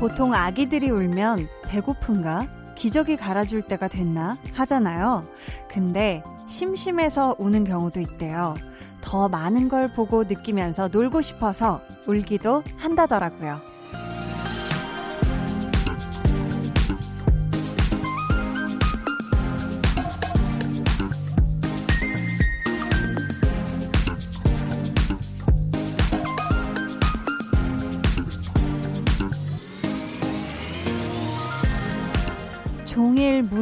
보통 0.00 0.32
아기들이 0.32 0.88
울면 0.88 1.46
배고픈가? 1.68 2.48
기저귀 2.74 3.16
갈아줄 3.16 3.60
때가 3.60 3.86
됐나? 3.86 4.34
하잖아요. 4.54 5.20
근데 5.68 6.22
심심해서 6.48 7.36
우는 7.38 7.64
경우도 7.64 8.00
있대요. 8.00 8.54
더 9.02 9.28
많은 9.28 9.68
걸 9.68 9.92
보고 9.92 10.24
느끼면서 10.24 10.88
놀고 10.90 11.20
싶어서 11.20 11.82
울기도 12.06 12.62
한다더라고요. 12.78 13.60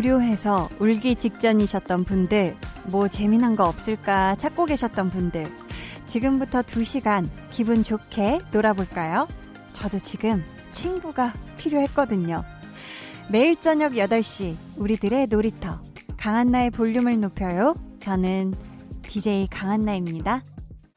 종일 0.08 0.14
무료해서 0.14 0.70
울기 0.78 1.16
직전이셨던 1.16 2.04
분들, 2.04 2.56
뭐 2.90 3.08
재미난 3.08 3.54
거 3.54 3.64
없을까 3.64 4.36
찾고 4.36 4.64
계셨던 4.64 5.10
분들, 5.10 5.44
지금부터 6.06 6.62
2시간 6.62 7.28
기분 7.50 7.82
좋게 7.82 8.40
놀아볼까요? 8.50 9.28
저도 9.74 9.98
지금 9.98 10.42
친구가 10.70 11.34
필요했거든요. 11.58 12.42
매일 13.30 13.54
저녁 13.60 13.92
8시, 13.92 14.56
우리들의 14.78 15.26
놀이터. 15.26 15.82
강한나의 16.16 16.70
볼륨을 16.70 17.20
높여요. 17.20 17.74
저는 18.00 18.54
DJ 19.02 19.48
강한나입니다. 19.50 20.42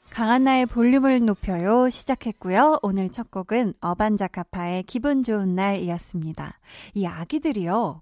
강한나의 0.09 0.67
볼륨을 0.67 1.25
높여요 1.25 1.89
시작했고요. 1.89 2.79
오늘 2.81 3.09
첫 3.09 3.29
곡은 3.29 3.73
어반자카파의 3.81 4.83
기분 4.83 5.23
좋은 5.23 5.55
날이었습니다. 5.55 6.59
이 6.93 7.05
아기들이요. 7.05 8.01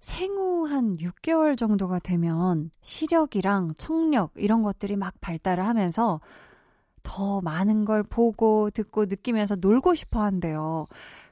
생후 0.00 0.66
한 0.68 0.96
6개월 0.98 1.56
정도가 1.56 1.98
되면 1.98 2.70
시력이랑 2.82 3.74
청력 3.78 4.32
이런 4.36 4.62
것들이 4.62 4.96
막 4.96 5.14
발달을 5.20 5.64
하면서 5.66 6.20
더 7.02 7.40
많은 7.40 7.84
걸 7.84 8.02
보고 8.02 8.70
듣고 8.70 9.06
느끼면서 9.06 9.56
놀고 9.56 9.94
싶어 9.94 10.22
한대요. 10.22 10.86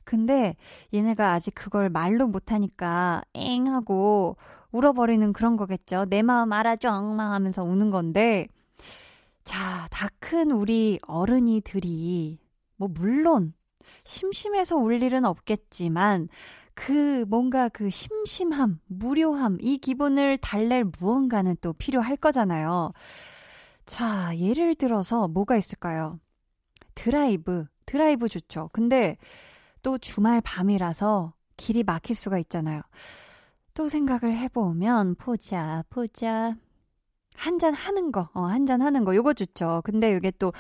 근데 0.05 0.57
얘네가 0.95 1.33
아직 1.33 1.55
그걸 1.55 1.91
말로 1.91 2.27
못하니까 2.29 3.23
엥 3.35 3.67
하고 3.69 4.37
울어버리는 4.73 5.33
그런 5.33 5.57
거겠죠. 5.57 6.07
내 6.09 6.23
마음 6.23 6.53
알아줘 6.53 6.91
엉망 6.91 7.33
하면서 7.33 7.63
우는 7.65 7.91
건데 7.91 8.49
자, 9.45 9.87
다 9.91 10.09
큰 10.21 10.51
우리 10.51 10.99
어른이들이, 11.07 12.39
뭐, 12.77 12.89
물론, 12.89 13.55
심심해서 14.05 14.77
울 14.77 15.01
일은 15.03 15.25
없겠지만, 15.25 16.29
그 16.77 17.25
뭔가 17.27 17.69
그 17.71 17.89
심심함, 17.89 18.81
무료함, 18.87 19.57
이 19.61 19.79
기분을 19.79 20.37
달랠 20.37 20.93
무언가는 21.01 21.57
또 21.63 21.73
필요할 21.73 22.19
거잖아요. 22.19 22.93
자, 23.87 24.37
예를 24.37 24.75
들어서 24.75 25.27
뭐가 25.27 25.57
있을까요? 25.57 26.21
드라이브, 26.95 27.67
드라이브 27.87 28.29
좋죠. 28.29 28.69
근데 28.73 29.17
또 29.83 29.97
주말 29.97 30.41
밤이라서 30.43 31.33
길이 31.57 31.83
막힐 31.83 32.15
수가 32.15 32.39
있잖아요. 32.41 32.83
또 33.73 33.89
생각을 33.89 34.37
해보면, 34.37 35.15
보자, 35.17 35.83
보자. 35.89 36.57
한 37.37 37.59
잔 37.59 37.75
하는 37.75 38.13
거, 38.13 38.29
어, 38.35 38.43
한 38.43 38.67
잔 38.67 38.83
하는 38.83 39.05
거, 39.05 39.15
요거 39.15 39.35
좋죠. 39.35 39.83
근데 39.85 40.15
요게 40.15 40.33
또 40.39 40.53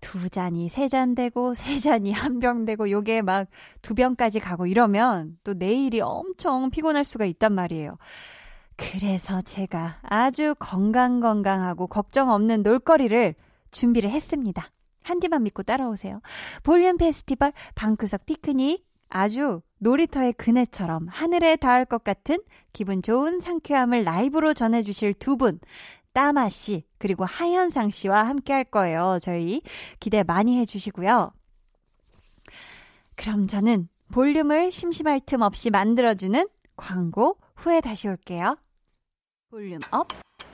두 0.00 0.30
잔이 0.30 0.68
세 0.70 0.88
잔 0.88 1.14
되고, 1.14 1.52
세 1.54 1.78
잔이 1.78 2.12
한 2.12 2.38
병 2.40 2.64
되고, 2.64 2.90
요게 2.90 3.22
막 3.22 3.48
두 3.82 3.94
병까지 3.94 4.40
가고 4.40 4.66
이러면 4.66 5.36
또 5.44 5.54
내일이 5.54 6.00
엄청 6.00 6.70
피곤할 6.70 7.04
수가 7.04 7.24
있단 7.26 7.52
말이에요. 7.54 7.96
그래서 8.76 9.42
제가 9.42 9.98
아주 10.02 10.54
건강건강하고 10.58 11.86
걱정 11.86 12.30
없는 12.30 12.62
놀거리를 12.62 13.34
준비를 13.70 14.10
했습니다. 14.10 14.70
한디만 15.02 15.42
믿고 15.42 15.62
따라오세요. 15.62 16.20
볼륨 16.62 16.96
페스티벌 16.96 17.52
방구석 17.74 18.24
피크닉 18.26 18.84
아주 19.10 19.60
놀이터의 19.78 20.32
그네처럼 20.34 21.08
하늘에 21.08 21.56
닿을 21.56 21.84
것 21.84 22.04
같은 22.04 22.38
기분 22.72 23.02
좋은 23.02 23.40
상쾌함을 23.40 24.04
라이브로 24.04 24.54
전해주실 24.54 25.14
두 25.14 25.36
분. 25.36 25.58
따마 26.12 26.48
씨, 26.48 26.84
그리고 26.98 27.24
하현상 27.24 27.90
씨와 27.90 28.24
함께 28.26 28.52
할 28.52 28.64
거예요. 28.64 29.18
저희 29.20 29.62
기대 30.00 30.22
많이 30.22 30.58
해주시고요. 30.58 31.32
그럼 33.16 33.46
저는 33.46 33.88
볼륨을 34.12 34.72
심심할 34.72 35.20
틈 35.24 35.42
없이 35.42 35.70
만들어주는 35.70 36.48
광고 36.76 37.38
후에 37.56 37.80
다시 37.80 38.08
올게요. 38.08 38.56
volume 39.50 39.80
up, 39.90 40.08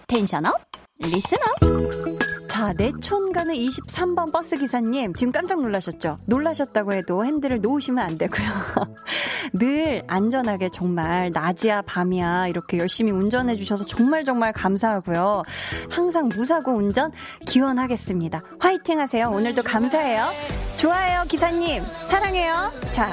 tension 0.09 0.47
up, 0.47 0.55
listen 0.99 1.39
up. 1.39 2.25
자, 2.56 2.72
내촌 2.72 3.33
가는 3.33 3.55
23번 3.55 4.33
버스 4.33 4.56
기사님, 4.56 5.12
지금 5.12 5.31
깜짝 5.31 5.61
놀라셨죠? 5.61 6.17
놀라셨다고 6.27 6.94
해도 6.94 7.22
핸들을 7.22 7.61
놓으시면 7.61 8.03
안 8.03 8.17
되고요. 8.17 8.49
늘 9.53 10.03
안전하게 10.06 10.71
정말 10.71 11.31
낮이야 11.34 11.83
밤이야 11.83 12.49
이렇게 12.49 12.78
열심히 12.78 13.12
운전해 13.12 13.56
주셔서 13.56 13.84
정말 13.84 14.25
정말 14.25 14.55
감사하고요. 14.55 15.43
항상 15.91 16.31
무사고 16.31 16.72
운전 16.72 17.12
기원하겠습니다. 17.47 18.41
화이팅 18.59 19.00
하세요. 19.00 19.28
오늘도 19.28 19.62
감사해요. 19.62 20.31
좋아요, 20.78 21.25
기사님. 21.28 21.83
사랑해요. 22.09 22.71
자. 22.91 23.11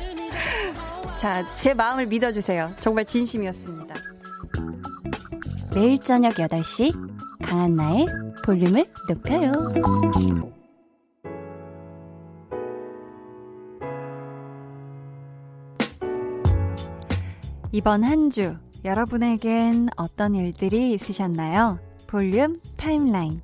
자, 1.16 1.42
제 1.58 1.72
마음을 1.72 2.04
믿어주세요. 2.04 2.72
정말 2.80 3.06
진심이었습니다. 3.06 3.94
매일 5.74 5.98
저녁 5.98 6.34
8시 6.34 6.92
강한나의 7.42 8.06
볼륨을 8.44 8.86
높여요. 9.08 9.52
이번 17.72 18.04
한 18.04 18.30
주 18.30 18.56
여러분에겐 18.84 19.88
어떤 19.96 20.34
일들이 20.34 20.92
있으셨나요? 20.92 21.78
볼륨 22.06 22.60
타임라인. 22.76 23.40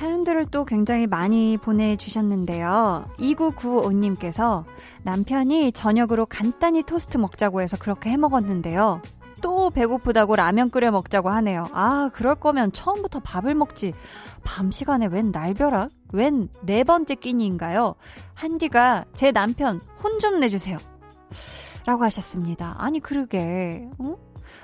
사연들을 0.00 0.46
또 0.46 0.64
굉장히 0.64 1.06
많이 1.06 1.58
보내주셨는데요. 1.58 3.04
2995님께서 3.18 4.64
남편이 5.02 5.72
저녁으로 5.72 6.24
간단히 6.24 6.82
토스트 6.82 7.18
먹자고 7.18 7.60
해서 7.60 7.76
그렇게 7.78 8.08
해 8.08 8.16
먹었는데요. 8.16 9.02
또 9.42 9.68
배고프다고 9.68 10.36
라면 10.36 10.70
끓여 10.70 10.90
먹자고 10.90 11.28
하네요. 11.28 11.66
아, 11.72 12.08
그럴 12.14 12.34
거면 12.34 12.72
처음부터 12.72 13.20
밥을 13.20 13.54
먹지. 13.54 13.92
밤 14.42 14.70
시간에 14.70 15.04
웬 15.06 15.32
날벼락? 15.32 15.90
웬 16.14 16.48
네 16.62 16.82
번째 16.82 17.14
끼니인가요? 17.14 17.94
한디가 18.32 19.04
제 19.12 19.32
남편 19.32 19.80
혼 20.02 20.18
좀 20.18 20.40
내주세요. 20.40 20.78
라고 21.84 22.04
하셨습니다. 22.04 22.74
아니, 22.78 23.00
그러게. 23.00 23.86
어? 23.98 24.16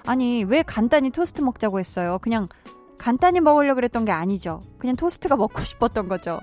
아니, 0.07 0.45
왜 0.45 0.63
간단히 0.63 1.11
토스트 1.11 1.43
먹자고 1.43 1.79
했어요? 1.79 2.19
그냥 2.23 2.49
간단히 2.99 3.41
먹으려고 3.41 3.77
그랬던 3.77 4.05
게 4.05 4.13
아니죠. 4.13 4.63
그냥 4.79 4.97
토스트가 4.97 5.37
먹고 5.37 5.63
싶었던 5.63 6.09
거죠. 6.09 6.41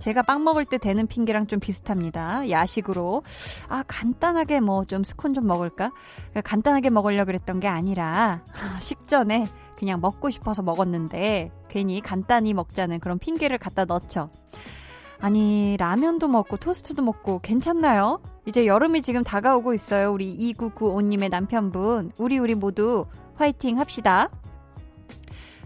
제가 0.00 0.22
빵 0.22 0.44
먹을 0.44 0.64
때 0.64 0.78
되는 0.78 1.06
핑계랑 1.06 1.46
좀 1.46 1.60
비슷합니다. 1.60 2.48
야식으로. 2.48 3.22
아, 3.68 3.84
간단하게 3.86 4.60
뭐 4.60 4.84
좀 4.86 5.04
스콘 5.04 5.34
좀 5.34 5.46
먹을까? 5.46 5.92
그러니까 6.30 6.40
간단하게 6.40 6.88
먹으려고 6.88 7.26
그랬던 7.26 7.60
게 7.60 7.68
아니라, 7.68 8.42
식전에 8.80 9.46
그냥 9.76 10.00
먹고 10.00 10.30
싶어서 10.30 10.62
먹었는데, 10.62 11.50
괜히 11.68 12.00
간단히 12.00 12.54
먹자는 12.54 13.00
그런 13.00 13.18
핑계를 13.18 13.58
갖다 13.58 13.84
넣죠. 13.84 14.30
아니, 15.20 15.76
라면도 15.78 16.28
먹고 16.28 16.56
토스트도 16.56 17.02
먹고 17.02 17.40
괜찮나요? 17.40 18.22
이제 18.46 18.66
여름이 18.66 19.02
지금 19.02 19.22
다가오고 19.22 19.74
있어요. 19.74 20.12
우리 20.12 20.34
2995님의 20.54 21.28
남편분. 21.28 22.12
우리 22.16 22.38
우리 22.38 22.54
모두 22.54 23.04
화이팅 23.34 23.78
합시다. 23.78 24.30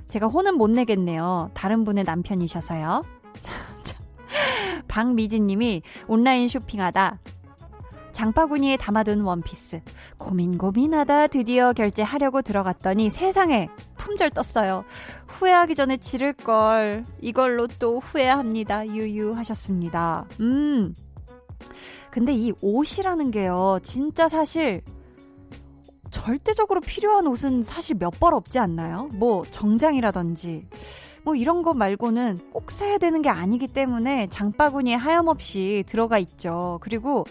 제가 0.08 0.26
혼은 0.26 0.56
못 0.56 0.70
내겠네요. 0.70 1.50
다른 1.54 1.84
분의 1.84 2.04
남편이셔서요. 2.04 3.04
박미진님이 4.88 5.82
온라인 6.06 6.48
쇼핑하다 6.48 7.18
장바구니에 8.12 8.76
담아둔 8.76 9.22
원피스 9.22 9.80
고민 10.18 10.56
고민하다 10.56 11.26
드디어 11.26 11.72
결제하려고 11.72 12.42
들어갔더니 12.42 13.10
세상에 13.10 13.68
품절 13.96 14.30
떴어요. 14.30 14.84
후회하기 15.26 15.74
전에 15.74 15.96
지를 15.96 16.32
걸 16.32 17.04
이걸로 17.20 17.66
또 17.66 17.98
후회합니다. 17.98 18.86
유유 18.86 19.32
하셨습니다. 19.32 20.26
음. 20.40 20.94
근데 22.10 22.32
이 22.32 22.52
옷이라는 22.60 23.32
게요. 23.32 23.80
진짜 23.82 24.28
사실 24.28 24.82
절대적으로 26.14 26.81
필요한 26.81 27.26
옷은 27.26 27.62
사실 27.62 27.96
몇 27.99 28.14
벌 28.20 28.34
없지 28.34 28.58
않나요? 28.61 29.08
뭐 29.14 29.44
정장이라든지 29.50 30.66
뭐 31.25 31.34
이런 31.34 31.62
거 31.62 31.75
말고는 31.75 32.38
꼭 32.52 32.70
사야 32.70 32.99
되는 32.99 33.22
게 33.22 33.28
아니기 33.28 33.66
때문에 33.66 34.28
장바구니에 34.28 34.94
하염없이 34.94 35.82
들어가 35.87 36.19
있죠. 36.19 36.78
그리고 36.82 37.25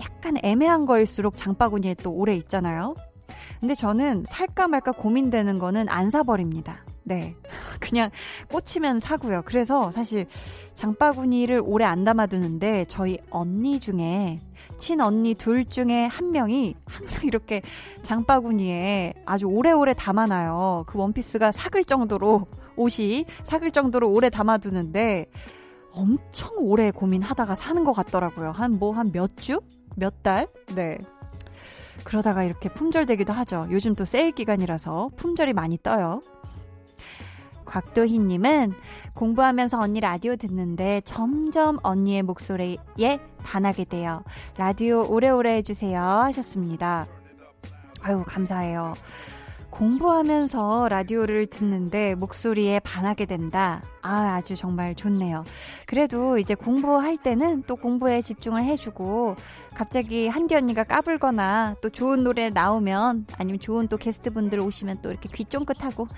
약간 0.00 0.36
애매한 0.42 0.84
거일수록 0.86 1.36
장바구니에 1.36 1.94
또 2.02 2.10
오래 2.10 2.34
있잖아요. 2.34 2.94
근데 3.60 3.74
저는 3.74 4.24
살까 4.26 4.68
말까 4.68 4.92
고민되는 4.92 5.58
거는 5.58 5.88
안 5.88 6.10
사버립니다. 6.10 6.84
네. 7.04 7.36
그냥 7.80 8.10
꽂히면 8.50 8.98
사고요. 8.98 9.42
그래서 9.44 9.90
사실 9.92 10.26
장바구니를 10.74 11.62
오래 11.64 11.84
안 11.84 12.04
담아두는데 12.04 12.86
저희 12.88 13.18
언니 13.30 13.78
중에 13.78 14.40
친언니 14.78 15.34
둘 15.34 15.64
중에 15.64 16.04
한 16.06 16.30
명이 16.30 16.74
항상 16.86 17.22
이렇게 17.24 17.62
장바구니에 18.02 19.14
아주 19.24 19.46
오래오래 19.46 19.94
담아놔요. 19.94 20.84
그 20.86 20.98
원피스가 20.98 21.52
삭을 21.52 21.84
정도로 21.84 22.46
옷이 22.76 23.24
삭을 23.44 23.70
정도로 23.70 24.10
오래 24.10 24.28
담아두는데 24.30 25.26
엄청 25.92 26.50
오래 26.58 26.90
고민하다가 26.90 27.54
사는 27.54 27.82
것 27.84 27.92
같더라고요. 27.92 28.50
한 28.52 28.78
뭐 28.78 28.92
한 28.92 29.10
몇 29.12 29.36
주? 29.38 29.60
몇 29.96 30.22
달? 30.22 30.48
네. 30.74 30.98
그러다가 32.04 32.44
이렇게 32.44 32.68
품절되기도 32.68 33.32
하죠. 33.32 33.66
요즘 33.70 33.94
또 33.94 34.04
세일 34.04 34.32
기간이라서 34.32 35.10
품절이 35.16 35.54
많이 35.54 35.78
떠요. 35.82 36.20
곽도희님은 37.66 38.72
공부하면서 39.14 39.80
언니 39.80 40.00
라디오 40.00 40.36
듣는데 40.36 41.02
점점 41.04 41.78
언니의 41.82 42.22
목소리에 42.22 43.18
반하게 43.42 43.84
돼요. 43.84 44.22
라디오 44.56 45.06
오래오래 45.08 45.56
해주세요. 45.56 46.00
하셨습니다. 46.00 47.06
아유, 48.02 48.24
감사해요. 48.26 48.94
공부하면서 49.76 50.88
라디오를 50.88 51.46
듣는데 51.46 52.14
목소리에 52.14 52.80
반하게 52.80 53.26
된다. 53.26 53.82
아, 54.00 54.36
아주 54.36 54.56
정말 54.56 54.94
좋네요. 54.94 55.44
그래도 55.86 56.38
이제 56.38 56.54
공부할 56.54 57.18
때는 57.18 57.64
또 57.66 57.76
공부에 57.76 58.22
집중을 58.22 58.64
해주고 58.64 59.36
갑자기 59.74 60.28
한디 60.28 60.54
언니가 60.54 60.82
까불거나 60.82 61.76
또 61.82 61.90
좋은 61.90 62.24
노래 62.24 62.48
나오면 62.48 63.26
아니면 63.36 63.60
좋은 63.60 63.86
또 63.88 63.98
게스트분들 63.98 64.60
오시면 64.60 65.00
또 65.02 65.10
이렇게 65.10 65.28
귀 65.34 65.44
쫑긋하고 65.44 66.08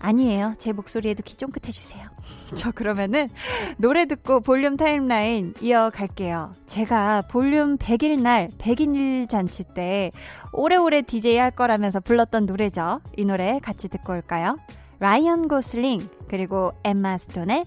아니에요. 0.00 0.54
제 0.58 0.72
목소리에도 0.72 1.22
귀 1.22 1.36
쫑긋해주세요. 1.36 2.02
저 2.56 2.72
그러면은 2.72 3.28
노래 3.76 4.06
듣고 4.06 4.40
볼륨 4.40 4.76
타임라인 4.76 5.54
이어갈게요. 5.60 6.52
제가 6.66 7.22
볼륨 7.22 7.76
100일 7.76 8.20
날 8.20 8.48
100일 8.58 9.28
잔치 9.28 9.64
때 9.64 10.10
오래오래 10.52 11.02
DJ 11.02 11.36
할 11.36 11.50
거라면서 11.50 12.00
불렀던 12.00 12.46
노래죠. 12.46 13.00
이 13.16 13.24
노래 13.24 13.60
같이 13.62 13.88
듣고 13.88 14.14
올까요? 14.14 14.56
라이언 14.98 15.48
고슬링 15.48 16.08
그리고 16.28 16.72
엠마 16.84 17.16
스톤의 17.18 17.66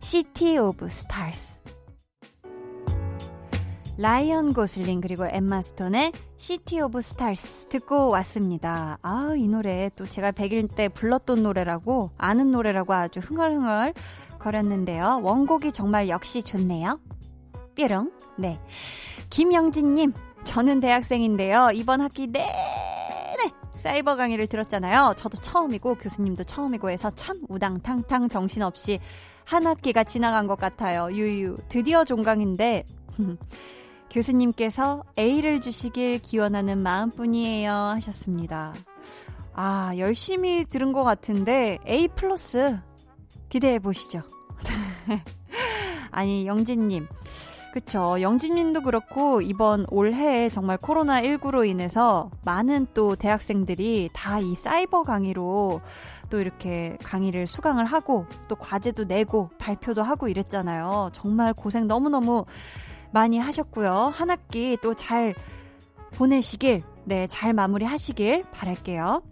City 0.00 0.58
of 0.58 0.84
Stars 0.86 1.58
라이언 3.98 4.52
고슬링 4.52 5.00
그리고 5.00 5.24
엠마 5.26 5.62
스톤의 5.62 6.12
City 6.36 6.80
of 6.82 7.00
Stars 7.00 7.66
듣고 7.68 8.10
왔습니다. 8.10 8.98
아, 9.00 9.32
이 9.38 9.48
노래 9.48 9.90
또 9.96 10.04
제가 10.04 10.32
100일 10.32 10.74
때 10.74 10.90
불렀던 10.90 11.42
노래라고 11.42 12.10
아는 12.18 12.50
노래라고 12.50 12.92
아주 12.92 13.20
흥얼흥얼 13.20 13.94
거렸는데요. 14.38 15.20
원곡이 15.22 15.72
정말 15.72 16.10
역시 16.10 16.42
좋네요. 16.42 17.00
뾰롱. 17.74 18.12
네. 18.36 18.60
김영진 19.30 19.94
님, 19.94 20.12
저는 20.44 20.80
대학생인데요. 20.80 21.70
이번 21.72 22.02
학기 22.02 22.26
내내 22.26 23.50
사이버 23.76 24.16
강의를 24.16 24.46
들었잖아요. 24.46 25.14
저도 25.16 25.38
처음이고 25.38 25.94
교수님도 25.94 26.44
처음이고 26.44 26.90
해서 26.90 27.08
참 27.10 27.40
우당탕탕 27.48 28.28
정신없이 28.28 29.00
한 29.46 29.66
학기가 29.66 30.04
지나간 30.04 30.46
것 30.46 30.58
같아요. 30.58 31.08
유유. 31.10 31.56
드디어 31.68 32.04
종강인데 32.04 32.84
교수님께서 34.10 35.02
A를 35.18 35.60
주시길 35.60 36.20
기원하는 36.20 36.78
마음뿐이에요 36.78 37.72
하셨습니다. 37.72 38.72
아, 39.54 39.92
열심히 39.96 40.64
들은 40.64 40.92
것 40.92 41.02
같은데 41.04 41.78
A 41.86 42.08
플러스 42.08 42.78
기대해 43.48 43.78
보시죠. 43.78 44.22
아니, 46.10 46.46
영진님. 46.46 47.06
그쵸. 47.72 48.16
영진님도 48.22 48.80
그렇고, 48.80 49.42
이번 49.42 49.84
올해 49.90 50.48
정말 50.48 50.78
코로나19로 50.78 51.68
인해서 51.68 52.30
많은 52.42 52.86
또 52.94 53.16
대학생들이 53.16 54.08
다 54.14 54.40
이 54.40 54.54
사이버 54.54 55.02
강의로 55.02 55.82
또 56.30 56.40
이렇게 56.40 56.96
강의를 57.02 57.46
수강을 57.46 57.84
하고, 57.84 58.24
또 58.48 58.56
과제도 58.56 59.04
내고, 59.04 59.50
발표도 59.58 60.02
하고 60.02 60.28
이랬잖아요. 60.28 61.10
정말 61.12 61.52
고생 61.52 61.86
너무너무 61.86 62.46
많이 63.16 63.38
하셨고요. 63.38 64.12
한 64.12 64.28
학기 64.28 64.76
또 64.82 64.92
잘 64.92 65.34
보내시길, 66.16 66.82
네, 67.04 67.26
잘 67.26 67.54
마무리 67.54 67.84
하시길 67.86 68.44
바랄게요. 68.52 69.22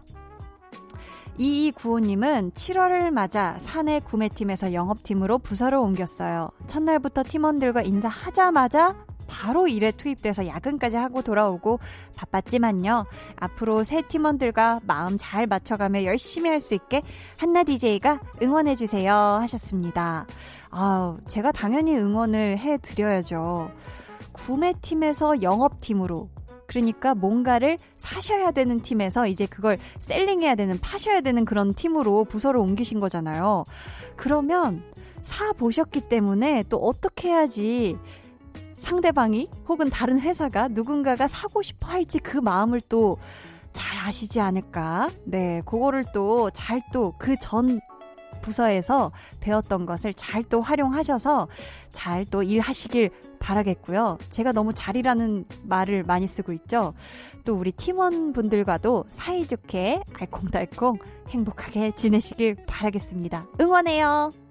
2295님은 1.39 2.55
7월을 2.55 3.11
맞아 3.11 3.59
사내 3.59 4.01
구매팀에서 4.01 4.73
영업팀으로 4.73 5.39
부서를 5.39 5.79
옮겼어요. 5.79 6.51
첫날부터 6.67 7.25
팀원들과 7.25 7.83
인사하자마자 7.83 8.95
바로 9.27 9.69
일에 9.69 9.91
투입돼서 9.91 10.47
야근까지 10.47 10.97
하고 10.97 11.23
돌아오고 11.23 11.79
바빴지만요. 12.17 13.07
앞으로 13.37 13.83
새 13.83 14.03
팀원들과 14.03 14.81
마음 14.85 15.17
잘 15.19 15.47
맞춰가며 15.47 16.05
열심히 16.05 16.51
할 16.51 16.65
수 16.65 16.75
있게 16.75 17.03
한나 17.37 17.63
DJ가 17.63 18.21
응원해주세요 18.41 19.13
하셨습니다. 19.13 20.27
아 20.71 21.17
제가 21.27 21.53
당연히 21.53 21.97
응원을 21.97 22.59
해드려야죠. 22.59 23.71
구매팀에서 24.33 25.43
영업팀으로 25.43 26.29
그러니까 26.67 27.15
뭔가를 27.15 27.79
사셔야 27.97 28.51
되는 28.51 28.81
팀에서 28.81 29.27
이제 29.27 29.47
그걸 29.47 29.79
셀링해야 29.99 30.55
되는, 30.55 30.79
파셔야 30.81 31.21
되는 31.21 31.45
그런 31.45 31.75
팀으로 31.75 32.25
부서를 32.25 32.59
옮기신 32.61 33.01
거잖아요. 33.01 33.65
그러면 34.17 34.83
사 35.23 35.53
보셨기 35.53 36.03
때문에 36.03 36.65
또 36.69 36.79
어떻게 36.79 37.29
해야지 37.29 37.97
상대방이 38.77 39.49
혹은 39.69 39.91
다른 39.91 40.21
회사가 40.21 40.69
누군가가 40.69 41.27
사고 41.29 41.63
싶어 41.63 41.89
할지 41.89 42.19
그 42.19 42.39
마음을 42.39 42.81
또 42.83 43.19
잘 43.75 43.99
아시지 43.99 44.41
않을까. 44.41 45.11
네, 45.25 45.61
그거를 45.67 46.05
또 46.15 46.49
잘 46.51 46.81
또 46.93 47.13
그 47.19 47.37
전 47.37 47.81
부서에서 48.41 49.11
배웠던 49.41 49.85
것을 49.87 50.15
잘 50.15 50.45
또 50.45 50.61
활용하셔서 50.61 51.49
잘 51.93 52.25
또 52.27 52.43
일하시길 52.43 53.11
바라겠고요. 53.41 54.19
제가 54.31 54.53
너무 54.53 54.73
잘이라는 54.75 55.47
말을 55.65 56.05
많이 56.05 56.27
쓰고 56.27 56.53
있죠. 56.53 56.95
또 57.45 57.55
우리 57.57 57.73
팀원분들과도 57.73 59.07
사이좋게 59.09 60.03
알콩달콩 60.15 60.99
행복하게 61.31 61.93
지내시길 61.97 62.57
바라겠습니다. 62.67 63.47
응원해요. 63.61 64.44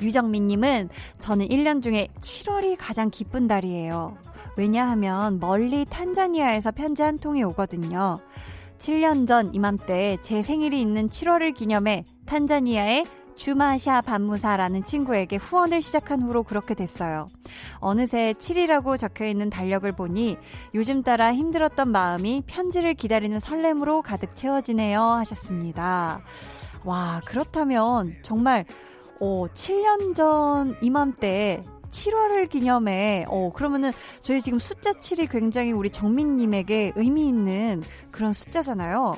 유정민님은 0.00 0.88
저는 1.18 1.48
1년 1.48 1.82
중에 1.82 2.08
7월이 2.20 2.76
가장 2.78 3.10
기쁜 3.10 3.46
달이에요. 3.48 4.16
왜냐하면 4.56 5.38
멀리 5.40 5.84
탄자니아에서 5.84 6.72
편지 6.72 7.02
한 7.02 7.18
통이 7.18 7.42
오거든요. 7.44 8.18
7년 8.78 9.26
전 9.26 9.54
이맘때 9.54 10.16
제 10.22 10.42
생일이 10.42 10.80
있는 10.80 11.08
7월을 11.08 11.54
기념해 11.54 12.04
탄자니아의 12.26 13.04
주마샤 13.40 14.02
반무사라는 14.02 14.84
친구에게 14.84 15.36
후원을 15.36 15.80
시작한 15.80 16.20
후로 16.20 16.42
그렇게 16.42 16.74
됐어요. 16.74 17.26
어느새 17.78 18.34
7이라고 18.38 18.98
적혀 18.98 19.26
있는 19.26 19.48
달력을 19.48 19.90
보니 19.92 20.36
요즘 20.74 21.02
따라 21.02 21.32
힘들었던 21.32 21.88
마음이 21.88 22.42
편지를 22.46 22.92
기다리는 22.92 23.40
설렘으로 23.40 24.02
가득 24.02 24.36
채워지네요. 24.36 25.00
하셨습니다. 25.00 26.20
와, 26.84 27.22
그렇다면 27.24 28.14
정말 28.22 28.66
어, 29.20 29.46
7년 29.52 30.14
전 30.14 30.76
이맘때 30.80 31.62
7월을 31.90 32.48
기념해, 32.48 33.26
어, 33.28 33.52
그러면은 33.52 33.92
저희 34.20 34.40
지금 34.40 34.58
숫자 34.58 34.92
7이 34.92 35.30
굉장히 35.30 35.72
우리 35.72 35.90
정민님에게 35.90 36.92
의미 36.96 37.28
있는 37.28 37.82
그런 38.10 38.32
숫자잖아요. 38.32 39.14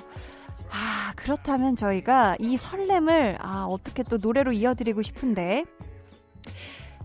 아, 0.71 1.13
그렇다면 1.17 1.77
저희가 1.77 2.37
이 2.39 2.57
설렘을, 2.57 3.37
아, 3.41 3.67
어떻게 3.69 4.03
또 4.03 4.17
노래로 4.17 4.53
이어드리고 4.53 5.03
싶은데. 5.03 5.65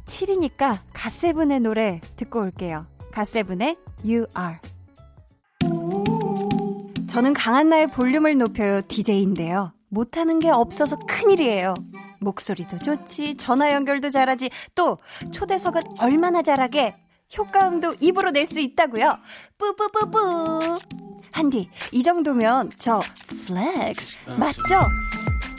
7이니까 0.05 0.79
갓세븐의 0.93 1.59
노래 1.59 1.99
듣고 2.15 2.39
올게요. 2.39 2.87
갓세븐의 3.11 3.75
You 4.05 4.25
Are. 4.37 4.57
저는 7.07 7.33
강한나의 7.33 7.87
볼륨을 7.87 8.37
높여요 8.37 8.81
DJ인데요. 8.87 9.73
못하는 9.89 10.39
게 10.39 10.49
없어서 10.49 10.97
큰일이에요. 10.99 11.73
목소리도 12.19 12.77
좋지, 12.77 13.35
전화 13.35 13.71
연결도 13.71 14.09
잘하지, 14.09 14.49
또 14.75 14.97
초대석은 15.31 15.83
얼마나 15.99 16.41
잘하게 16.41 16.95
효과음도 17.37 17.95
입으로 17.99 18.31
낼 18.31 18.47
수 18.47 18.59
있다고요. 18.59 19.17
뿌뿌뿌뿌. 19.57 20.79
한디, 21.31 21.69
이 21.91 22.01
정도면 22.03 22.71
저 22.77 23.01
flex 23.45 24.19
맞죠? 24.37 24.81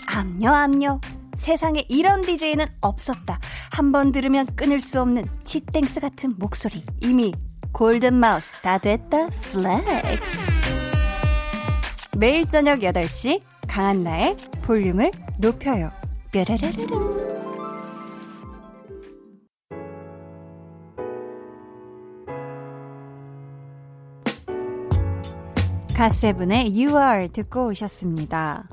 암요, 0.07 0.49
암요. 0.51 1.01
세상에 1.37 1.85
이런 1.89 2.23
DJ는 2.23 2.65
없었다. 2.81 3.39
한 3.71 3.93
번 3.93 4.11
들으면 4.11 4.47
끊을 4.57 4.81
수 4.81 5.01
없는 5.01 5.27
치땡스 5.45 6.01
같은 6.01 6.35
목소리. 6.39 6.85
이미 7.01 7.33
Golden 7.73 8.15
Mouth 8.15 8.53
다 8.63 8.79
됐다. 8.79 9.29
flex. 9.29 10.47
매일 12.17 12.49
저녁 12.49 12.81
8시 12.81 13.41
강한나의 13.69 14.37
볼륨을 14.63 15.13
높여요. 15.39 15.93
뾰라라르르. 16.33 17.19
갓세븐의 25.97 26.69
You 26.69 26.97
Are 26.97 27.29
듣고 27.29 27.69
오셨습니다. 27.69 28.69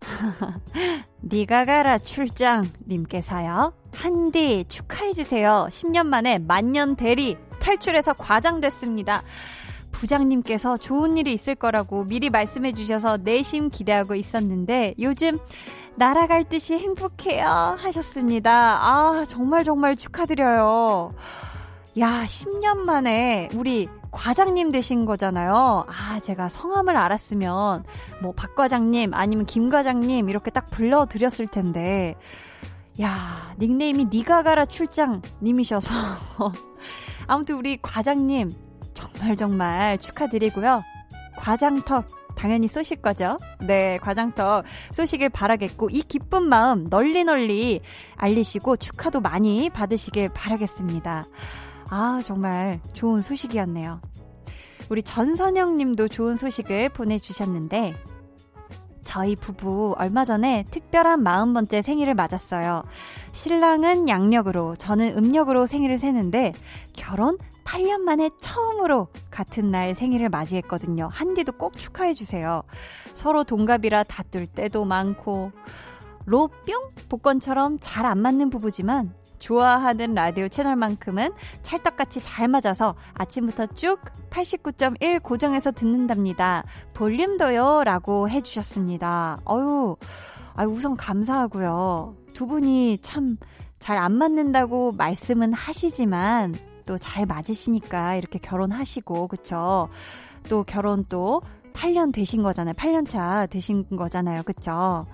니가 1.24 1.64
가라 1.64 1.98
출장 1.98 2.68
님께서요. 2.86 3.72
한디 3.94 4.64
축하해주세요. 4.68 5.68
10년 5.70 6.06
만에 6.06 6.38
만년 6.38 6.96
대리 6.96 7.36
탈출해서 7.60 8.14
과장 8.14 8.60
됐습니다. 8.60 9.22
부장님께서 9.92 10.76
좋은 10.76 11.16
일이 11.16 11.32
있을 11.32 11.54
거라고 11.54 12.04
미리 12.04 12.28
말씀해 12.28 12.72
주셔서 12.72 13.18
내심 13.18 13.70
기대하고 13.70 14.14
있었는데 14.14 14.94
요즘 14.98 15.38
날아갈 15.96 16.44
듯이 16.44 16.74
행복해요 16.78 17.76
하셨습니다. 17.78 18.52
아, 18.52 19.24
정말 19.28 19.64
정말 19.64 19.96
축하드려요. 19.96 21.14
야, 21.98 22.24
10년 22.24 22.78
만에 22.78 23.48
우리 23.54 23.88
과장님 24.10 24.72
되신 24.72 25.04
거잖아요. 25.04 25.84
아, 25.88 26.20
제가 26.20 26.48
성함을 26.48 26.96
알았으면 26.96 27.84
뭐 28.22 28.32
박 28.34 28.54
과장님 28.54 29.14
아니면 29.14 29.46
김 29.46 29.68
과장님 29.70 30.28
이렇게 30.28 30.50
딱 30.50 30.70
불러드렸을 30.70 31.46
텐데. 31.46 32.14
야, 33.00 33.54
닉네임이 33.58 34.06
니가 34.06 34.42
가라 34.42 34.64
출장님이셔서. 34.66 35.94
아무튼 37.26 37.56
우리 37.56 37.80
과장님 37.80 38.52
정말 38.94 39.36
정말 39.36 39.98
축하드리고요. 39.98 40.82
과장턱 41.38 42.06
당연히 42.34 42.68
쏘실 42.68 43.02
거죠? 43.02 43.38
네, 43.60 43.98
과장턱 43.98 44.64
쏘시길 44.90 45.28
바라겠고, 45.30 45.90
이 45.90 46.02
기쁜 46.02 46.48
마음 46.48 46.88
널리 46.88 47.24
널리 47.24 47.80
알리시고 48.16 48.76
축하도 48.76 49.20
많이 49.20 49.70
받으시길 49.70 50.30
바라겠습니다. 50.30 51.26
아, 51.90 52.20
정말 52.24 52.80
좋은 52.94 53.22
소식이었네요. 53.22 54.00
우리 54.88 55.02
전선영 55.02 55.76
님도 55.76 56.08
좋은 56.08 56.36
소식을 56.36 56.90
보내주셨는데, 56.90 57.94
저희 59.04 59.36
부부 59.36 59.94
얼마 59.98 60.24
전에 60.24 60.64
특별한 60.70 61.24
40번째 61.24 61.82
생일을 61.82 62.14
맞았어요. 62.14 62.84
신랑은 63.32 64.08
양력으로, 64.08 64.76
저는 64.76 65.18
음력으로 65.18 65.66
생일을 65.66 65.98
세는데, 65.98 66.52
결혼 66.92 67.36
8년 67.64 68.00
만에 68.00 68.30
처음으로 68.40 69.08
같은 69.30 69.70
날 69.70 69.94
생일을 69.94 70.28
맞이했거든요. 70.28 71.08
한디도 71.10 71.52
꼭 71.52 71.78
축하해주세요. 71.78 72.62
서로 73.14 73.44
동갑이라 73.44 74.04
다툴 74.04 74.46
때도 74.46 74.84
많고, 74.84 75.52
로뿅 76.26 76.90
복권처럼 77.08 77.78
잘 77.80 78.06
안 78.06 78.18
맞는 78.18 78.50
부부지만 78.50 79.14
좋아하는 79.38 80.14
라디오 80.14 80.46
채널만큼은 80.48 81.30
찰떡같이 81.62 82.20
잘 82.20 82.46
맞아서 82.46 82.94
아침부터 83.14 83.66
쭉 83.74 84.00
89.1 84.30 85.20
고정해서 85.22 85.72
듣는답니다. 85.72 86.64
볼륨도요. 86.94 87.82
라고 87.84 88.28
해주셨습니다. 88.28 89.40
어유, 89.50 89.96
아유, 90.54 90.68
우선 90.68 90.96
감사하고요. 90.96 92.14
두 92.34 92.46
분이 92.46 92.98
참 93.02 93.36
잘 93.82 93.98
안 93.98 94.12
맞는다고 94.12 94.92
말씀은 94.92 95.52
하시지만 95.54 96.54
또 96.86 96.98
잘 96.98 97.26
맞으시니까 97.26 98.16
이렇게 98.16 98.38
결혼하시고, 98.38 99.28
그쵸? 99.28 99.88
또 100.48 100.64
결혼 100.64 101.04
또 101.08 101.40
8년 101.74 102.12
되신 102.12 102.42
거잖아요. 102.42 102.74
8년 102.74 103.08
차 103.08 103.46
되신 103.46 103.86
거잖아요. 103.96 104.42
그쵸? 104.42 105.06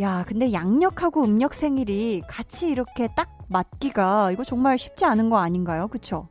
야, 0.00 0.24
근데 0.28 0.52
양력하고 0.52 1.24
음력 1.24 1.54
생일이 1.54 2.22
같이 2.28 2.68
이렇게 2.68 3.08
딱 3.16 3.28
맞기가 3.48 4.30
이거 4.32 4.44
정말 4.44 4.76
쉽지 4.78 5.04
않은 5.06 5.30
거 5.30 5.38
아닌가요? 5.38 5.88
그쵸? 5.88 6.28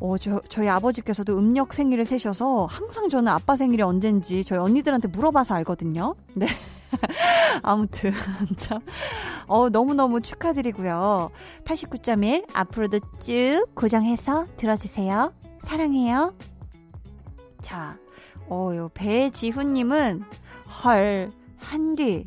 어, 0.00 0.16
저, 0.16 0.40
저희 0.48 0.68
아버지께서도 0.68 1.36
음력 1.36 1.74
생일을 1.74 2.04
세셔서 2.04 2.66
항상 2.66 3.08
저는 3.08 3.30
아빠 3.30 3.56
생일이 3.56 3.82
언젠지 3.82 4.42
저희 4.44 4.58
언니들한테 4.58 5.08
물어봐서 5.08 5.54
알거든요. 5.56 6.14
네. 6.34 6.46
아무튼, 7.62 8.12
참. 8.56 8.80
어, 9.46 9.68
너무너무 9.68 10.20
축하드리고요. 10.20 11.30
89.1 11.64 12.46
앞으로도 12.52 13.00
쭉 13.20 13.66
고정해서 13.74 14.46
들어주세요. 14.56 15.32
사랑해요. 15.60 16.34
자, 17.60 17.96
어, 18.48 18.72
요 18.74 18.90
배지훈님은 18.94 20.24
헐, 20.84 21.30
한디. 21.58 22.26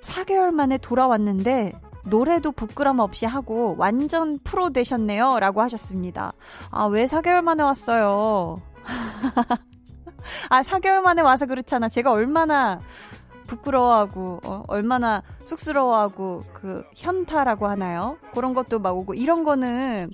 4개월 0.00 0.50
만에 0.50 0.78
돌아왔는데 0.78 1.72
노래도 2.06 2.52
부끄럼 2.52 2.98
없이 3.00 3.26
하고 3.26 3.74
완전 3.78 4.38
프로 4.44 4.70
되셨네요. 4.70 5.40
라고 5.40 5.62
하셨습니다. 5.62 6.32
아, 6.70 6.84
왜 6.86 7.04
4개월 7.04 7.42
만에 7.42 7.62
왔어요? 7.62 8.60
아, 10.50 10.62
4개월 10.62 11.00
만에 11.00 11.22
와서 11.22 11.46
그렇잖아. 11.46 11.88
제가 11.88 12.12
얼마나 12.12 12.80
부끄러워하고, 13.46 14.40
어, 14.44 14.62
얼마나 14.68 15.22
쑥스러워하고, 15.44 16.44
그, 16.52 16.84
현타라고 16.94 17.66
하나요? 17.66 18.18
그런 18.32 18.54
것도 18.54 18.78
막 18.78 18.96
오고, 18.96 19.14
이런 19.14 19.44
거는, 19.44 20.10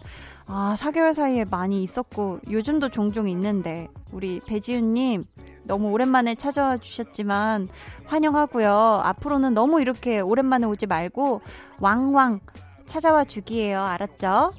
아, 0.46 0.74
4개월 0.78 1.14
사이에 1.14 1.44
많이 1.44 1.82
있었고, 1.82 2.40
요즘도 2.50 2.90
종종 2.90 3.28
있는데, 3.28 3.88
우리 4.12 4.40
배지훈님, 4.40 5.24
너무 5.64 5.90
오랜만에 5.90 6.34
찾아와 6.34 6.76
주셨지만 6.76 7.68
환영하고요. 8.06 8.72
앞으로는 9.04 9.54
너무 9.54 9.80
이렇게 9.80 10.18
오랜만에 10.18 10.66
오지 10.66 10.86
말고 10.86 11.42
왕왕 11.78 12.40
찾아와 12.86 13.22
주기예요. 13.22 13.80
알았죠? 13.80 14.52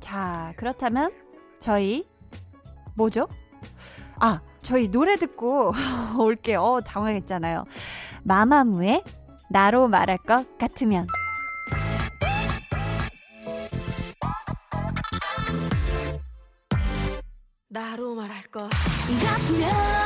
자, 0.00 0.52
그렇다면 0.56 1.12
저희 1.60 2.08
뭐죠? 2.94 3.28
아, 4.18 4.40
저희 4.66 4.90
노래 4.90 5.16
듣고 5.16 5.72
올게요. 6.18 6.60
어, 6.60 6.80
당황했잖아요. 6.80 7.64
마마무의 8.24 9.04
나로 9.48 9.86
말할 9.86 10.18
것 10.18 10.58
같으면 10.58 11.06
나로 17.68 18.16
말할 18.16 18.42
것 18.50 18.68
같으면 18.68 20.05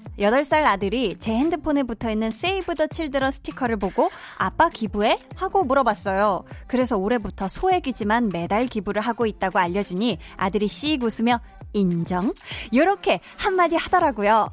8살 0.19 0.63
아들이 0.65 1.15
제 1.19 1.33
핸드폰에 1.33 1.83
붙어 1.83 2.09
있는 2.11 2.31
Save 2.31 2.75
the 2.75 2.87
Children 2.87 3.31
스티커를 3.31 3.77
보고 3.77 4.09
아빠 4.37 4.69
기부해? 4.69 5.17
하고 5.35 5.63
물어봤어요. 5.63 6.43
그래서 6.67 6.97
올해부터 6.97 7.47
소액이지만 7.47 8.29
매달 8.29 8.65
기부를 8.65 9.01
하고 9.01 9.25
있다고 9.25 9.59
알려주니 9.59 10.19
아들이 10.37 10.67
씩 10.67 11.03
웃으며 11.03 11.39
인정? 11.73 12.33
요렇게 12.73 13.21
한마디 13.37 13.75
하더라고요. 13.75 14.49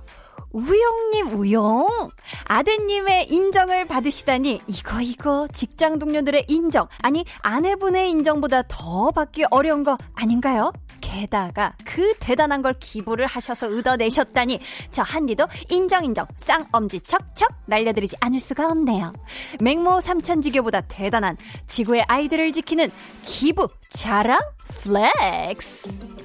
우영님, 0.52 1.38
우영. 1.38 1.86
아드님의 2.46 3.30
인정을 3.30 3.86
받으시다니, 3.86 4.60
이거, 4.66 5.00
이거, 5.00 5.46
직장 5.52 5.98
동료들의 5.98 6.46
인정, 6.48 6.88
아니, 7.02 7.24
아내분의 7.42 8.10
인정보다 8.10 8.62
더 8.62 9.10
받기 9.10 9.44
어려운 9.50 9.82
거 9.82 9.98
아닌가요? 10.14 10.72
게다가 11.00 11.74
그 11.84 12.14
대단한 12.20 12.62
걸 12.62 12.72
기부를 12.74 13.26
하셔서 13.26 13.68
얻어내셨다니 13.68 14.60
저 14.90 15.02
한디도 15.02 15.46
인정 15.70 16.04
인정 16.04 16.26
쌍엄지 16.36 17.00
척척 17.02 17.50
날려드리지 17.66 18.16
않을 18.20 18.40
수가 18.40 18.66
없네요. 18.68 19.12
맹모 19.60 20.00
삼천지교보다 20.00 20.82
대단한 20.82 21.36
지구의 21.66 22.04
아이들을 22.08 22.52
지키는 22.52 22.90
기부 23.24 23.68
자랑 23.90 24.38
flex. 24.82 26.18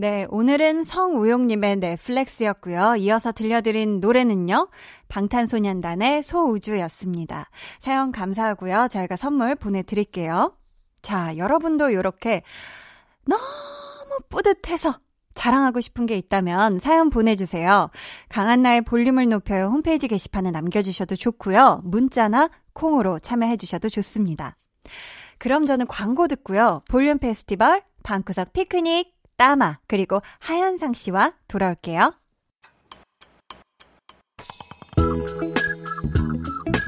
네, 0.00 0.28
오늘은 0.30 0.84
성우용님의 0.84 1.78
flex였고요. 1.78 2.94
이어서 2.98 3.32
들려드린 3.32 3.98
노래는요. 3.98 4.68
방탄소년단의 5.08 6.22
소우주였습니다. 6.22 7.50
사연 7.80 8.12
감사하고요. 8.12 8.86
저희가 8.92 9.16
선물 9.16 9.56
보내드릴게요. 9.56 10.54
자, 11.02 11.36
여러분도 11.36 11.90
이렇게 11.90 12.42
너무 13.28 14.20
뿌듯해서 14.28 14.94
자랑하고 15.34 15.80
싶은 15.80 16.06
게 16.06 16.16
있다면 16.16 16.80
사연 16.80 17.10
보내주세요. 17.10 17.90
강한나의 18.28 18.82
볼륨을 18.82 19.28
높여요 19.28 19.66
홈페이지 19.66 20.08
게시판에 20.08 20.50
남겨주셔도 20.50 21.14
좋고요. 21.14 21.82
문자나 21.84 22.50
콩으로 22.72 23.20
참여해주셔도 23.20 23.88
좋습니다. 23.88 24.56
그럼 25.38 25.66
저는 25.66 25.86
광고 25.86 26.26
듣고요. 26.26 26.82
볼륨 26.88 27.18
페스티벌, 27.18 27.82
방구석 28.02 28.52
피크닉, 28.52 29.14
따마, 29.36 29.78
그리고 29.86 30.20
하현상 30.40 30.94
씨와 30.94 31.34
돌아올게요. 31.46 32.12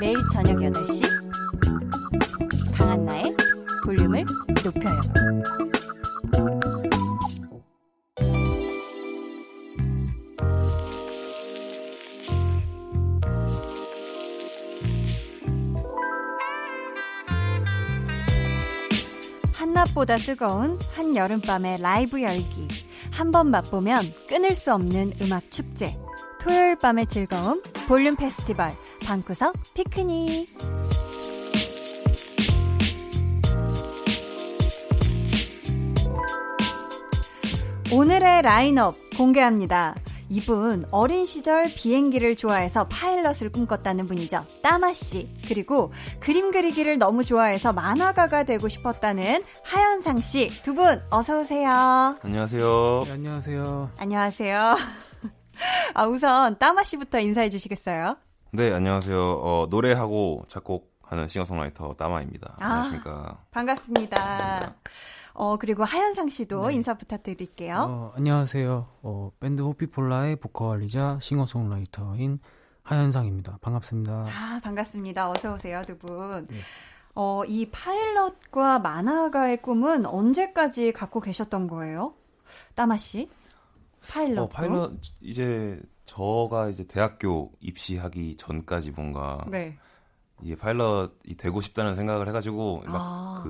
매일 0.00 0.16
저녁 0.32 0.56
8시 0.56 1.02
강한나의 2.76 3.36
볼륨을 3.84 4.24
높여요. 4.64 5.00
한낮보다 19.80 20.16
뜨거운 20.16 20.78
한여름밤의 20.94 21.80
라이브 21.80 22.22
열기. 22.22 22.68
한 23.12 23.30
번 23.32 23.50
맛보면 23.50 24.02
끊을 24.28 24.54
수 24.54 24.74
없는 24.74 25.14
음악 25.22 25.50
축제. 25.50 25.96
토요일 26.40 26.76
밤의 26.76 27.06
즐거움, 27.06 27.62
볼륨 27.86 28.16
페스티벌, 28.16 28.72
방구석 29.04 29.54
피크닉. 29.74 30.48
오늘의 37.92 38.42
라인업 38.42 38.96
공개합니다. 39.16 39.94
이분 40.40 40.84
어린 40.92 41.26
시절 41.26 41.64
비행기를 41.64 42.36
좋아해서 42.36 42.86
파일럿을 42.86 43.50
꿈꿨다는 43.50 44.06
분이죠. 44.06 44.46
따마 44.62 44.92
씨. 44.92 45.28
그리고 45.48 45.92
그림 46.20 46.52
그리기를 46.52 46.98
너무 46.98 47.24
좋아해서 47.24 47.72
만화가가 47.72 48.44
되고 48.44 48.68
싶었다는 48.68 49.42
하현상 49.64 50.20
씨. 50.20 50.48
두 50.62 50.72
분 50.74 51.02
어서 51.10 51.40
오세요. 51.40 52.16
안녕하세요. 52.22 53.02
네, 53.06 53.10
안녕하세요. 53.12 53.90
안녕하세요. 53.98 54.76
아, 55.94 56.04
우선 56.06 56.56
따마 56.60 56.84
씨부터 56.84 57.18
인사해 57.18 57.50
주시겠어요? 57.50 58.16
네, 58.52 58.72
안녕하세요. 58.72 59.18
어, 59.42 59.66
노래하고 59.68 60.44
작곡하는 60.46 61.26
싱어송라이터 61.26 61.94
따마입니다. 61.94 62.54
아, 62.60 62.64
안녕하십니까. 62.64 63.38
반갑습니다. 63.50 64.16
반갑습니다. 64.16 64.74
어, 65.40 65.56
그리고 65.56 65.84
하현상 65.84 66.28
씨도 66.28 66.66
네. 66.66 66.74
인사 66.74 66.92
부탁드릴게요. 66.98 67.86
어, 67.88 68.12
안녕하세요. 68.14 68.86
어, 69.00 69.32
밴드 69.40 69.62
호피폴라의 69.62 70.36
보컬이자 70.36 71.16
싱어송라이터인 71.22 72.40
하현상입니다. 72.82 73.56
반갑습니다. 73.62 74.26
아, 74.28 74.60
반갑습니다. 74.62 75.30
어서 75.30 75.54
오세요, 75.54 75.82
두 75.86 75.96
분. 75.96 76.46
네. 76.46 76.58
어, 77.14 77.42
이 77.46 77.70
파일럿과 77.70 78.80
만화가의 78.80 79.62
꿈은 79.62 80.04
언제까지 80.04 80.92
갖고 80.92 81.20
계셨던 81.20 81.68
거예요? 81.68 82.12
따마 82.74 82.98
씨? 82.98 83.30
파일럿. 84.12 84.38
어, 84.40 84.48
파일럿, 84.50 84.92
이제, 85.22 85.80
저가 86.04 86.68
이제 86.68 86.84
대학교 86.86 87.50
입시하기 87.60 88.36
전까지 88.36 88.90
뭔가. 88.90 89.42
네. 89.48 89.78
이제 90.42 90.54
파일럿이 90.54 91.36
되고 91.38 91.62
싶다는 91.62 91.94
생각을 91.94 92.28
해가지고, 92.28 92.82
막 92.84 92.94
아. 92.94 93.42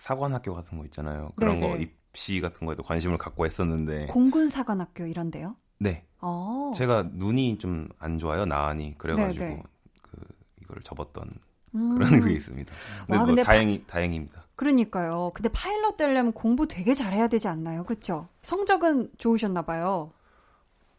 그, 0.00 0.04
사관학교 0.04 0.54
같은 0.54 0.78
거 0.78 0.84
있잖아요. 0.84 1.30
그런 1.36 1.60
네네. 1.60 1.72
거 1.72 1.78
입시 1.78 2.40
같은 2.40 2.66
거에도 2.66 2.82
관심을 2.82 3.18
갖고 3.18 3.44
했었는데 3.44 4.06
공군 4.06 4.48
사관학교 4.48 5.06
이런데요? 5.06 5.56
네. 5.78 6.04
오. 6.22 6.70
어. 6.70 6.72
제가 6.74 7.10
눈이 7.12 7.58
좀 7.58 7.88
안 7.98 8.18
좋아요. 8.18 8.44
나안이 8.46 8.94
그래가지고 8.98 9.44
네네. 9.44 9.62
그 10.02 10.18
이거를 10.62 10.82
접었던 10.82 11.30
음. 11.74 11.98
그런 11.98 12.10
게 12.26 12.32
있습니다. 12.32 12.72
근데, 13.06 13.12
와, 13.12 13.18
뭐 13.18 13.26
근데 13.26 13.42
다행히 13.42 13.82
파... 13.82 13.94
다행입니다. 13.94 14.44
그러니까요. 14.56 15.30
근데 15.34 15.48
파일럿 15.48 15.96
되려면 15.96 16.32
공부 16.32 16.66
되게 16.68 16.92
잘해야 16.92 17.28
되지 17.28 17.48
않나요? 17.48 17.84
그렇죠? 17.84 18.28
성적은 18.42 19.10
좋으셨나 19.16 19.62
봐요. 19.62 20.12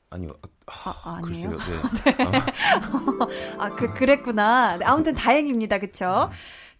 아니요. 0.09 0.29
아, 0.65 0.93
아 1.03 1.21
아니에요. 1.23 1.51
글쎄요, 1.51 1.81
네. 2.03 2.17
네. 2.17 2.41
아, 3.57 3.69
그 3.75 3.93
그랬구나. 3.93 4.77
네, 4.77 4.85
아무튼 4.85 5.13
다행입니다. 5.13 5.77
그렇죠? 5.77 6.29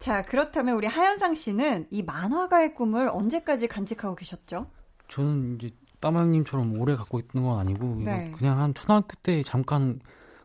음. 0.02 0.04
자, 0.04 0.22
그렇다면 0.22 0.76
우리 0.76 0.86
하현상 0.86 1.34
씨는 1.34 1.86
이 1.90 2.02
만화가의 2.02 2.74
꿈을 2.74 3.08
언제까지 3.08 3.68
간직하고 3.68 4.16
계셨죠? 4.16 4.66
저는 5.08 5.56
이제 5.56 5.70
따마형님처럼 6.00 6.80
오래 6.80 6.96
갖고 6.96 7.20
있는 7.20 7.48
건 7.48 7.58
아니고 7.60 7.98
네. 8.04 8.32
그냥 8.36 8.58
한 8.58 8.74
초등학교 8.74 9.14
때 9.22 9.42
잠깐 9.44 10.00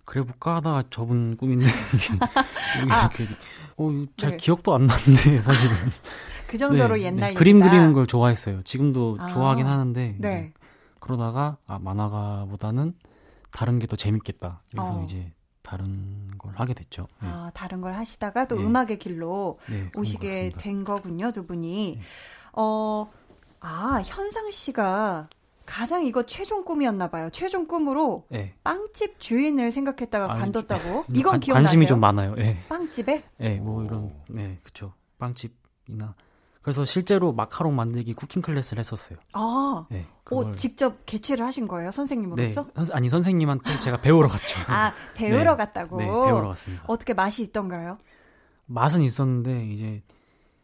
그래볼까 0.06 0.58
하다가 0.58 0.84
접은 0.92 1.36
꿈인데 1.38 1.66
아. 2.92 3.10
이렇게 3.18 3.34
어, 3.78 4.06
잘 4.18 4.32
네. 4.32 4.38
기억도 4.38 4.76
안 4.76 4.86
나는데 4.86 5.42
사실은 5.42 5.74
그 6.48 6.58
정도로 6.58 6.96
네, 6.96 7.02
네. 7.02 7.06
옛날 7.08 7.30
네. 7.30 7.34
그림 7.34 7.60
그리는 7.60 7.94
걸 7.94 8.06
좋아했어요. 8.08 8.62
지금도 8.64 9.18
아. 9.20 9.28
좋아하긴 9.28 9.66
하는데 9.66 10.16
네. 10.20 10.54
그러다가 11.00 11.58
아 11.66 11.80
만화가보다는 11.80 12.94
다른 13.52 13.80
게 13.80 13.88
더 13.88 13.96
재밌겠다. 13.96 14.62
그래서 14.72 15.00
어. 15.00 15.04
이제 15.04 15.32
다른 15.68 16.32
걸 16.38 16.54
하게 16.56 16.74
됐죠. 16.74 17.08
네. 17.22 17.28
아, 17.28 17.52
다른 17.54 17.82
걸 17.82 17.94
하시다가 17.94 18.48
또 18.48 18.56
네. 18.56 18.64
음악의 18.64 19.00
길로 19.00 19.60
네, 19.70 19.92
오시게 19.98 20.54
된 20.58 20.86
거군요, 20.86 21.34
두 21.34 21.46
분이. 21.46 21.96
네. 21.98 22.02
어, 22.54 23.12
아, 23.60 24.02
현상 24.06 24.50
씨가 24.50 25.28
가장 25.66 26.06
이거 26.06 26.26
최종 26.26 26.64
꿈이었나 26.64 27.10
봐요. 27.10 27.30
최종 27.34 27.68
꿈으로 27.68 28.26
네. 28.30 28.54
빵집 28.64 29.20
주인을 29.20 29.72
생각했다가 29.72 30.32
아니, 30.32 30.40
관뒀다고. 30.40 31.04
이건 31.14 31.42
기억나세요? 31.42 31.54
관심이 31.54 31.86
좀 31.86 32.00
많아요. 32.00 32.36
네. 32.36 32.58
빵집에? 32.70 33.24
네, 33.36 33.56
뭐 33.60 33.84
이런 33.84 34.14
네, 34.30 34.60
그렇죠. 34.64 34.94
빵집이나 35.20 36.16
그래서 36.68 36.84
실제로 36.84 37.32
마카롱 37.32 37.78
만들기 37.78 38.12
cooking 38.12 38.42
class를 38.42 38.82
했었어요. 38.82 39.18
아, 39.32 39.86
네, 39.90 40.06
그걸... 40.26 40.48
오, 40.48 40.52
직접 40.52 41.06
개최를 41.06 41.46
하신 41.46 41.66
거예요, 41.66 41.92
선생님으로서? 41.92 42.66
네, 42.76 42.84
선, 42.84 42.86
아니 42.92 43.08
선생님한테 43.08 43.78
제가 43.78 43.96
배우러 44.02 44.28
갔죠. 44.28 44.60
아, 44.68 44.92
배우러 45.16 45.52
네, 45.52 45.58
갔다고? 45.64 45.96
네, 45.98 46.04
배우러 46.04 46.50
갔습니다. 46.50 46.84
어떻게 46.88 47.14
맛이 47.14 47.42
있던가요? 47.44 47.98
맛은 48.66 49.02
있었는데 49.02 49.68
이제 49.68 50.04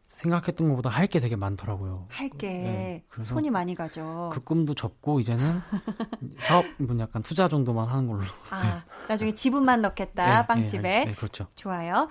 생각했던 0.08 0.68
것보다 0.68 0.90
할 0.90 1.08
게 1.08 1.22
되게 1.22 1.38
많더라고요. 1.38 2.08
할 2.10 2.30
게 2.32 2.48
네, 2.50 3.04
손이 3.24 3.50
많이 3.50 3.74
가죠. 3.74 4.30
그 4.34 4.42
꿈도 4.44 4.74
접고 4.74 5.22
이제는 5.22 5.62
사업분 6.40 7.00
약간 7.00 7.22
투자 7.22 7.48
정도만 7.48 7.88
하는 7.88 8.08
걸로. 8.08 8.24
아, 8.50 8.62
네. 8.62 8.70
나중에 9.08 9.34
지분만 9.36 9.82
넣겠다 9.82 10.42
네, 10.42 10.48
빵집에. 10.48 11.06
네, 11.06 11.14
그렇죠. 11.14 11.48
좋아요. 11.56 12.10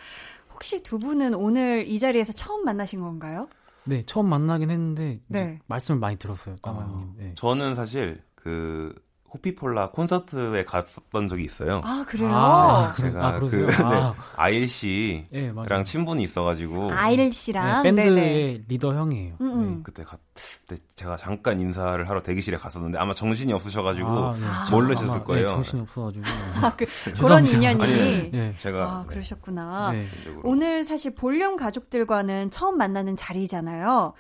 혹시 0.55 0.83
두 0.83 0.99
분은 0.99 1.35
오늘 1.35 1.87
이 1.87 1.99
자리에서 1.99 2.33
처음 2.33 2.65
만나신 2.65 3.03
건가요? 3.03 3.49
네, 3.85 4.03
처음 4.07 4.27
만나긴 4.27 4.71
했는데 4.71 5.21
네. 5.29 5.59
말씀을 5.67 5.99
많이 6.01 6.17
들었어요, 6.17 6.57
따마님. 6.57 6.95
어, 6.95 7.15
네. 7.17 7.35
저는 7.37 7.75
사실 7.75 8.23
그 8.35 8.95
호피폴라 9.33 9.91
콘서트에 9.91 10.65
갔었던 10.65 11.29
적이 11.29 11.45
있어요. 11.45 11.81
아 11.85 12.05
그래요? 12.07 12.31
아, 12.33 12.93
제가 12.97 13.27
아, 13.27 13.39
그 13.41 13.67
네, 13.67 14.13
아일 14.37 14.69
씨랑 14.69 15.27
네, 15.31 15.83
친분이 15.85 16.23
있어가지고 16.23 16.93
아일 16.93 17.33
씨랑 17.33 17.83
네, 17.83 17.95
밴드의 17.95 18.11
네네. 18.11 18.65
리더 18.69 18.95
형이에요. 18.95 19.37
음, 19.41 19.47
음. 19.47 19.77
네, 19.77 19.81
그때 19.83 20.05
갔 20.05 20.21
그때 20.35 20.83
제가 20.95 21.17
잠깐 21.17 21.61
인사를 21.61 22.09
하러 22.09 22.23
대기실에 22.23 22.59
갔었는데 22.59 22.99
아마 22.99 23.15
정신이 23.15 23.53
없으셔가지고 23.55 24.09
아, 24.09 24.35
네. 24.35 24.71
모르셨을 24.71 25.11
아마, 25.11 25.25
거예요. 25.25 25.47
정신이 25.49 25.83
없어가지고 25.83 26.25
아, 26.63 26.77
그, 26.77 26.85
그런 27.19 27.47
인연이 27.47 27.83
아니, 27.83 28.57
제가 28.59 28.85
아, 28.85 29.05
그러셨구나. 29.07 29.93
오늘 30.43 30.85
사실 30.85 31.15
볼륨 31.15 31.57
가족들과는 31.57 32.51
처음 32.51 32.77
만나는 32.77 33.17
자리잖아요. 33.17 34.13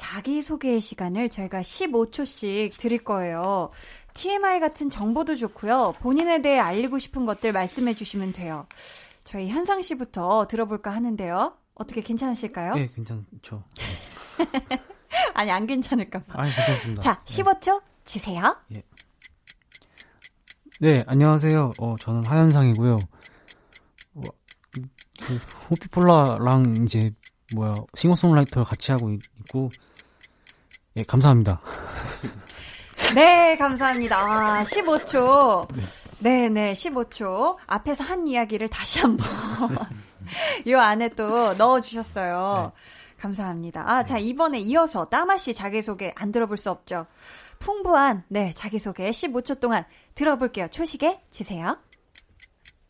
자기 0.00 0.40
소개의 0.40 0.80
시간을 0.80 1.28
저희가 1.28 1.60
15초씩 1.60 2.78
드릴 2.78 3.04
거예요. 3.04 3.70
TMI 4.14 4.58
같은 4.58 4.88
정보도 4.88 5.36
좋고요. 5.36 5.92
본인에 6.00 6.40
대해 6.40 6.58
알리고 6.58 6.98
싶은 6.98 7.26
것들 7.26 7.52
말씀해 7.52 7.94
주시면 7.94 8.32
돼요. 8.32 8.66
저희 9.24 9.50
현상 9.50 9.82
씨부터 9.82 10.46
들어볼까 10.48 10.90
하는데요. 10.90 11.52
어떻게 11.74 12.00
괜찮으실까요? 12.00 12.76
네, 12.76 12.86
괜찮죠. 12.86 13.62
아니, 15.34 15.50
안 15.50 15.66
괜찮을까 15.66 16.20
봐. 16.24 16.44
아니, 16.44 16.50
괜찮습니다. 16.50 17.02
자, 17.02 17.22
15초 17.26 17.82
주세요. 18.06 18.56
예. 18.74 18.82
네, 20.80 21.00
안녕하세요. 21.06 21.74
어, 21.78 21.96
저는 22.00 22.24
하현상이고요. 22.24 22.98
어, 24.14 24.22
그 25.22 25.36
호피폴라랑 25.68 26.76
이제 26.84 27.12
뭐야 27.54 27.74
싱어송라이터 27.94 28.64
같이 28.64 28.92
하고 28.92 29.10
있고 29.12 29.70
예, 30.96 31.02
감사합니다. 31.02 31.60
네, 33.14 33.56
감사합니다. 33.56 34.18
아, 34.18 34.64
15초. 34.64 35.68
네, 36.18 36.48
네, 36.48 36.72
15초. 36.72 37.56
앞에서 37.66 38.04
한 38.04 38.26
이야기를 38.26 38.68
다시 38.68 38.98
한번 39.00 39.26
이 40.66 40.74
안에 40.74 41.10
또 41.10 41.54
넣어 41.54 41.80
주셨어요. 41.80 42.72
네. 42.74 42.82
감사합니다. 43.20 43.84
아, 43.86 44.04
자, 44.04 44.18
이번에 44.18 44.58
이어서 44.60 45.04
따마 45.06 45.36
씨 45.38 45.54
자기소개 45.54 46.12
안 46.16 46.32
들어볼 46.32 46.56
수 46.56 46.70
없죠. 46.70 47.06
풍부한 47.58 48.24
네, 48.28 48.52
자기소개 48.54 49.10
15초 49.10 49.60
동안 49.60 49.84
들어볼게요. 50.14 50.68
초식에 50.68 51.20
주세요. 51.30 51.78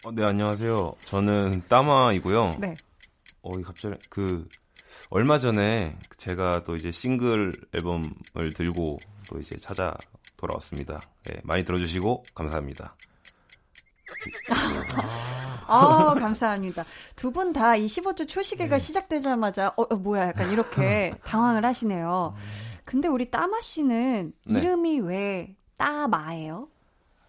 어, 0.04 0.12
네, 0.12 0.24
안녕하세요. 0.24 0.94
저는 1.04 1.64
따마이고요. 1.68 2.56
네. 2.58 2.76
어, 3.42 3.52
갑자기 3.62 3.96
그 4.08 4.48
얼마 5.10 5.38
전에 5.38 5.96
제가 6.16 6.62
또 6.64 6.76
이제 6.76 6.90
싱글 6.90 7.52
앨범을 7.72 8.52
들고 8.54 8.98
또 9.28 9.38
이제 9.38 9.56
찾아 9.56 9.94
돌아왔습니다. 10.36 11.00
네, 11.24 11.40
많이 11.44 11.64
들어주시고 11.64 12.24
감사합니다. 12.34 12.96
아, 15.66 16.14
감사합니다. 16.14 16.84
두 17.14 17.30
분다이 17.30 17.86
15초 17.86 18.28
초시계가 18.28 18.76
네. 18.76 18.84
시작되자마자, 18.84 19.72
어, 19.76 19.82
어, 19.82 19.96
뭐야, 19.96 20.28
약간 20.28 20.50
이렇게 20.50 21.14
당황을 21.24 21.64
하시네요. 21.64 22.34
근데 22.84 23.08
우리 23.08 23.30
따마 23.30 23.60
씨는 23.60 24.32
네. 24.46 24.58
이름이 24.58 25.00
왜 25.00 25.56
따마예요? 25.76 26.68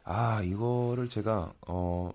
아, 0.03 0.41
이거를 0.43 1.07
제가, 1.07 1.53
어, 1.67 2.11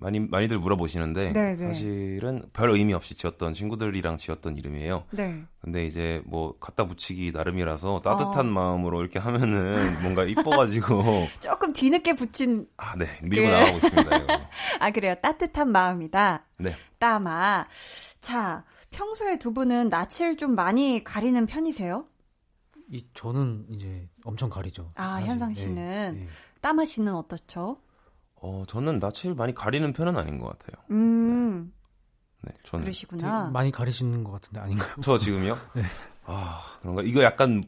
많이 0.00 0.20
많이들 0.20 0.58
물어보시는데 0.58 1.32
네네. 1.32 1.56
네. 1.56 1.66
사실은 1.66 2.42
별 2.52 2.70
의미 2.70 2.92
없이 2.94 3.14
지었던 3.14 3.54
친구들이랑 3.54 4.16
지었던 4.16 4.56
이름이에요. 4.56 5.04
네. 5.10 5.42
근데 5.60 5.84
이제 5.86 6.22
뭐 6.26 6.54
갖다 6.58 6.86
붙이기 6.86 7.32
나름이라서 7.32 8.02
따뜻한 8.02 8.48
어. 8.48 8.50
마음으로 8.50 9.00
이렇게 9.00 9.18
하면은 9.18 10.00
뭔가 10.02 10.24
이뻐가지고 10.24 11.02
조금 11.40 11.72
뒤늦게 11.72 12.14
붙인 12.14 12.66
아 12.76 12.94
네 12.96 13.06
밀고 13.22 13.46
그... 13.48 13.52
나가고 13.52 13.76
있습니다. 13.78 14.10
아 14.80 14.90
그래요 14.90 15.14
따뜻한 15.22 15.70
마음이다. 15.72 16.44
네. 16.58 16.76
따마. 16.98 17.66
자 18.20 18.64
평소에 18.90 19.38
두 19.38 19.52
분은 19.52 19.88
낯을 19.88 20.36
좀 20.36 20.54
많이 20.54 21.02
가리는 21.04 21.44
편이세요? 21.46 22.06
이 22.90 23.04
저는 23.14 23.66
이제 23.70 24.08
엄청 24.24 24.48
가리죠. 24.48 24.88
아 24.94 25.14
사실. 25.14 25.28
현상 25.28 25.54
씨는 25.54 25.74
네, 25.74 26.20
네. 26.20 26.28
따마 26.60 26.84
씨는 26.84 27.14
어떻죠? 27.14 27.78
어, 28.46 28.62
저는 28.68 29.00
낯을 29.00 29.34
많이 29.34 29.52
가리는 29.52 29.92
편은 29.92 30.16
아닌 30.16 30.38
것 30.38 30.46
같아요. 30.56 30.84
음. 30.92 31.72
네. 32.42 32.52
네 32.52 32.58
저는. 32.64 32.84
그러시구나. 32.84 33.50
많이 33.50 33.72
가리시는 33.72 34.22
것 34.22 34.30
같은데 34.30 34.60
아닌가요? 34.60 34.94
저 35.02 35.18
지금요? 35.18 35.58
네. 35.74 35.82
아, 36.26 36.62
그런가? 36.80 37.02
이거 37.02 37.24
약간 37.24 37.64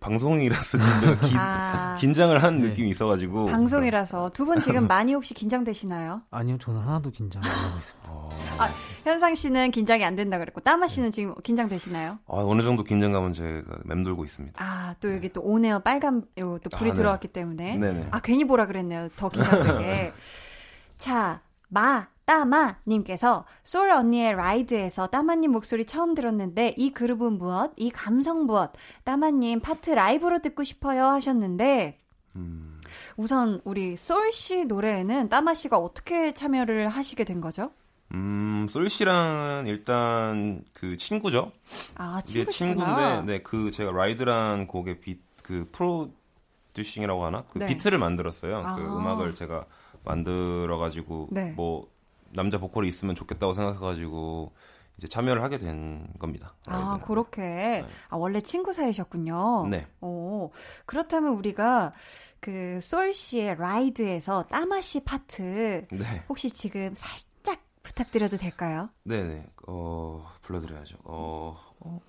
방송이라서 0.00 0.78
지금 0.78 1.20
기, 1.20 1.34
아. 1.38 1.94
긴장을 1.98 2.40
한 2.42 2.60
네. 2.60 2.68
느낌이 2.68 2.90
있어가지고 2.90 3.46
방송이라서 3.46 4.30
두 4.30 4.44
분 4.44 4.60
지금 4.60 4.86
많이 4.86 5.14
혹시 5.14 5.34
긴장되시나요? 5.34 6.22
아니요, 6.30 6.58
저는 6.58 6.80
하나도 6.80 7.10
긴장 7.10 7.42
안 7.44 7.50
하고 7.50 7.76
있습니다. 7.78 8.10
어... 8.10 8.28
아, 8.58 8.70
현상 9.04 9.34
씨는 9.34 9.70
긴장이 9.70 10.04
안 10.04 10.14
된다 10.14 10.38
그랬고 10.38 10.60
따마 10.60 10.86
씨는 10.86 11.10
네. 11.10 11.14
지금 11.14 11.34
긴장되시나요? 11.42 12.18
아, 12.26 12.32
어느 12.32 12.62
정도 12.62 12.84
긴장감은 12.84 13.32
제가 13.32 13.62
맴돌고 13.84 14.24
있습니다. 14.24 14.62
아, 14.64 14.94
또 15.00 15.12
여기 15.14 15.28
또 15.32 15.40
on 15.42 15.57
air 15.57 15.80
빨간 15.80 16.22
또 16.36 16.58
불이 16.76 16.90
아, 16.90 16.92
네. 16.92 16.94
들어왔기 16.94 17.28
때문에 17.28 17.76
네네. 17.76 18.08
아 18.10 18.20
괜히 18.20 18.44
보라 18.44 18.66
그랬네요. 18.66 19.08
더 19.16 19.28
긴장되게. 19.28 20.12
자, 20.98 21.40
마 21.68 22.06
따마님께서 22.32 23.44
솔 23.62 23.90
언니의 23.90 24.34
Ride에서 24.34 25.08
따마님 25.08 25.52
목소리 25.52 25.84
처음 25.84 26.14
들었는데 26.14 26.74
이 26.78 26.90
그룹은 26.92 27.36
무엇? 27.36 27.72
이 27.76 27.90
감성 27.90 28.46
무엇? 28.46 28.72
따마님 29.04 29.60
파트 29.60 29.90
라이브로 29.90 30.38
듣고 30.38 30.64
싶어요 30.64 31.04
하셨는데 31.08 31.98
음. 32.36 32.80
우선 33.18 33.60
우리 33.64 33.96
솔 33.96 34.32
씨 34.32 34.64
노래에는 34.64 35.28
따마 35.28 35.52
씨가 35.52 35.76
어떻게 35.76 36.32
참여를 36.32 36.88
하시게 36.88 37.24
된 37.24 37.42
거죠? 37.42 37.70
음, 38.14 38.66
솔 38.70 38.88
씨랑은 38.88 39.66
일단 39.66 40.64
그 40.72 40.96
친구죠. 40.96 41.52
아, 41.96 42.22
친구 42.24 42.50
친구인데 42.50 43.22
네, 43.26 43.42
그 43.42 43.70
제가 43.70 43.92
라이드란 43.92 44.66
곡의 44.68 45.00
비, 45.00 45.18
그 45.42 45.68
프로듀싱이라고 45.72 47.24
하나? 47.26 47.44
그 47.50 47.58
네. 47.58 47.66
비트를 47.66 47.98
만들었어요. 47.98 48.62
그 48.62 48.68
아. 48.68 48.74
그 48.76 48.82
음악을 48.82 49.34
제가 49.34 49.66
만들어 50.04 50.78
가지고 50.78 51.28
네. 51.30 51.52
뭐 51.52 51.91
남자 52.34 52.58
보컬이 52.58 52.88
있으면 52.88 53.14
좋겠다고 53.14 53.52
생각해가지고 53.52 54.52
이제 54.98 55.08
참여를 55.08 55.42
하게 55.42 55.58
된 55.58 56.06
겁니다. 56.18 56.54
아, 56.66 56.98
그렇게. 57.04 57.40
네. 57.40 57.86
아, 58.08 58.16
원래 58.16 58.40
친구 58.40 58.72
사이셨군요. 58.72 59.66
네. 59.68 59.86
오, 60.00 60.50
그렇다면 60.86 61.34
우리가 61.34 61.92
그 62.40 62.78
솔 62.82 63.12
씨의 63.14 63.56
라이드에서 63.56 64.44
따마 64.48 64.80
씨 64.80 65.04
파트 65.04 65.86
네. 65.90 66.24
혹시 66.28 66.50
지금 66.50 66.92
살짝 66.94 67.60
부탁드려도 67.82 68.36
될까요? 68.36 68.90
네네. 69.04 69.46
어, 69.68 70.26
불러드려야죠. 70.42 70.98
어, 71.04 71.56
어, 71.80 72.00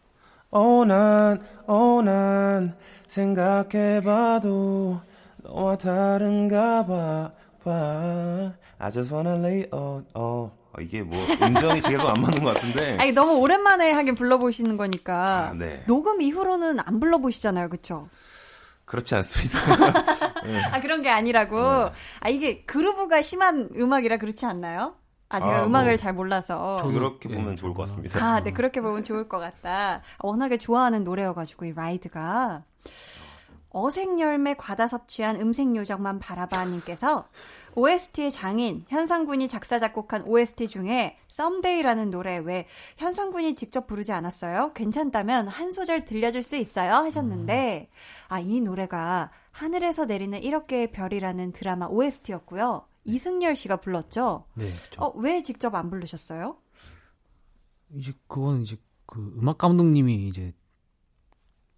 어, 0.50 0.86
난, 0.86 1.46
어, 1.68 2.02
난 2.02 2.76
생각해봐도 3.08 5.00
너와 5.44 5.78
다른가 5.78 6.86
봐, 6.86 7.32
봐. 7.64 8.54
I 8.78 8.92
just 8.92 9.14
wanna 9.14 9.40
lay 9.40 9.70
out. 9.74 10.08
어, 10.14 10.52
어 10.74 10.82
이게 10.82 11.04
뭐 11.04 11.18
음정이 11.42 11.82
계속 11.82 12.08
안 12.08 12.22
맞는 12.22 12.44
것 12.44 12.54
같은데. 12.54 12.98
아니 13.00 13.12
너무 13.12 13.34
오랜만에 13.40 13.92
하긴 13.92 14.16
불러보시는 14.16 14.78
거니까. 14.78 15.50
아, 15.50 15.54
네. 15.54 15.84
녹음 15.88 16.22
이후로는 16.22 16.80
안 16.80 17.00
불러보시잖아요, 17.00 17.70
그렇죠? 17.70 18.10
그렇지 18.86 19.16
않습니다. 19.16 19.60
네. 20.46 20.62
아 20.72 20.82
그런 20.82 21.02
게 21.02 21.10
아니라고. 21.10 21.58
네. 21.58 21.92
아 22.20 22.30
이게 22.30 22.64
그루브가 22.66 23.22
심한 23.22 23.70
음악이라 23.76 24.18
그렇지 24.18 24.46
않나요? 24.46 24.96
아, 25.30 25.40
제가 25.40 25.62
아, 25.62 25.66
음악을 25.66 25.92
뭐, 25.92 25.98
잘 25.98 26.14
몰라서. 26.14 26.78
그렇게 26.84 27.28
보면 27.28 27.52
네, 27.52 27.56
좋을 27.56 27.74
것 27.74 27.84
같습니다. 27.84 28.24
아, 28.24 28.42
네, 28.42 28.52
그렇게 28.52 28.82
보면 28.82 29.04
좋을 29.04 29.28
것 29.28 29.40
같다. 29.40 30.02
워낙에 30.20 30.58
좋아하는 30.58 31.04
노래여가지고, 31.04 31.66
이 31.66 31.74
라이드가. 31.74 32.64
어색열매 33.74 34.54
과다 34.54 34.88
섭취한 34.88 35.42
음색 35.42 35.76
요정만 35.76 36.20
바라봐님께서 36.20 37.28
OST의 37.76 38.32
장인 38.32 38.86
현상군이 38.88 39.48
작사 39.48 39.80
작곡한 39.80 40.24
OST 40.28 40.68
중에 40.68 41.18
썸데이라는 41.28 42.12
노래 42.12 42.38
왜 42.38 42.68
현상군이 42.98 43.56
직접 43.56 43.88
부르지 43.88 44.12
않았어요? 44.12 44.74
괜찮다면 44.74 45.48
한 45.48 45.72
소절 45.72 46.06
들려줄 46.06 46.44
수 46.44 46.56
있어요? 46.56 46.94
하셨는데 46.94 47.90
아이 48.28 48.62
노래가 48.62 49.32
하늘에서 49.52 50.06
내리는 50.06 50.40
1억 50.40 50.68
개의 50.68 50.92
별이라는 50.92 51.52
드라마 51.52 51.88
OST였고요. 51.88 52.86
이승열 53.06 53.56
씨가 53.56 53.78
불렀죠. 53.78 54.46
네. 54.54 54.72
어, 54.98 55.12
왜 55.16 55.42
직접 55.42 55.74
안 55.76 55.90
부르셨어요? 55.90 56.58
이제 57.96 58.14
그거는 58.28 58.62
이제 58.62 58.78
그 59.06 59.20
음악 59.38 59.58
감독님이 59.58 60.28
이제 60.28 60.54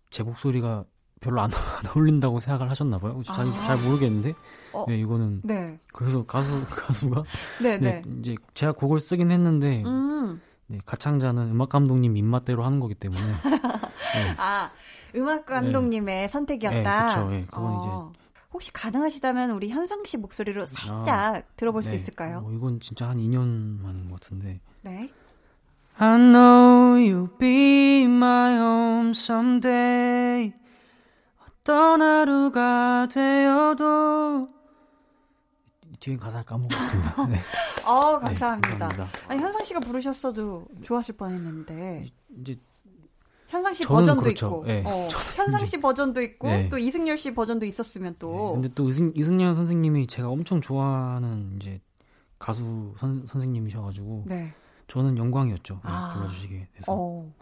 제 0.10 0.24
목소리가 0.24 0.86
별로 1.26 1.42
안, 1.42 1.50
안 1.52 1.92
어울린다고 1.92 2.40
생각을 2.40 2.70
하셨나 2.70 3.00
봐요. 3.00 3.22
잘, 3.26 3.46
아. 3.48 3.52
잘 3.52 3.78
모르겠는데. 3.78 4.34
어. 4.74 4.86
네, 4.88 4.98
이거는 5.00 5.42
네. 5.44 5.80
그래서 5.94 6.24
가수 6.26 6.64
가수가 6.70 7.24
네, 7.62 7.78
네, 7.78 8.02
네. 8.02 8.02
이제 8.20 8.36
제가 8.54 8.74
곡을 8.74 9.00
쓰긴 9.00 9.32
했는데 9.32 9.84
음. 9.86 10.42
네, 10.68 10.80
가창자는 10.86 11.52
음악 11.52 11.70
감독님 11.70 12.16
입맛대로 12.18 12.64
하는 12.64 12.80
거기 12.80 12.94
때문에. 12.94 13.22
네. 14.14 14.36
아, 14.38 14.72
음악 15.16 15.46
감독님의 15.46 16.22
네. 16.22 16.28
선택이었다. 16.28 17.08
네, 17.08 17.14
그렇죠. 17.14 17.30
네, 17.30 17.46
그건 17.50 17.66
어. 17.66 18.12
이제 18.12 18.20
혹시 18.54 18.72
가능하시다면 18.72 19.52
우리 19.52 19.70
현상 19.70 20.04
씨 20.06 20.18
목소리로 20.18 20.66
살짝 20.66 21.10
아, 21.10 21.42
들어볼 21.58 21.84
수 21.84 21.94
있을까요? 21.94 22.44
어, 22.46 22.52
이건 22.54 22.80
진짜 22.80 23.10
한 23.10 23.18
2년 23.18 23.82
만인 23.82 24.08
것 24.10 24.22
같은데. 24.22 24.60
네. 24.82 25.12
I 25.98 26.18
know 26.18 26.96
you'll 26.98 27.38
be 27.38 28.04
my 28.04 28.58
home 28.58 29.12
someday. 29.12 30.15
어떤 31.66 32.00
하루가 32.00 33.08
되어도 33.12 34.48
뒤에 36.00 36.16
가사 36.16 36.44
까먹었습니다. 36.44 37.26
네. 37.26 37.40
어, 37.84 38.20
감사합니다. 38.20 38.70
네, 38.70 38.78
감사합니다. 38.78 39.08
아니, 39.28 39.42
현상 39.42 39.64
씨가 39.64 39.80
부르셨어도 39.80 40.68
좋았을 40.84 41.18
뻔했는데. 41.18 42.06
이제 42.40 42.60
현상 43.48 43.74
씨 43.74 43.84
버전도 43.84 44.22
그렇죠. 44.22 44.46
있고, 44.46 44.64
네. 44.66 44.84
어, 44.86 45.08
현상 45.36 45.66
씨 45.66 45.82
버전도 45.82 46.22
있고, 46.22 46.48
네. 46.50 46.70
또 46.70 46.78
이승열 46.78 47.18
씨 47.18 47.34
버전도 47.34 47.66
있었으면 47.66 48.16
또. 48.20 48.30
네. 48.30 48.52
근데 48.54 48.70
또 48.76 48.88
이승, 48.88 49.12
이승열 49.16 49.56
선생님이 49.56 50.06
제가 50.06 50.30
엄청 50.30 50.62
좋아하는 50.62 51.58
이제 51.60 51.82
가수 52.38 52.94
선, 52.98 53.26
선생님이셔가지고, 53.26 54.26
네. 54.28 54.54
저는 54.86 55.18
영광이었죠. 55.18 55.74
네, 55.74 55.82
아. 55.84 56.14
불러주시게 56.14 56.68
돼서. 56.76 56.86
어. 56.90 57.34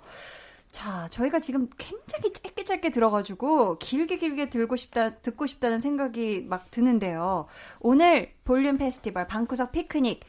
자, 0.73 1.05
저희가 1.11 1.37
지금 1.37 1.69
굉장히 1.77 2.33
짧게 2.33 2.65
짧게 2.65 2.89
들어가지고 2.89 3.77
길게 3.77 4.17
길게 4.17 4.49
들고 4.49 4.75
싶다, 4.75 5.11
듣고 5.17 5.45
싶다는 5.45 5.79
생각이 5.79 6.47
막 6.49 6.71
드는데요. 6.71 7.45
오늘 7.79 8.33
볼륨 8.43 8.79
페스티벌 8.79 9.27
방구석 9.27 9.71
피크닉 9.71 10.21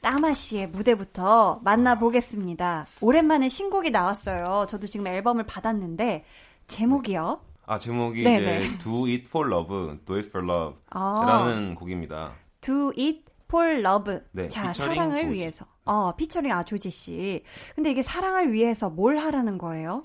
따마 0.00 0.32
씨의 0.32 0.70
무대부터 0.70 1.60
만나보겠습니다. 1.62 2.86
오랜만에 3.02 3.50
신곡이 3.50 3.90
나왔어요. 3.90 4.64
저도 4.70 4.86
지금 4.86 5.06
앨범을 5.06 5.44
받았는데 5.44 6.24
제목이요. 6.66 7.42
아 7.66 7.78
제목이 7.78 8.24
네네. 8.24 8.64
이제 8.64 8.78
Do 8.78 9.04
It 9.04 9.24
For 9.28 9.46
Love, 9.52 9.98
Do 10.06 10.16
It 10.16 10.28
For 10.28 10.42
Love라는 10.42 11.72
아. 11.72 11.74
곡입니다. 11.78 12.32
Do 12.62 12.88
It 12.98 13.24
For 13.50 13.68
Love. 13.80 14.18
네, 14.32 14.48
자 14.48 14.72
사랑을 14.72 15.16
조지. 15.24 15.28
위해서. 15.34 15.66
어 15.84 16.14
피처링 16.14 16.52
아 16.52 16.62
조지 16.62 16.88
씨. 16.90 17.42
근데 17.74 17.90
이게 17.90 18.02
사랑을 18.02 18.52
위해서 18.52 18.88
뭘 18.90 19.16
하라는 19.18 19.58
거예요? 19.58 20.02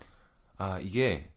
아 0.58 0.80
이게 0.82 1.30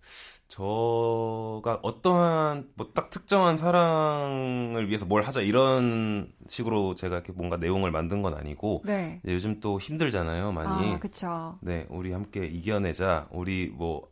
저가 0.49 1.81
어떠한 1.83 2.71
뭐 2.75 2.89
딱 2.95 3.11
특정한 3.11 3.57
사랑을 3.59 4.89
위해서 4.89 5.05
뭘 5.05 5.23
하자 5.23 5.43
이런 5.43 6.33
식으로 6.49 6.95
제가 6.95 7.17
이렇게 7.17 7.33
뭔가 7.33 7.57
내용을 7.59 7.91
만든 7.91 8.23
건 8.23 8.35
아니고 8.35 8.83
네. 8.87 9.21
요즘 9.27 9.61
또 9.61 9.79
힘들잖아요 9.79 10.51
많이. 10.53 10.95
아, 10.95 10.99
그렇죠. 10.99 11.59
네, 11.61 11.87
우리 11.91 12.13
함께 12.13 12.45
이겨내자. 12.47 13.29
우리 13.31 13.69
뭐뭐 13.77 14.09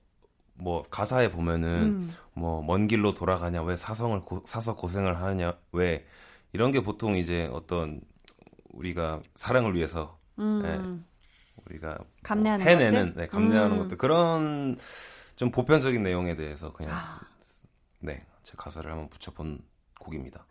뭐 0.57 0.85
가사에 0.91 1.31
보면은 1.31 1.69
음. 1.69 2.11
뭐먼 2.35 2.87
길로 2.89 3.15
돌아가냐 3.15 3.63
왜 3.63 3.75
사성을 3.77 4.21
고, 4.25 4.43
사서 4.45 4.77
고생을 4.77 5.19
하느냐 5.19 5.55
왜 5.73 6.05
이런 6.53 6.73
게 6.73 6.81
보통 6.81 7.17
이제 7.17 7.49
어떤 7.53 8.01
우리가 8.71 9.23
사랑을 9.35 9.75
위해서 9.75 10.19
음. 10.39 10.63
네, 10.63 11.65
우리가 11.67 11.99
감내하는 12.23 12.65
뭐 12.65 12.71
해내는 12.71 13.15
네, 13.17 13.27
감내하는 13.27 13.73
음. 13.73 13.79
것들 13.79 13.97
그런 13.97 14.77
좀 15.37 15.51
보편적인 15.51 16.03
내용에 16.03 16.37
대해서 16.37 16.73
그냥 16.73 16.93
아. 16.95 17.21
네, 18.01 18.25
제 18.43 18.55
가사를 18.57 18.91
한번 18.91 19.09
붙여본 19.09 19.61
곡입니다. 19.99 20.47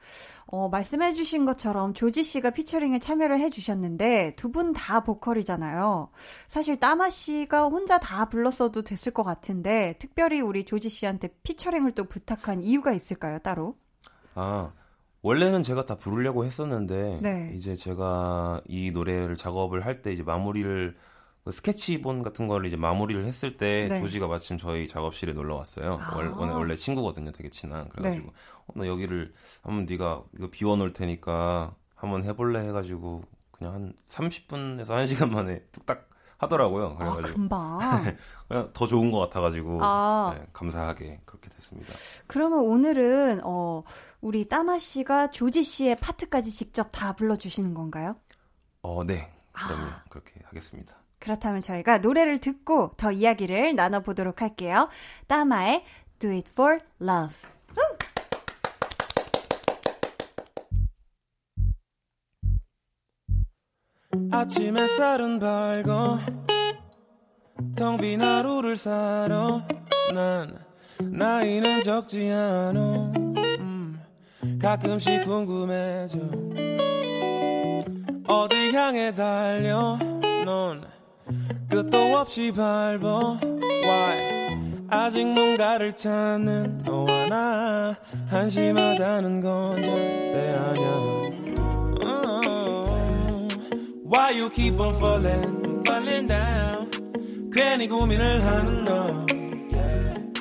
어, 0.48 0.68
말씀해주신 0.70 1.46
것처럼 1.46 1.94
조지 1.94 2.24
씨가 2.24 2.50
피처링에 2.52 3.00
참여를 3.00 3.40
해주셨는데 3.40 4.36
두 4.36 4.52
분 4.52 4.74
다 4.74 5.04
보컬이잖아요. 5.04 6.10
사실 6.48 6.80
따마 6.80 7.10
씨가 7.10 7.66
혼자 7.68 8.00
다 8.00 8.26
불렀어도 8.30 8.84
됐을 8.84 9.14
것 9.14 9.24
같은데 9.24 9.96
특별히 10.00 10.42
우리 10.42 10.66
조지 10.66 10.90
씨한테 10.90 11.30
피처링을 11.44 11.94
또 11.94 12.04
부탁한 12.06 12.64
이유가 12.64 12.92
있을까요, 12.92 13.40
따로? 13.40 13.78
아, 14.34 14.72
원래는 15.26 15.64
제가 15.64 15.86
다 15.88 15.96
부르려고 15.96 16.46
했었는데 16.46 17.20
네. 17.24 17.52
이제 17.56 17.76
제가 17.76 18.62
이 18.68 18.92
노래를 18.92 19.36
작업을 19.36 19.84
할 19.84 20.04
때 20.04 20.14
이제 20.14 20.22
마무리를 20.22 20.96
그 21.44 21.52
스케치본 21.52 22.22
같은 22.22 22.48
거를 22.48 22.68
이제 22.68 22.78
마무리를 22.78 23.26
했을 23.26 23.58
때 23.58 23.88
네. 23.90 24.00
조지가 24.02 24.28
마침 24.28 24.60
저희 24.60 24.88
작업실에 24.88 25.34
놀러 25.34 25.56
왔어요. 25.56 25.98
아. 26.00 26.16
원래, 26.16 26.54
원래 26.54 26.76
친구거든요, 26.76 27.32
되게 27.32 27.50
친한. 27.50 27.90
그래가지고 27.90 28.28
네. 28.28 28.34
어, 28.68 28.74
나 28.76 28.86
여기를 28.86 29.34
한번 29.64 29.88
네가 29.88 30.24
이거 30.38 30.50
비워놓을 30.52 30.94
테니까 30.94 31.74
한번 31.96 32.24
해볼래 32.24 32.60
해가지고 32.68 33.24
그냥 33.52 33.74
한 33.74 33.94
30분에서 34.08 34.90
1시간 34.90 35.30
만에 35.32 35.64
뚝딱 35.72 36.08
하더라고요. 36.38 36.96
그래가지고 36.98 37.28
아, 37.28 37.32
금방 37.34 37.80
그냥 38.48 38.70
더 38.74 38.88
좋은 38.88 39.12
것 39.12 39.20
같아가지고 39.20 39.80
아. 39.82 40.36
네, 40.38 40.46
감사하게 40.54 41.22
그렇게 41.26 41.50
됐습니다. 41.50 41.94
그러면 42.28 42.60
오늘은 42.60 43.42
어, 43.44 43.84
우리 44.22 44.48
따마 44.48 44.78
씨가 44.78 45.32
조지 45.32 45.64
씨의 45.64 45.98
파트까지 46.00 46.52
직접 46.52 46.90
다 46.92 47.14
불러주시는 47.14 47.74
건가요? 47.74 48.16
어, 48.82 49.04
네. 49.04 49.32
그럼요. 49.54 49.86
아. 49.86 50.04
그렇게 50.10 50.34
하겠습니다. 50.44 50.96
그렇다면 51.20 51.62
저희가 51.62 52.00
노래를 52.00 52.40
듣고 52.40 52.92
더 52.98 53.12
이야기를 53.12 53.76
나눠보도록 53.76 54.42
할게요. 54.42 54.90
따마의 55.28 55.84
Do 56.20 56.30
It 56.32 56.52
For 56.52 56.80
Love. 57.02 57.55
아침 64.32 64.78
햇살은 64.78 65.40
밝고 65.40 66.20
텅빈 67.76 68.22
하루를 68.22 68.76
살아 68.76 69.66
난 70.14 70.58
나이는 71.00 71.82
적지 71.82 72.32
않아 72.32 73.12
음, 73.60 74.02
가끔씩 74.62 75.24
궁금해져. 75.24 76.20
어디 78.28 78.72
향해 78.74 79.14
달려? 79.14 79.98
넌 80.46 80.84
끝도 81.70 82.18
없이 82.18 82.52
밟아 82.52 83.40
Why? 83.84 84.36
아직 84.90 85.28
뭔가를 85.28 85.94
찾는 85.94 86.84
너와 86.84 87.28
나 87.28 87.96
한심하다는 88.28 89.42
건 89.42 89.84
절대 89.84 90.56
oh, 90.78 91.45
Why 94.05 94.31
you 94.31 94.51
keep 94.51 94.79
on 94.81 94.95
falling, 94.99 95.83
falling 95.87 96.27
down 96.27 96.91
괜히 97.53 97.89
고민을 97.89 98.45
하는 98.45 98.85
너 98.85 99.27
yeah. 99.73 100.33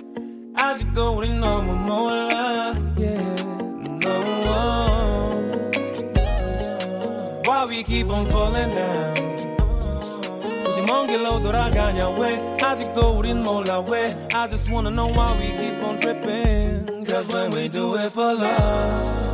아직도 0.56 1.18
우린 1.18 1.40
너무 1.40 1.74
몰라 1.76 2.74
yeah. 2.98 3.44
no. 4.04 4.50
Why 7.46 7.66
we 7.70 7.84
keep 7.84 8.12
on 8.12 8.26
falling 8.28 8.72
down 8.72 9.30
먼 10.90 11.06
길로 11.08 11.40
돌아가냐 11.40 12.16
왜 12.20 12.58
아직도 12.62 13.18
우린 13.18 13.44
몰라 13.44 13.84
왜 13.92 14.08
I 14.34 14.50
just 14.50 14.68
wanna 14.72 14.90
know 14.90 15.08
why 15.14 15.38
we 15.38 15.52
keep 15.56 15.84
on 15.84 15.98
tripping 15.98 17.06
Cause 17.06 17.28
when 17.28 17.52
we 17.52 17.68
do 17.68 17.96
it 17.96 18.12
for 18.12 18.34
love 18.34 19.33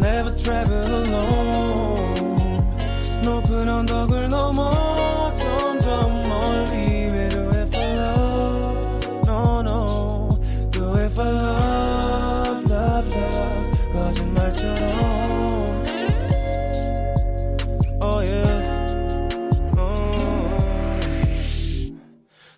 Never 0.00 0.34
travel 0.36 0.90
alone 0.94 2.58
높은 3.22 3.68
언덕을 3.68 4.28
넘어 4.28 5.32
점점 5.34 6.22
멀리 6.22 7.08
We 7.12 7.28
do 7.28 7.48
it 7.50 7.68
for 7.68 7.86
love 7.96 9.20
No 9.26 9.60
no 9.62 10.28
Do 10.70 10.94
it 10.96 11.12
for 11.12 11.30
love 11.30 12.70
Love 12.70 13.16
love 13.16 13.92
거짓말처럼 13.92 15.10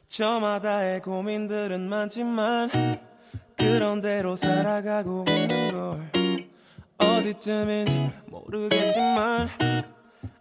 저마다의 0.09 1.01
고민들은 1.01 1.89
많지만 1.89 2.69
그런 3.57 4.03
대로 4.03 4.37
살아가고 4.37 5.25
있는 5.27 5.73
걸 5.73 6.22
어디쯤인지 7.03 8.11
모르겠지만 8.27 9.49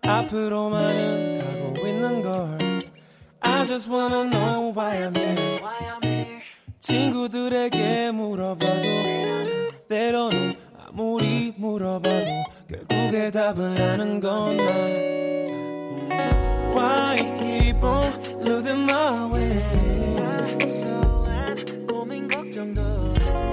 앞으로만은 0.02 1.40
가고 1.40 1.88
있는 1.88 2.22
걸. 2.22 2.82
I 3.42 3.66
just 3.66 3.90
wanna 3.92 4.30
know 4.30 4.72
why 4.76 4.98
I'm 5.02 5.16
here. 5.16 6.42
친구들에게 6.80 8.12
물어봐도 8.12 8.82
때로는 9.88 10.56
아무리 10.88 11.54
물어봐도 11.56 12.30
결국에 12.68 13.32
답을 13.32 13.82
하는 13.82 14.20
건난 14.20 14.68
Why 16.74 17.18
keep 17.40 17.84
on 17.84 18.12
losing 18.42 18.84
my 18.84 19.32
way? 19.32 20.12
사소한 20.60 21.86
고민 21.88 22.28
걱정도 22.28 22.82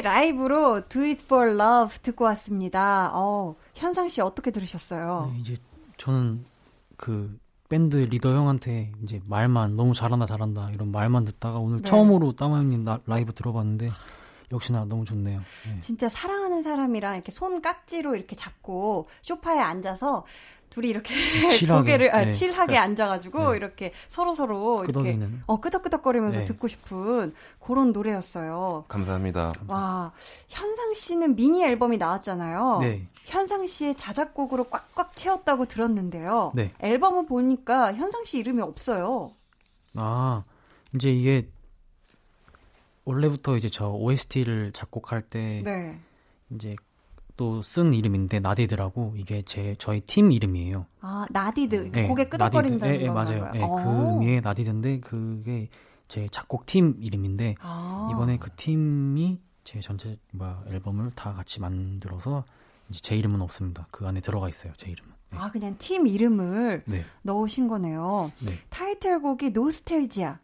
의 0.00 0.02
라이브로 0.02 0.88
Do 0.88 1.02
It 1.02 1.22
For 1.24 1.50
Love 1.50 1.98
듣고 2.02 2.24
왔습니다. 2.24 3.10
어, 3.14 3.54
현상 3.74 4.08
씨 4.08 4.22
어떻게 4.22 4.50
들으셨어요? 4.50 5.30
네, 5.32 5.40
이제 5.40 5.56
저는 5.98 6.44
그 6.96 7.38
밴드 7.68 7.96
리더 7.96 8.30
형한테 8.30 8.92
이제 9.02 9.20
말만 9.26 9.76
너무 9.76 9.92
잘한다 9.92 10.26
잘한다 10.26 10.70
이런 10.72 10.90
말만 10.90 11.24
듣다가 11.24 11.58
오늘 11.58 11.82
네. 11.82 11.82
처음으로 11.82 12.32
따마 12.32 12.56
형님 12.56 12.84
라이브 13.06 13.32
들어봤는데 13.32 13.90
역시나 14.52 14.86
너무 14.86 15.04
좋네요. 15.04 15.40
네. 15.68 15.80
진짜 15.80 16.08
사랑하는 16.08 16.62
사람이랑 16.62 17.14
이렇게 17.14 17.30
손 17.30 17.60
깍지로 17.60 18.16
이렇게 18.16 18.34
잡고 18.34 19.08
소파에 19.20 19.58
앉아서 19.58 20.24
둘이 20.70 20.88
이렇게 20.88 21.14
칠하게, 21.50 21.66
고개를 21.82 22.14
아, 22.14 22.24
네. 22.24 22.32
칠하게 22.32 22.78
앉아가지고 22.78 23.50
네. 23.50 23.56
이렇게 23.56 23.92
서로 24.08 24.32
서로 24.32 24.84
이렇게 24.84 25.18
어 25.46 25.60
끄덕끄덕거리면서 25.60 26.40
네. 26.40 26.44
듣고 26.44 26.68
싶은 26.68 27.34
그런 27.58 27.92
노래였어요. 27.92 28.84
감사합니다. 28.88 29.52
와 29.66 30.10
현상 30.48 30.94
씨는 30.94 31.34
미니 31.34 31.64
앨범이 31.64 31.98
나왔잖아요. 31.98 32.78
네. 32.80 33.08
현상 33.24 33.66
씨의 33.66 33.96
자작곡으로 33.96 34.64
꽉꽉 34.64 35.16
채웠다고 35.16 35.66
들었는데요. 35.66 36.52
네. 36.54 36.72
앨범을 36.80 37.26
보니까 37.26 37.92
현상 37.92 38.24
씨 38.24 38.38
이름이 38.38 38.62
없어요. 38.62 39.32
아 39.94 40.44
이제 40.94 41.10
이게 41.10 41.48
원래부터 43.04 43.56
이제 43.56 43.68
저 43.68 43.88
OST를 43.88 44.70
작곡할 44.72 45.22
때 45.22 45.62
네. 45.64 45.98
이제 46.50 46.76
또 47.40 47.62
쓴 47.62 47.94
이름인데 47.94 48.40
나디드라고 48.40 49.14
이게 49.16 49.40
제 49.46 49.74
저희 49.78 50.02
팀 50.02 50.30
이름이에요. 50.30 50.84
아 51.00 51.24
나디드 51.30 51.90
네, 51.90 52.06
고개 52.06 52.28
끄덕거린다는 52.28 52.98
네, 52.98 53.06
네, 53.06 53.10
맞아요. 53.10 53.50
네, 53.52 53.60
그 53.60 54.10
의미의 54.12 54.42
나디드인데 54.42 55.00
그게 55.00 55.70
제 56.06 56.28
작곡 56.30 56.66
팀 56.66 56.96
이름인데 57.00 57.54
아. 57.60 58.10
이번에 58.12 58.36
그 58.36 58.50
팀이 58.56 59.40
제 59.64 59.80
전체 59.80 60.18
뭐 60.32 60.62
앨범을 60.70 61.12
다 61.12 61.32
같이 61.32 61.62
만들어서 61.62 62.44
이제 62.90 63.00
제 63.00 63.16
이름은 63.16 63.40
없습니다. 63.40 63.86
그 63.90 64.06
안에 64.06 64.20
들어가 64.20 64.46
있어요. 64.50 64.74
제 64.76 64.90
이름은. 64.90 65.10
네. 65.30 65.38
아 65.38 65.50
그냥 65.50 65.76
팀 65.78 66.06
이름을 66.06 66.82
네. 66.84 67.04
넣으신 67.22 67.68
거네요. 67.68 68.32
네. 68.40 68.58
타이틀곡이 68.68 69.50
노스텔지아. 69.50 70.38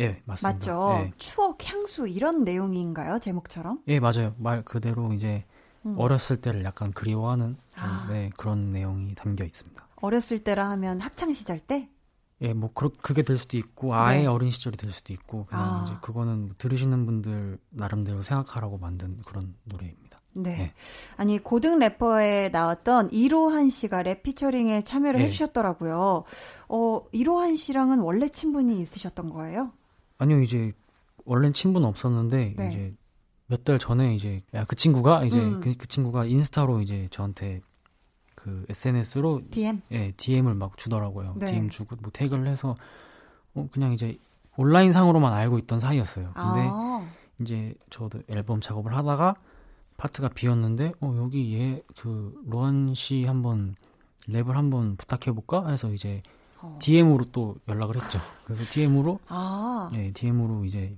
예, 0.00 0.20
맞습니다. 0.24 0.52
맞죠. 0.58 1.04
예. 1.04 1.12
추억, 1.18 1.58
향수 1.70 2.08
이런 2.08 2.42
내용인가요? 2.42 3.18
제목처럼? 3.20 3.80
예, 3.86 4.00
맞아요. 4.00 4.34
말 4.38 4.62
그대로 4.62 5.12
이제 5.12 5.44
음. 5.86 5.94
어렸을 5.96 6.36
때를 6.36 6.64
약간 6.64 6.92
그리워하는 6.92 7.56
아. 7.76 8.06
네, 8.10 8.30
그런 8.36 8.70
내용이 8.70 9.14
담겨 9.14 9.44
있습니다. 9.44 9.86
어렸을 9.96 10.40
때라 10.40 10.68
하면 10.70 11.00
학창 11.00 11.32
시절 11.32 11.60
때? 11.60 11.88
예, 12.42 12.52
뭐 12.52 12.70
그, 12.74 12.90
그게 12.90 13.22
될 13.22 13.38
수도 13.38 13.56
있고 13.56 13.94
아예 13.94 14.20
네. 14.20 14.26
어린 14.26 14.50
시절이 14.50 14.76
될 14.76 14.92
수도 14.92 15.12
있고 15.12 15.46
그냥 15.46 15.64
아. 15.64 15.84
이제 15.86 15.96
그거는 16.02 16.52
들으시는 16.58 17.06
분들 17.06 17.58
나름대로 17.70 18.20
생각하라고 18.20 18.76
만든 18.78 19.16
그런 19.24 19.54
노래입니다. 19.64 20.20
네. 20.34 20.56
네. 20.56 20.66
아니 21.16 21.38
고등 21.38 21.78
래퍼에 21.78 22.50
나왔던 22.50 23.10
이로한 23.10 23.70
씨가 23.70 24.02
랩 24.02 24.22
피처링에 24.22 24.82
참여를 24.82 25.20
네. 25.20 25.26
해주셨더라고요. 25.26 26.24
어 26.68 27.02
이로한 27.12 27.56
씨랑은 27.56 28.00
원래 28.00 28.28
친분이 28.28 28.78
있으셨던 28.82 29.30
거예요? 29.30 29.72
아니요, 30.18 30.42
이제 30.42 30.72
원래는 31.24 31.54
친분은 31.54 31.88
없었는데 31.88 32.54
네. 32.56 32.68
이제 32.68 32.94
몇 33.48 33.64
달 33.64 33.78
전에 33.78 34.14
이제 34.14 34.40
야, 34.54 34.64
그 34.64 34.74
친구가 34.76 35.24
이제 35.24 35.40
음. 35.40 35.60
그, 35.60 35.76
그, 35.76 35.86
친구가 35.86 36.24
인스타로 36.24 36.80
이제 36.82 37.06
저한테 37.10 37.60
그 38.34 38.66
SNS로 38.68 39.42
DM 39.50 39.80
예 39.92 40.12
DM을 40.16 40.54
막 40.54 40.76
주더라고요. 40.76 41.34
네. 41.38 41.46
DM 41.46 41.70
주고 41.70 41.96
뭐 42.00 42.10
태그를 42.12 42.46
해서 42.48 42.74
어 43.54 43.68
그냥 43.72 43.92
이제 43.92 44.18
온라인 44.56 44.92
상으로만 44.92 45.32
알고 45.32 45.58
있던 45.58 45.80
사이였어요. 45.80 46.32
근데 46.34 46.68
아. 46.70 47.08
이제 47.40 47.74
저도 47.90 48.22
앨범 48.28 48.60
작업을 48.60 48.94
하다가 48.96 49.34
파트가 49.96 50.28
비었는데 50.30 50.92
어 51.00 51.14
여기 51.18 51.54
얘 51.58 51.82
그 51.98 52.34
로한 52.46 52.94
씨 52.94 53.24
한번 53.24 53.74
랩을 54.28 54.52
한번 54.52 54.96
부탁해 54.96 55.32
볼까 55.34 55.68
해서 55.68 55.90
이제 55.92 56.22
어. 56.60 56.78
DM으로 56.82 57.26
또 57.32 57.56
연락을 57.68 57.96
했죠. 58.02 58.18
그래서 58.44 58.64
DM으로 58.70 59.18
아. 59.28 59.88
예 59.94 60.10
DM으로 60.12 60.64
이제 60.64 60.96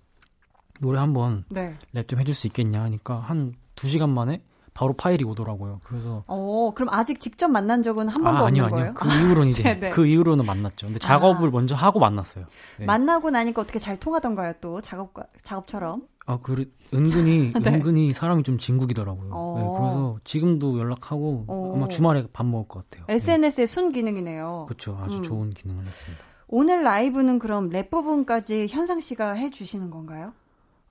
노래 0.78 0.98
한번 0.98 1.44
네. 1.48 1.76
랩좀 1.94 2.18
해줄 2.18 2.34
수 2.34 2.46
있겠냐 2.46 2.82
하니까 2.82 3.16
한두 3.20 3.86
시간 3.86 4.10
만에 4.10 4.42
바로 4.74 4.92
파일이 4.92 5.24
오더라고요. 5.24 5.80
그래서 5.82 6.22
어 6.28 6.72
그럼 6.74 6.88
아직 6.92 7.18
직접 7.18 7.48
만난 7.48 7.82
적은 7.82 8.08
한 8.08 8.22
번도 8.22 8.44
아, 8.44 8.46
아니요, 8.46 8.64
없는 8.64 8.78
아니요. 8.78 8.94
그 8.94 9.08
이후로는 9.08 9.50
이제 9.50 9.62
네, 9.74 9.74
네. 9.78 9.90
그 9.90 10.06
이후로는 10.06 10.46
만났죠. 10.46 10.86
근데 10.86 11.00
작업을 11.00 11.48
아. 11.48 11.50
먼저 11.50 11.74
하고 11.74 11.98
만났어요. 11.98 12.44
네. 12.78 12.86
만나고 12.86 13.30
나니까 13.30 13.62
어떻게 13.62 13.80
잘 13.80 13.98
통하던가요? 13.98 14.52
또 14.60 14.80
작업 14.80 15.14
작업처럼? 15.42 16.02
아, 16.26 16.38
그 16.40 16.70
은근히 16.94 17.50
네. 17.60 17.70
은근히 17.70 18.12
사람이 18.12 18.44
좀 18.44 18.56
진국이더라고요. 18.58 19.30
어. 19.32 19.54
네, 19.58 19.78
그래서 19.80 20.18
지금도 20.22 20.78
연락하고 20.78 21.44
어. 21.48 21.72
아마 21.74 21.88
주말에 21.88 22.24
밥 22.32 22.46
먹을 22.46 22.68
것 22.68 22.88
같아요. 22.88 23.04
SNS의 23.08 23.66
순 23.66 23.90
기능이네요. 23.90 24.66
그렇죠. 24.68 24.96
아주 25.02 25.16
음. 25.16 25.22
좋은 25.22 25.50
기능을 25.50 25.84
했습니다. 25.84 26.24
오늘 26.46 26.82
라이브는 26.84 27.38
그럼 27.38 27.68
랩 27.70 27.90
부분까지 27.90 28.68
현상 28.70 29.00
씨가 29.00 29.32
해 29.32 29.50
주시는 29.50 29.90
건가요? 29.90 30.32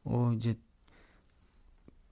어 0.10 0.32
이제 0.36 0.54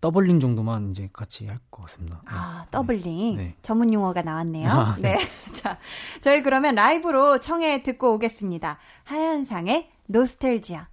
doubling 0.02 0.40
정도만 0.40 0.92
이제 0.92 1.10
같이 1.14 1.48
할 1.48 1.58
것 1.72 1.84
같습니다. 1.84 2.22
아, 2.26 2.62
네. 2.66 2.72
doubling. 2.72 3.38
네. 3.38 3.56
전문 3.64 3.92
용어가 3.94 4.22
나왔네요. 4.22 4.70
아, 4.70 4.96
네. 5.00 5.16
네. 5.18 5.20
자, 5.54 5.78
저희 6.22 6.44
그러면 6.44 6.76
라이브로 6.76 7.40
청해 7.40 7.82
듣고 7.84 8.14
오겠습니다. 8.14 8.78
하현상의 9.06 9.90
노스텔지아. 10.08 10.88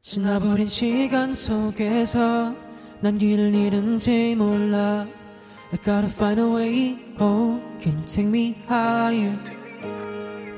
지나버린 0.00 0.66
시간 0.66 1.32
속에서 1.32 2.54
난 3.00 3.18
길을 3.18 3.54
잃은지 3.54 4.34
몰라 4.36 5.06
I 5.72 5.78
gotta 5.84 6.06
find 6.10 6.40
a 6.40 6.46
way, 6.48 6.98
oh, 7.20 7.60
can 7.80 7.96
you 7.98 8.06
take 8.06 8.26
me 8.26 8.56
higher 8.68 9.38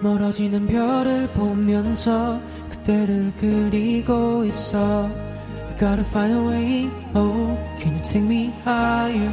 멀어지는 0.03 0.66
별을 0.66 1.28
보면서 1.28 2.40
그때를 2.68 3.32
그리고 3.38 4.44
있어 4.44 5.07
I 5.07 5.76
gotta 5.78 6.05
find 6.09 6.34
a 6.34 6.40
way 6.44 6.90
Oh 7.14 7.57
can 7.78 7.94
you 7.94 8.03
take 8.03 8.24
me 8.24 8.53
higher 8.66 9.32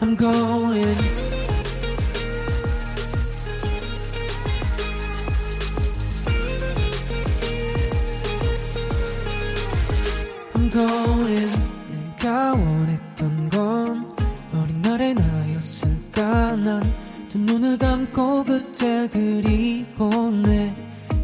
I'm 0.00 0.16
going 0.16 0.96
going 10.70 11.50
내가 12.16 12.52
원했던 12.52 13.48
건 13.50 14.16
어린 14.54 14.80
날의 14.80 15.14
나였을까 15.14 16.56
난 16.56 17.10
두 17.30 17.38
눈을 17.38 17.78
감고 17.78 18.42
그 18.42 18.69
때 18.80 19.06
그리고 19.12 20.08
내 20.30 20.74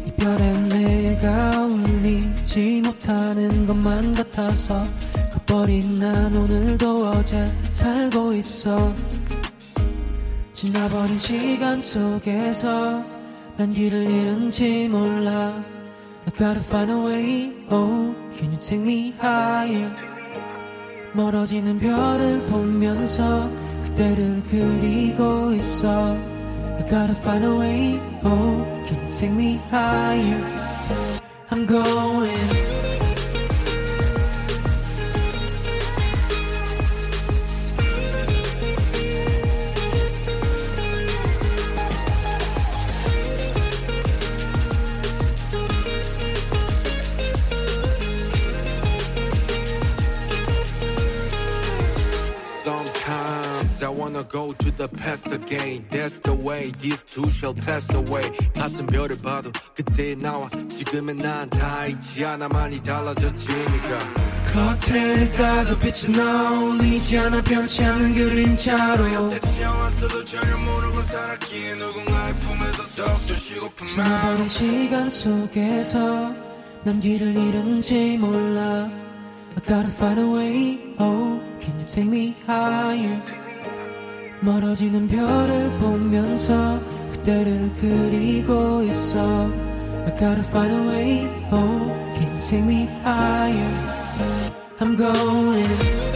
이별에 0.05 0.59
내가 0.69 1.65
울리지 1.65 2.83
못하는 2.85 3.65
것만 3.65 4.13
같아서 4.13 4.79
커버린 5.33 5.99
난 5.99 6.35
오늘도 6.35 7.07
어제 7.09 7.51
살고 7.71 8.33
있어. 8.33 8.93
지나버린 10.53 11.17
시간 11.17 11.81
속에서 11.81 13.03
난 13.57 13.71
길을 13.71 14.03
잃은지 14.03 14.87
몰라. 14.87 15.63
I 16.27 16.33
gotta 16.37 16.61
find 16.61 16.91
a 16.91 16.99
way, 16.99 17.53
oh 17.71 18.13
Can 18.37 18.51
you 18.51 18.59
take 18.59 18.83
me 18.83 19.13
higher? 19.19 19.95
멀어지는 21.13 21.79
별을 21.79 22.39
보면서 22.49 23.49
그때를 23.85 24.43
그리고 24.47 25.53
있어 25.53 26.36
I 26.77 26.83
gotta 26.83 27.15
find 27.15 27.43
a 27.43 27.55
way, 27.55 27.99
oh 28.23 28.83
Can 28.87 29.07
you 29.07 29.13
take 29.13 29.31
me 29.31 29.57
higher? 29.69 31.19
I'm 31.49 31.65
going 31.65 32.76
wanna 54.17 54.27
go 54.29 54.53
to 54.53 54.71
the 54.71 54.87
past 54.87 55.31
again. 55.31 55.85
That's 55.91 56.17
the 56.17 56.33
way 56.33 56.71
these 56.81 57.03
two 57.03 57.29
shall 57.29 57.53
pass 57.53 57.93
away. 57.93 58.23
같은 58.55 58.87
별을 58.87 59.17
봐도 59.21 59.51
그때 59.75 60.15
나와 60.15 60.49
지금의 60.69 61.15
난 61.15 61.49
다 61.49 61.85
있지 61.87 62.25
않아. 62.25 62.47
많이 62.47 62.81
달라졌지 62.81 63.51
니가. 63.51 63.99
커튼을 64.53 65.31
따도 65.31 65.77
빛은 65.77 66.11
나올리지 66.13 67.17
않아. 67.17 67.41
변치 67.43 67.83
않은 67.83 68.13
그림자로 68.15 69.29
대치와서도 69.29 70.25
전혀 70.25 70.57
모르고 70.57 71.03
살았기에 71.03 71.73
누군가의 71.75 72.33
품에서 72.35 72.83
덕도 72.95 73.33
쉬고픈 73.35 73.87
마음. 73.95 74.47
시간 74.47 75.09
속에서 75.09 76.33
난 76.83 76.99
길을 76.99 77.35
잃은지 77.35 78.17
몰라. 78.17 78.89
I 79.55 79.63
gotta 79.63 79.91
find 79.91 80.19
a 80.19 80.25
way. 80.25 80.95
Oh 80.99 81.39
can 81.59 81.79
you 81.79 81.85
take 81.85 82.07
me 82.07 82.35
higher 82.47 83.46
멀어지는 84.41 85.07
별을 85.07 85.69
보면서 85.79 86.79
그대를 87.11 87.71
그리고 87.79 88.83
있어 88.83 89.47
I 90.05 90.15
gotta 90.17 90.43
find 90.43 90.73
a 90.73 90.87
way 90.87 91.27
Oh 91.51 91.91
can 92.15 92.35
you 92.35 92.41
take 92.41 92.63
me 92.63 92.87
higher 93.03 93.73
I'm 94.79 94.95
going 94.95 96.06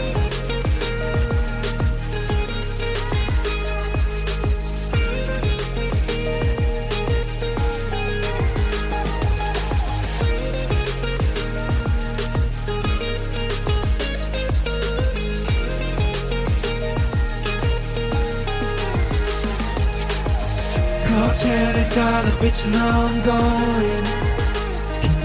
dark, 21.94 22.26
bitch, 22.40 22.64
and 22.66 22.76
I'm 22.76 23.20
going. 23.22 24.04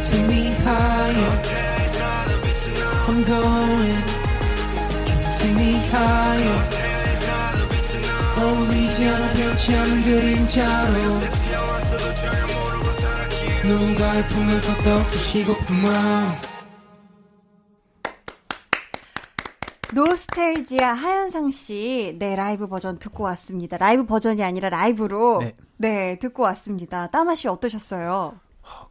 Take 0.05 0.28
me 0.28 0.43
higher? 0.65 1.34
I'm 3.07 3.24
going. 3.24 4.03
Take 5.38 5.55
me 5.55 5.74
higher? 5.91 6.78
어울리지 8.38 9.09
않아 9.09 9.34
변치 9.34 9.76
않은 9.76 10.03
그림자로 10.03 11.20
누군가를 13.63 14.24
품에서 14.28 14.76
더 14.76 15.03
부시고픈 15.05 15.76
마음 15.82 16.34
노스텔지아 19.98 20.93
하현상 20.93 21.50
씨, 21.50 22.16
네, 22.20 22.36
라이브 22.36 22.68
버전 22.68 23.00
듣고 23.00 23.24
왔습니다. 23.24 23.78
라이브 23.78 24.06
버전이 24.06 24.43
아니라 24.43 24.70
라이브로, 24.70 25.39
네, 25.39 25.56
네 25.78 26.20
듣고 26.20 26.43
왔습니다. 26.43 27.08
따마 27.08 27.34
씨 27.34 27.48
어떠셨어요? 27.48 28.39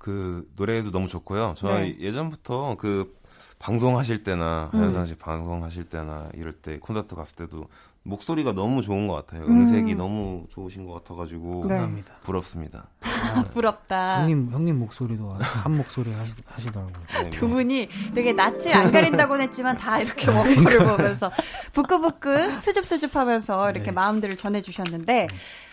그, 0.00 0.50
노래도 0.56 0.90
너무 0.90 1.06
좋고요. 1.06 1.54
저희 1.56 1.96
네. 1.96 2.06
예전부터 2.06 2.74
그, 2.76 3.16
방송하실 3.60 4.24
때나, 4.24 4.72
음. 4.74 4.80
하현상 4.80 5.06
씨 5.06 5.14
방송하실 5.14 5.84
때나, 5.84 6.28
이럴 6.34 6.52
때, 6.52 6.80
콘서트 6.80 7.14
갔을 7.14 7.36
때도 7.36 7.68
목소리가 8.06 8.52
너무 8.52 8.82
좋은 8.82 9.06
것 9.06 9.14
같아요. 9.14 9.44
음색이 9.44 9.92
음. 9.92 9.98
너무 9.98 10.44
좋으신 10.50 10.86
것 10.86 10.94
같아가지고 10.94 11.62
네. 11.62 11.68
감사합니다. 11.68 12.14
부럽습니다. 12.22 12.86
아, 13.02 13.42
부럽다. 13.52 14.20
형님 14.20 14.50
형님 14.52 14.78
목소리도 14.78 15.36
한 15.40 15.76
목소리 15.76 16.12
하시, 16.12 16.70
더라고요 16.72 16.92
네, 17.24 17.30
두 17.30 17.48
분이 17.48 17.88
되게 18.14 18.32
낯을 18.32 18.74
안 18.74 18.92
가린다고는 18.92 19.44
했지만 19.46 19.76
다 19.76 19.98
이렇게 19.98 20.30
원고를 20.30 20.84
보면서 20.96 21.30
부끄부끄 21.72 22.58
수줍수줍하면서 22.60 23.70
이렇게 23.70 23.86
네. 23.86 23.92
마음들을 23.92 24.36
전해주셨는데 24.36 25.26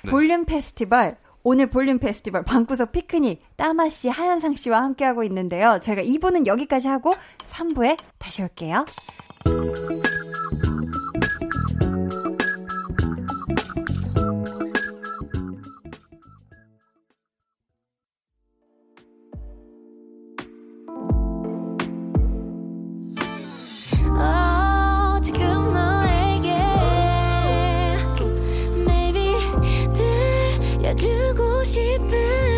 네. 0.04 0.10
볼륨 0.10 0.46
페스티벌 0.46 1.18
오늘 1.44 1.70
볼륨 1.70 2.00
페스티벌 2.00 2.44
방구석 2.44 2.94
피크닉 2.94 3.42
따마 3.58 3.90
씨, 3.90 4.08
하현상 4.08 4.56
씨와 4.56 4.82
함께하고 4.82 5.24
있는데요. 5.24 5.80
저희가 5.82 6.02
2부는 6.02 6.48
여기까지 6.48 6.88
하고 6.88 7.14
3부에 7.46 7.98
다시 8.18 8.42
올게요. 8.42 8.86
강한나의 30.96 32.53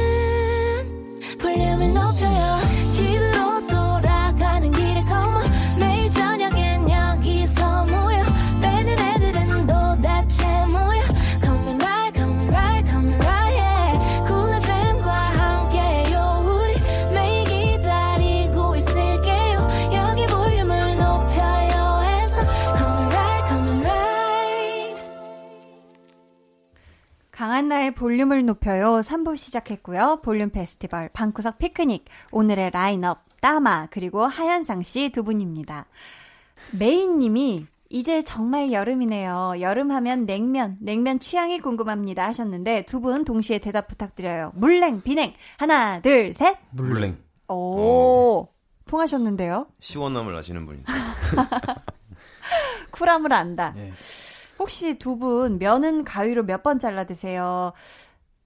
볼륨을 27.96 28.46
높여요. 28.46 29.00
3부 29.00 29.38
시작했고요. 29.38 30.20
볼륨 30.24 30.50
페스티벌 30.50 31.10
방구석 31.10 31.58
피크닉 31.58 32.06
오늘의 32.32 32.72
라인업 32.72 33.24
따마 33.42 33.88
그리고 33.90 34.26
하현상 34.26 34.84
씨 34.84 35.10
두 35.12 35.24
분입니다. 35.24 35.86
메인님이 36.78 37.66
이제 37.90 38.22
정말 38.24 38.72
여름이네요. 38.74 39.56
여름 39.62 39.92
하면 39.92 40.26
냉면, 40.26 40.78
냉면 40.80 41.20
취향이 41.20 41.60
궁금합니다 41.60 42.26
하셨는데 42.26 42.84
두 42.86 43.00
분 43.00 43.24
동시에 43.26 43.60
대답 43.60 43.88
부탁드려요. 43.88 44.52
물냉, 44.56 45.02
비냉. 45.02 45.34
하나, 45.58 46.02
둘, 46.02 46.34
셋. 46.34 46.58
물냉. 46.72 47.18
오, 47.48 48.42
어. 48.42 48.48
통하셨는데요? 48.88 49.68
시원함을 49.80 50.36
아시는 50.36 50.66
분이죠. 50.66 50.86
cool함을 52.92 53.34
안다. 53.34 53.74
네. 53.76 53.92
혹시 54.60 54.98
두 54.98 55.18
분 55.18 55.60
면은 55.60 56.04
가위로 56.04 56.44
몇 56.44 56.64
번 56.64 56.80
잘라 56.80 57.06
드세요? 57.06 57.74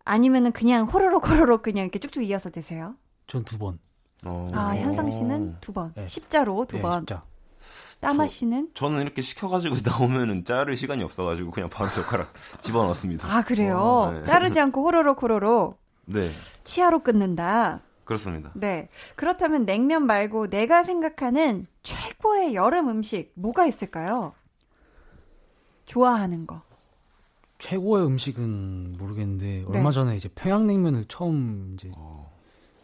아니면은 0.05 0.51
그냥 0.51 0.85
호로록 0.85 1.29
호로록 1.29 1.61
그냥 1.61 1.83
이렇게 1.85 1.99
쭉쭉 1.99 2.23
이어서 2.25 2.49
드세요? 2.49 2.95
전 3.27 3.43
두 3.43 3.57
번. 3.57 3.79
어. 4.25 4.49
아, 4.53 4.75
현상 4.75 5.09
씨는 5.11 5.57
두 5.61 5.71
번. 5.71 5.93
네. 5.95 6.07
십자로 6.07 6.65
두 6.65 6.77
네, 6.77 6.81
번. 6.81 6.99
십자. 7.01 7.23
따마 7.99 8.27
씨는? 8.27 8.69
저, 8.73 8.89
는 8.89 9.01
이렇게 9.01 9.21
시켜가지고 9.21 9.75
나오면은 9.85 10.45
자를 10.45 10.75
시간이 10.75 11.03
없어가지고 11.03 11.51
그냥 11.51 11.69
바로 11.69 11.89
젓가락 11.89 12.33
집어넣습니다. 12.61 13.27
아, 13.27 13.43
그래요? 13.43 13.77
어, 13.77 14.11
네. 14.11 14.23
자르지 14.23 14.59
않고 14.59 14.83
호로록 14.83 15.21
호로록. 15.21 15.79
네. 16.05 16.29
치아로 16.63 17.03
끊는다. 17.03 17.81
그렇습니다. 18.05 18.51
네. 18.55 18.89
그렇다면 19.15 19.65
냉면 19.65 20.07
말고 20.07 20.47
내가 20.49 20.81
생각하는 20.81 21.67
최고의 21.83 22.55
여름 22.55 22.89
음식 22.89 23.31
뭐가 23.35 23.65
있을까요? 23.67 24.33
좋아하는 25.89 26.45
거. 26.45 26.61
최고의 27.57 28.05
음식은 28.05 28.95
모르겠는데 28.97 29.45
네. 29.45 29.77
얼마 29.77 29.91
전에 29.91 30.15
이제 30.15 30.29
평양냉면을 30.29 31.05
처음 31.09 31.71
이제 31.73 31.91
어. 31.97 32.31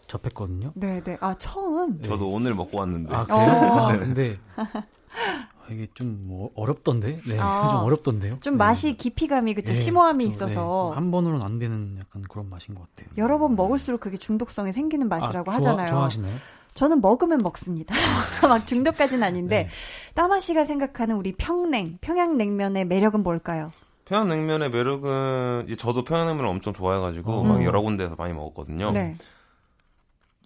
접했거든요. 0.08 0.72
네, 0.76 1.02
네. 1.02 1.18
아 1.22 1.38
처음. 1.38 1.98
네. 2.00 2.04
저도 2.04 2.28
오늘 2.28 2.54
먹고 2.56 2.80
왔는데. 2.80 3.16
아 3.16 3.24
그래요? 3.24 3.52
어. 3.52 3.90
아 3.92 3.98
근데 3.98 4.36
아, 4.58 5.72
이게 5.72 5.86
좀 5.94 6.26
뭐 6.26 6.50
어렵던데. 6.56 7.22
네, 7.28 7.40
아, 7.40 7.68
좀 7.70 7.80
어렵던데요. 7.82 8.40
좀 8.42 8.54
네. 8.56 8.58
맛이 8.58 8.98
깊이감이 8.98 9.54
그쵸 9.54 9.74
네, 9.74 9.80
심오함이 9.80 10.24
좀, 10.26 10.32
있어서 10.34 10.90
네, 10.92 10.96
한 10.96 11.12
번으로는 11.12 11.46
안 11.46 11.58
되는 11.60 11.98
약간 12.00 12.24
그런 12.24 12.50
맛인 12.50 12.74
것 12.76 12.82
같아요. 12.94 13.14
여러 13.18 13.38
번 13.38 13.56
먹을수록 13.56 14.02
그게 14.02 14.18
중독성이 14.18 14.74
생기는 14.74 15.08
맛이라고 15.08 15.52
아, 15.52 15.56
하잖아요. 15.56 15.88
좋아하시나요? 15.88 16.36
저는 16.76 17.02
먹으면 17.02 17.40
먹습니다. 17.40 17.96
막 18.48 18.66
중독까지는 18.68 19.24
아닌데 19.24 19.64
네. 19.64 19.70
따마 20.14 20.40
씨가 20.40 20.66
생각하는 20.66 21.16
우리 21.16 21.32
평냉, 21.34 21.98
평양냉면의 22.02 22.86
매력은 22.86 23.24
뭘까요? 23.24 23.72
평양냉면의 24.04 24.70
매력은 24.70 25.74
저도 25.80 26.04
평양냉면을 26.04 26.48
엄청 26.50 26.74
좋아해가지고 26.74 27.42
음. 27.42 27.48
막 27.48 27.64
여러 27.64 27.82
군데에서 27.82 28.16
많이 28.18 28.34
먹었거든요. 28.34 28.92
네. 28.92 29.16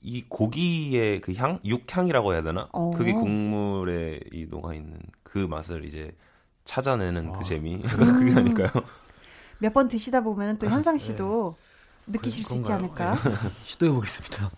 이 0.02 0.24
고기의 0.30 1.20
그 1.20 1.34
향, 1.34 1.60
육향이라고 1.66 2.34
해야 2.34 2.44
되나? 2.44 2.70
오. 2.74 2.92
어. 2.94 2.98
그게 2.98 3.12
국물에 3.12 4.20
이 4.32 4.46
녹아 4.46 4.76
있는 4.76 5.00
그 5.24 5.40
맛을 5.40 5.84
이제 5.84 6.16
찾아내는 6.64 7.32
그 7.32 7.38
아. 7.38 7.40
그 7.40 7.44
재미, 7.46 7.82
약간 7.84 8.14
그게 8.14 8.34
아닐까요? 8.36 8.70
몇 9.58 9.74
번 9.74 9.88
드시다 9.90 10.22
보면 10.22 10.60
또 10.60 10.68
현상 10.68 10.98
씨도 10.98 11.58
네. 12.06 12.14
느끼실 12.14 12.44
그, 12.44 12.50
수 12.50 12.56
있지 12.56 12.72
않을까? 12.72 13.16
네. 13.16 13.32
시도해 13.66 13.92
보겠습니다. 13.92 14.52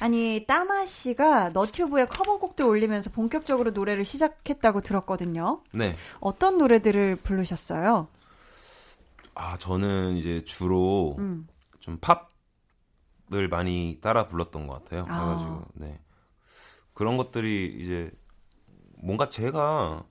아니 0.00 0.44
따마 0.46 0.86
씨가 0.86 1.50
너튜브에 1.50 2.06
커버곡도 2.06 2.66
올리면서 2.66 3.10
본격적으로 3.10 3.70
노래를 3.70 4.04
시작했다고 4.04 4.80
들었거든요. 4.80 5.62
네. 5.72 5.94
어떤 6.20 6.58
노래들을 6.58 7.16
부르셨어요? 7.16 8.08
아 9.34 9.56
저는 9.58 10.16
이제 10.16 10.42
주로 10.44 11.16
음. 11.18 11.46
좀 11.80 11.98
팝을 12.00 13.48
많이 13.48 13.98
따라 14.00 14.26
불렀던 14.26 14.66
것 14.66 14.84
같아요. 14.84 15.04
아. 15.08 15.18
그래가지고 15.18 15.64
네 15.74 16.00
그런 16.94 17.16
것들이 17.16 17.78
이제 17.80 18.10
뭔가 19.02 19.28
제가 19.28 20.04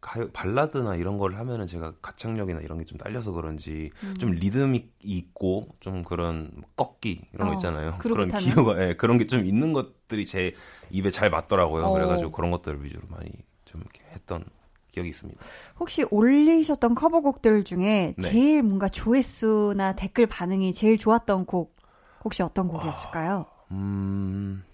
가요 0.00 0.28
발라드나 0.32 0.94
이런 0.96 1.18
걸 1.18 1.34
하면은 1.36 1.66
제가 1.66 1.92
가창력이나 2.00 2.60
이런 2.60 2.78
게 2.78 2.84
좀 2.84 2.98
딸려서 2.98 3.32
그런지 3.32 3.90
음. 4.04 4.14
좀 4.18 4.30
리듬이 4.30 4.88
있고 5.02 5.68
좀 5.80 6.02
그런 6.04 6.50
꺾기 6.76 7.22
이런 7.34 7.48
거 7.48 7.52
어, 7.52 7.56
있잖아요. 7.56 7.96
그런 7.98 8.28
기호가 8.28 8.80
예, 8.80 8.94
그런 8.94 9.18
게 9.18 9.26
좀 9.26 9.44
있는 9.44 9.72
것들이 9.72 10.24
제 10.26 10.54
입에 10.90 11.10
잘 11.10 11.30
맞더라고요. 11.30 11.84
어. 11.86 11.92
그래가지고 11.92 12.30
그런 12.30 12.50
것들 12.50 12.82
위주로 12.84 13.02
많이 13.08 13.30
좀 13.64 13.80
이렇게 13.82 14.02
했던 14.12 14.44
기억이 14.92 15.10
있습니다. 15.10 15.40
혹시 15.80 16.04
올리셨던 16.10 16.94
커버곡들 16.94 17.64
중에 17.64 18.14
네. 18.16 18.30
제일 18.30 18.62
뭔가 18.62 18.88
조회수나 18.88 19.96
댓글 19.96 20.26
반응이 20.26 20.72
제일 20.72 20.96
좋았던 20.96 21.44
곡 21.44 21.76
혹시 22.24 22.42
어떤 22.42 22.68
곡이었을까요? 22.68 23.46
아, 23.48 23.64
음. 23.72 24.64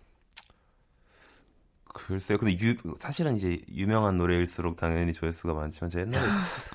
글쎄요. 1.94 2.38
근데 2.38 2.58
유, 2.60 2.74
사실은 2.98 3.36
이제 3.36 3.62
유명한 3.70 4.16
노래일수록 4.16 4.76
당연히 4.76 5.12
조회수가 5.12 5.54
많지만 5.54 5.90
제가 5.90 6.02
옛날에 6.06 6.26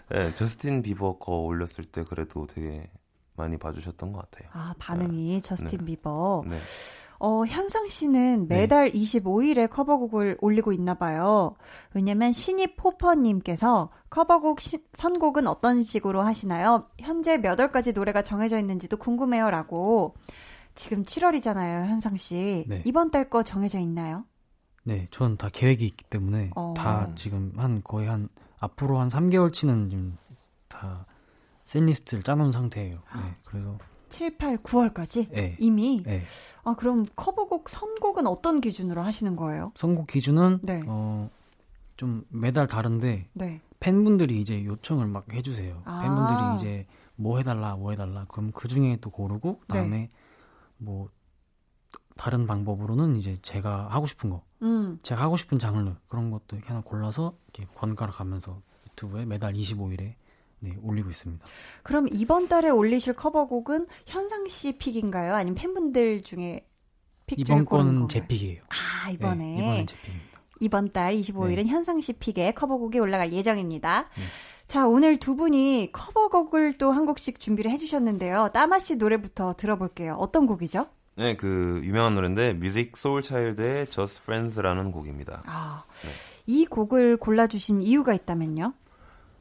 네, 0.10 0.34
저스틴 0.34 0.82
비버 0.82 1.20
거 1.20 1.34
올렸을 1.34 1.84
때 1.92 2.04
그래도 2.06 2.48
되게 2.48 2.90
많이 3.36 3.58
봐주셨던 3.58 4.12
것 4.14 4.32
같아요. 4.32 4.50
아 4.54 4.74
반응이 4.80 5.34
네. 5.34 5.40
저스틴 5.40 5.80
네. 5.80 5.86
비버. 5.86 6.46
네. 6.48 6.58
어, 7.20 7.46
현상 7.46 7.88
씨는 7.90 8.48
네. 8.48 8.62
매달 8.62 8.92
네. 8.92 8.94
25일에 8.94 9.70
커버곡을 9.70 10.38
올리고 10.40 10.72
있나 10.72 10.94
봐요. 10.94 11.54
왜냐면 11.94 12.32
신입 12.32 12.78
포퍼님께서 12.78 13.90
커버곡 14.10 14.62
시, 14.62 14.86
선곡은 14.94 15.48
어떤 15.48 15.84
식으로 15.84 16.22
하시나요? 16.22 16.88
현재 16.98 17.38
몇 17.38 17.60
월까지 17.60 17.92
노래가 17.92 18.22
정해져 18.22 18.58
있는지도 18.58 18.96
궁금해요. 18.96 19.50
라고. 19.50 20.16
지금 20.76 21.04
7월이잖아요, 21.04 21.88
현상 21.88 22.16
씨. 22.16 22.64
네. 22.70 22.82
이번 22.86 23.12
달 23.12 23.30
거 23.30 23.44
정해져 23.44 23.80
있나요? 23.80 24.24
네, 24.90 25.08
전다 25.12 25.50
계획이 25.50 25.86
있기 25.86 26.04
때문에 26.06 26.52
어. 26.56 26.74
다 26.76 27.10
지금 27.16 27.54
한 27.58 27.82
거의 27.84 28.08
한 28.08 28.30
앞으로 28.60 29.00
한 29.00 29.08
3개월치는 29.08 29.90
지금 29.90 30.18
다 30.68 31.06
set 31.66 31.81
list를 31.81 32.24
짜놓은 32.24 32.52
상태예요. 32.52 32.96
네, 32.96 33.36
그래서 33.46 33.78
7, 34.10 34.38
8, 34.38 34.58
9월까지 34.58 35.30
네. 35.32 35.56
이미. 35.60 36.02
네. 36.04 36.24
아 36.64 36.76
그럼 36.76 37.06
커버곡 37.16 37.70
선곡은 37.70 38.26
어떤 38.28 38.60
기준으로 38.60 39.02
하시는 39.02 39.36
거예요? 39.36 39.72
선곡 39.76 40.08
기준은 40.08 40.60
네. 40.64 40.84
어 40.88 41.30
좀 42.00 42.24
매달 42.30 42.66
다른데 42.66 43.28
네. 43.34 43.62
팬분들이 43.82 44.40
이제 44.40 44.64
요청을 44.64 45.06
막 45.08 45.34
해주세요. 45.34 45.82
아. 45.84 46.02
팬분들이 46.02 46.56
이제 46.56 46.88
뭐 47.18 47.40
해달라, 47.40 47.76
뭐 47.76 47.92
해달라. 47.92 48.24
그럼 48.30 48.54
그 48.54 48.70
중에 48.70 49.00
또 49.02 49.10
고르고 49.10 49.60
네. 49.68 49.76
다음에 49.76 50.10
뭐 50.78 51.10
다른 52.20 52.46
방법으로는 52.48 53.16
이제 53.16 53.38
제가 53.42 53.88
하고 53.90 54.06
싶은 54.06 54.30
거, 54.30 54.44
음. 54.62 55.00
제가 55.04 55.22
하고 55.22 55.38
싶은 55.38 55.58
장르 55.58 55.94
그런 56.10 56.32
것도 56.32 56.58
이렇게 56.58 56.68
하나 56.68 56.82
골라서 56.82 57.34
이렇게 57.54 57.72
번갈아 57.76 58.12
가면서 58.12 58.62
유튜브에 58.90 59.26
매달 59.26 59.54
25일에 59.54 60.16
네, 60.60 60.76
올리고 60.84 61.10
있습니다. 61.10 61.46
그럼 61.84 62.08
이번 62.12 62.50
달에 62.50 62.70
올리실 62.70 63.14
커버곡은 63.14 63.88
현상 64.06 64.50
씨 64.50 64.78
pick인가요? 64.78 65.34
아니면 65.34 65.56
팬분들 65.56 66.24
중에 66.24 66.68
pick 67.26 67.40
이번 67.40 67.64
거는 67.64 68.10
제 68.10 68.28
pick이에요. 68.28 68.64
아 68.68 69.10
이번에 69.12 69.46
네, 69.46 69.54
이번엔 69.54 69.88
제 69.88 69.98
pick입니다. 70.02 70.42
이번 70.60 70.92
달 70.92 71.16
25일은 71.16 71.56
네. 71.56 71.66
현상 71.68 72.02
씨 72.02 72.12
pick의 72.12 72.54
커버곡이 72.54 73.00
올라갈 73.00 73.32
예정입니다. 73.32 74.10
네. 74.14 74.24
자, 74.68 74.88
오늘 74.90 75.16
두 75.18 75.38
분이 75.38 75.92
커버곡을 75.94 76.78
또 76.78 76.92
한 76.92 77.06
곡씩 77.06 77.40
준비를 77.40 77.72
해주셨는데요. 77.72 78.50
따마 78.54 78.78
씨 78.78 78.98
노래부터 78.98 79.54
들어볼게요. 79.54 80.16
어떤 80.16 80.46
곡이죠? 80.46 80.88
네, 81.20 81.36
그 81.36 81.82
유명한 81.84 82.16
노래인데 82.16 82.54
Musiq 82.54 82.96
Soulchild의 82.96 83.88
Just 83.88 84.22
Friends라는 84.24 84.92
곡입니다. 84.94 85.44
아, 85.46 85.84
네. 86.02 86.10
이 86.48 86.66
곡을 86.66 87.18
골라주신 87.18 87.82
이유가 87.82 88.14
있다면요? 88.14 88.74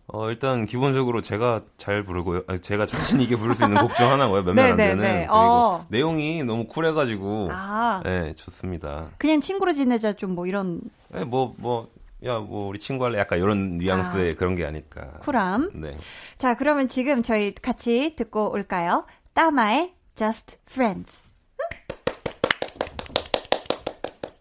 어, 0.08 0.28
일단 0.30 0.64
기본적으로 0.64 1.20
제가 1.22 1.60
잘 1.76 2.02
부르고요. 2.02 2.42
아니, 2.48 2.58
제가 2.60 2.84
자신 2.86 3.20
있게 3.20 3.36
부를 3.36 3.54
수 3.54 3.62
있는 3.64 3.80
곡 3.80 3.94
중 3.94 4.10
하나고요. 4.10 4.42
몇몇 4.42 4.54
네, 4.54 4.70
안 4.70 4.76
네, 4.76 4.86
되는. 4.88 5.04
네. 5.04 5.18
그리고 5.20 5.34
어. 5.34 5.86
내용이 5.88 6.42
너무 6.42 6.66
쿨해가지고 6.66 7.50
아. 7.52 8.00
네 8.04 8.32
좋습니다. 8.34 9.10
그냥 9.18 9.40
친구로 9.40 9.72
지내자 9.72 10.12
좀 10.14 10.34
뭐 10.34 10.46
이런. 10.46 10.80
네, 11.10 11.24
뭐 11.24 11.54
뭐. 11.58 11.88
야, 12.24 12.40
뭐, 12.40 12.66
우리 12.66 12.80
친구 12.80 13.04
할래? 13.04 13.16
약간 13.16 13.38
이런 13.38 13.78
뉘앙스의 13.78 14.32
아, 14.32 14.34
그런 14.36 14.56
게 14.56 14.66
아닐까. 14.66 15.12
쿨함. 15.20 15.70
네. 15.74 15.96
자, 16.36 16.56
그러면 16.56 16.88
지금 16.88 17.22
저희 17.22 17.54
같이 17.54 18.16
듣고 18.16 18.50
올까요? 18.52 19.06
따마의 19.34 19.94
Just 20.16 20.56
Friends. 20.68 21.27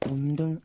Mm-hmm. 0.08 0.58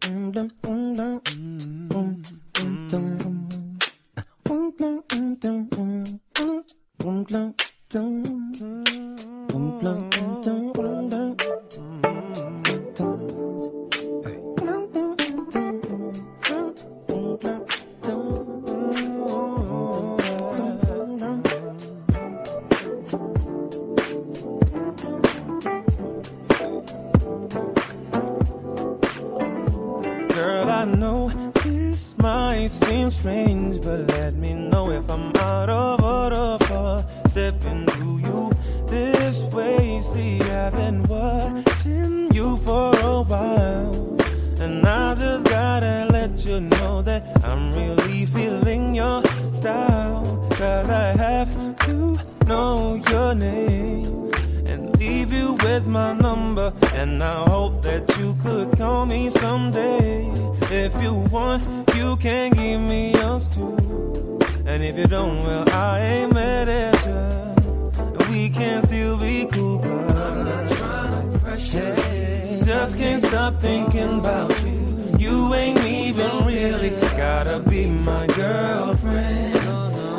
Strange, 33.22 33.80
but 33.80 34.00
let 34.08 34.34
me 34.34 34.52
know 34.52 34.90
if 34.90 35.08
I'm 35.08 35.30
out 35.36 35.70
of 35.70 36.02
order 36.02 36.58
for 36.66 37.06
stepping 37.28 37.86
to 37.86 38.04
you 38.26 38.50
this 38.88 39.42
way. 39.54 40.02
See, 40.12 40.40
I've 40.42 40.74
been 40.74 41.04
watching 41.04 42.34
you 42.34 42.56
for 42.64 42.90
a 42.98 43.22
while, 43.22 44.18
and 44.58 44.84
I 44.84 45.14
just 45.14 45.44
gotta 45.44 46.08
let 46.10 46.44
you 46.44 46.62
know 46.62 47.02
that 47.02 47.22
I'm 47.44 47.72
really 47.72 48.26
feeling 48.26 48.96
your 48.96 49.22
style. 49.52 50.24
Cause 50.50 50.90
I 50.90 51.14
have 51.26 51.52
to 51.86 52.18
know 52.48 53.00
your 53.08 53.36
name 53.36 54.32
and 54.66 54.98
leave 54.98 55.32
you 55.32 55.52
with 55.62 55.86
my 55.86 56.12
number, 56.12 56.72
and 56.94 57.22
I 57.22 57.48
hope 57.48 57.82
that 57.82 58.02
you 58.18 58.34
could 58.42 58.76
call 58.76 59.06
me 59.06 59.30
someday 59.30 60.51
if 60.72 61.02
you 61.02 61.14
want 61.30 61.62
you 61.94 62.16
can 62.16 62.50
give 62.52 62.80
me 62.80 63.12
yours 63.12 63.48
too. 63.48 64.38
And 64.64 64.82
if 64.82 64.96
you 64.96 65.06
don't, 65.06 65.38
well, 65.40 65.68
I 65.70 66.00
ain't 66.00 66.32
mad 66.32 66.68
at 66.68 67.06
you. 67.06 68.30
We 68.30 68.48
can 68.48 68.82
still 68.86 69.18
be 69.18 69.46
cool, 69.52 69.78
cause 69.78 71.72
hey, 71.72 72.60
just 72.64 72.96
can't 72.96 73.22
stop 73.22 73.60
thinking 73.60 74.20
about 74.20 74.50
you. 74.64 75.16
You 75.18 75.54
ain't 75.54 75.84
even 75.84 76.44
really 76.46 76.90
gotta 77.16 77.60
be 77.60 77.86
my 77.86 78.26
girlfriend. 78.28 79.56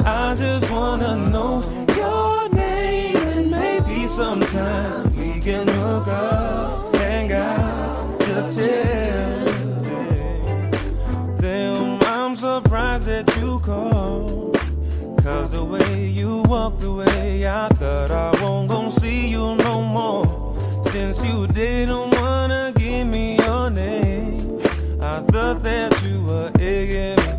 I 0.06 0.36
just 0.36 0.70
wanna 0.70 1.30
know 1.30 1.64
your 1.98 2.50
name, 2.50 3.18
and 3.18 3.50
maybe 3.50 4.08
sometime 4.08 5.16
we 5.16 5.40
can 5.42 5.68
hook 5.68 6.08
up, 6.08 6.96
hang 6.98 7.32
out, 7.32 8.20
just 8.20 8.58
chill. 8.58 9.23
Cause 15.24 15.52
the 15.52 15.64
way 15.64 16.06
you 16.06 16.44
walked 16.44 16.84
away, 16.84 17.48
I 17.48 17.70
thought 17.70 18.12
I 18.12 18.30
won't 18.42 18.68
gon' 18.68 18.92
see 18.92 19.30
you 19.30 19.56
no 19.56 19.82
more. 19.82 20.28
Since 20.92 21.24
you 21.24 21.48
didn't 21.48 22.12
wanna 22.20 22.74
give 22.76 23.08
me 23.08 23.38
your 23.38 23.70
name, 23.70 24.60
I 25.02 25.22
thought 25.32 25.64
that 25.64 26.04
you 26.04 26.24
were 26.26 26.52
egging 26.60 27.16
me 27.26 27.34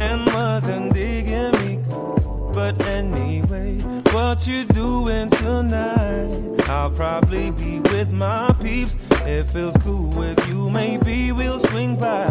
and 0.00 0.26
wasn't 0.26 0.94
digging 0.94 1.52
me. 1.60 1.78
But 2.52 2.84
anyway, 2.86 3.78
what 4.12 4.46
you 4.46 4.64
doing 4.64 5.30
tonight? 5.30 6.68
I'll 6.68 6.90
probably 6.90 7.52
be 7.52 7.80
with 7.80 8.10
my 8.10 8.52
peeps. 8.62 8.96
If 9.24 9.54
it's 9.54 9.76
cool 9.84 10.10
with 10.10 10.44
you, 10.48 10.70
maybe 10.70 11.32
we'll 11.32 11.60
swing 11.60 11.96
by 11.96 12.26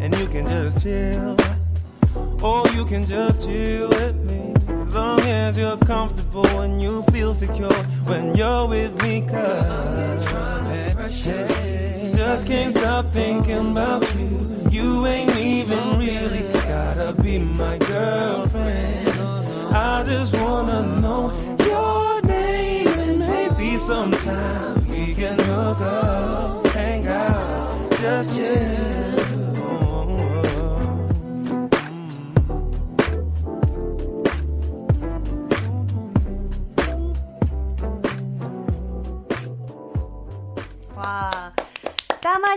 and 0.00 0.14
you 0.16 0.26
can 0.26 0.46
just 0.46 0.82
chill. 0.82 1.36
Or 2.42 2.66
you 2.68 2.84
can 2.84 3.04
just 3.04 3.46
chill 3.46 3.88
with 3.88 4.16
me. 4.30 4.54
As 4.68 4.94
long 4.94 5.20
as 5.20 5.58
you're 5.58 5.76
comfortable 5.78 6.46
and 6.60 6.80
you 6.80 7.02
feel 7.12 7.34
secure 7.34 7.72
when 8.04 8.36
you're 8.36 8.68
with 8.68 9.02
me, 9.02 9.22
cause 9.22 10.24
hey, 11.24 12.12
just 12.14 12.46
can't 12.46 12.74
stop 12.74 13.12
thinking 13.12 13.72
about 13.72 14.02
you. 14.14 14.70
You 14.70 15.06
ain't 15.06 15.36
even 15.36 15.98
really 15.98 16.52
gotta 16.52 17.12
be 17.20 17.38
my 17.38 17.76
girlfriend. 17.78 19.08
I 19.74 20.04
just 20.06 20.36
wanna 20.36 21.00
know 21.00 21.32
your 21.66 22.22
name 22.22 22.86
and 22.86 23.18
maybe 23.18 23.78
sometime 23.78 24.86
we 24.88 25.12
can 25.14 25.38
hook 25.40 25.80
up, 25.80 26.66
hang 26.68 27.06
out, 27.08 27.90
just 27.98 28.36
chill. 28.36 28.97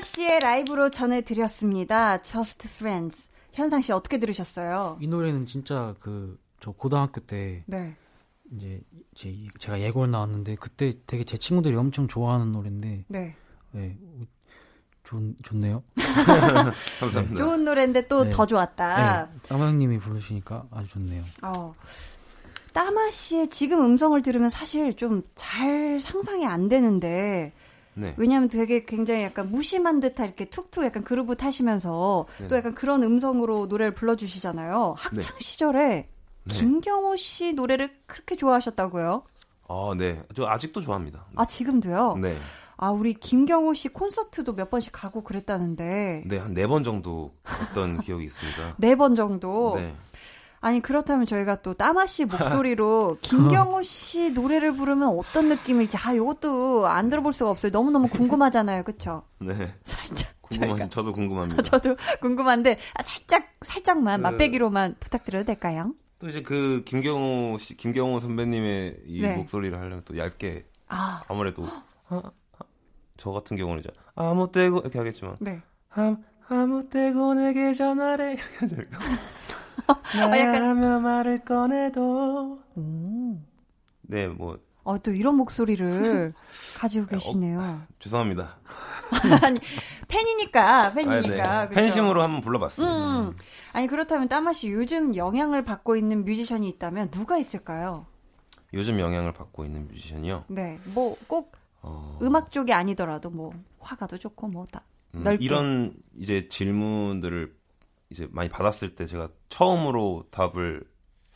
씨의 0.02 0.40
라이브로 0.40 0.90
전해드렸습니다. 0.90 2.22
Just 2.22 2.68
Friends. 2.70 3.30
현상 3.54 3.82
씨 3.82 3.92
어떻게 3.92 4.18
들으셨어요? 4.18 4.98
이 5.02 5.08
노래는 5.08 5.46
진짜 5.46 5.96
그 6.00 6.42
저 6.62 6.72
고등학교 6.72 7.20
때 7.22 7.64
네. 7.66 7.96
이제 8.54 8.80
제, 9.16 9.36
제가 9.60 9.82
예고를 9.82 10.12
나왔는데 10.12 10.56
그때 10.56 10.94
되게 11.08 11.24
제 11.26 11.36
친구들이 11.38 11.76
엄청 11.76 12.08
좋아하는 12.08 12.52
노래인데 12.52 13.06
네. 13.08 13.36
네 13.72 13.98
좋, 15.04 15.20
좋네요. 15.44 15.84
감사합니다. 17.00 17.44
좋은 17.44 17.66
노래인데 17.66 18.08
또더 18.08 18.44
네. 18.46 18.48
좋았다. 18.48 19.26
네, 19.26 19.40
따마 19.50 19.66
형님이 19.68 19.98
부르시니까 19.98 20.68
아주 20.72 20.90
좋네요. 20.90 21.24
어. 21.42 21.74
따마 22.74 23.10
씨의 23.10 23.48
지금 23.50 23.84
음성을 23.84 24.22
들으면 24.22 24.50
사실 24.50 24.96
좀 24.96 25.24
잘 25.36 26.00
상상이 26.00 26.46
안 26.46 26.70
되는데 26.70 27.52
네. 27.94 28.14
왜냐하면 28.18 28.48
되게 28.50 28.86
굉장히 28.86 29.24
약간 29.24 29.50
무심한 29.52 30.00
듯한 30.00 30.26
이렇게 30.28 30.46
툭툭 30.46 30.84
약간 30.86 31.04
그루브 31.04 31.36
타시면서 31.36 32.26
네. 32.40 32.48
또 32.48 32.56
약간 32.56 32.74
그런 32.74 33.04
음성으로 33.04 33.66
노래를 33.68 33.94
불러주시잖아요. 33.94 34.96
학창 34.98 35.20
네. 35.38 35.44
시절에 35.44 36.10
네. 36.46 36.54
김경호 36.56 37.16
씨 37.18 37.54
노래를 37.54 37.92
그렇게 38.08 38.36
좋아하셨다고요? 38.36 39.24
아, 39.68 39.94
네. 39.98 40.22
저 40.36 40.46
아직도 40.48 40.82
좋아합니다. 40.82 41.26
아, 41.36 41.46
지금도요? 41.46 42.18
네. 42.22 42.36
아, 42.78 42.90
우리 42.90 43.14
김경호 43.14 43.74
씨 43.76 43.90
콘서트도 43.90 44.56
몇 44.56 44.70
번씩 44.72 44.92
가고 44.92 45.22
그랬다는데. 45.24 46.24
네, 46.26 46.38
한 46.40 46.54
네 46.54 46.66
번 46.68 46.84
정도 46.84 47.36
갔던 47.44 48.00
기억이 48.02 48.24
있습니다. 48.26 48.76
네 48.80 48.96
번 48.96 49.16
정도? 49.16 49.76
네. 49.76 49.96
아니 50.62 50.80
그렇다면 50.80 51.26
저희가 51.26 51.62
또 51.64 51.74
따마 51.74 52.06
씨 52.06 52.26
목소리로 52.26 53.18
김경호 53.22 53.82
씨 53.82 54.32
노래를 54.32 54.74
부르면 54.74 55.10
어떤 55.10 55.50
느낌일지 55.50 55.98
아 55.98 56.16
요것도 56.16 56.88
안 56.88 57.10
들어볼 57.10 57.34
수가 57.34 57.50
없어요. 57.50 57.72
너무 57.72 57.90
너무 57.90 58.08
궁금하잖아요, 58.08 58.84
그렇죠? 58.84 59.24
네. 59.40 59.74
살짝. 59.84 60.30
궁금하시 60.42 60.90
저도 60.90 61.14
궁금합니다. 61.14 61.64
저도 61.64 61.96
궁금한데 62.22 62.78
아, 62.94 63.04
살짝 63.04 63.52
살짝만 63.62 64.22
그, 64.22 64.28
맛배기로만 64.28 64.98
부탁드려도 65.00 65.46
될까요? 65.46 65.94
또 66.20 66.30
이제 66.30 66.42
그 66.42 66.84
김경호 66.86 67.58
씨, 67.58 67.76
김경호 67.76 68.20
선배님의 68.20 69.02
이 69.08 69.22
네. 69.22 69.36
목소리를 69.36 69.76
하려면 69.78 70.04
또 70.06 70.18
얇게 70.18 70.66
아. 70.90 71.24
아무래도 71.28 71.68
아, 72.10 72.22
저 73.18 73.32
같은 73.32 73.58
경우는 73.58 73.80
이제 73.80 73.90
아무 74.14 74.52
때고 74.52 74.80
이렇게 74.80 75.00
하겠지만 75.00 75.38
네. 75.40 75.62
아, 75.90 76.16
아무 76.48 76.88
때고 76.88 77.34
내게 77.34 77.74
전화래 77.74 78.34
이렇게 78.34 78.58
하죠. 78.58 78.76
아, 79.88 81.00
말을 81.00 81.44
꺼내도. 81.44 82.60
음. 82.78 83.46
네, 84.02 84.28
뭐. 84.28 84.60
아, 84.84 84.98
또 85.04 85.12
이런 85.12 85.36
목소리를 85.36 86.34
가지고 86.78 87.06
어, 87.06 87.08
계시네요. 87.08 87.60
어, 87.60 87.82
죄송합니다. 88.00 88.58
아니, 89.44 89.60
팬이니까, 90.08 90.94
팬이니까. 90.94 91.60
아, 91.60 91.70
네. 91.70 91.76
팬심으로 91.76 92.22
한번 92.22 92.42
불러봤어요. 92.42 92.88
음. 92.88 93.28
음. 93.28 93.36
아니, 93.74 93.88
그렇다면 93.88 94.28
따마 94.28 94.54
씨 94.54 94.70
요즘 94.70 95.16
영향을 95.16 95.64
받고 95.64 95.96
있는 95.96 96.26
뮤지션이 96.26 96.68
있다면 96.70 97.12
누가 97.12 97.38
있을까요? 97.38 98.06
요즘 98.74 99.00
영향을 99.00 99.34
받고 99.34 99.66
있는 99.66 99.88
뮤지션이요? 99.88 100.46
네. 100.48 100.80
뭐, 100.86 101.16
꼭 101.28 101.54
어... 101.82 102.18
음악 102.22 102.52
쪽이 102.52 102.74
아니더라도 102.74 103.30
뭐, 103.30 103.54
화가도 103.80 104.18
좋고 104.18 104.48
뭐, 104.48 104.66
다. 104.72 104.84
음, 105.14 105.26
이런 105.40 105.94
이제 106.18 106.48
질문들을 106.48 107.54
이제 108.12 108.28
많이 108.32 108.50
받았을 108.50 108.94
때 108.96 109.08
제가 109.08 109.30
처음으로 109.50 110.26
답을 110.30 110.84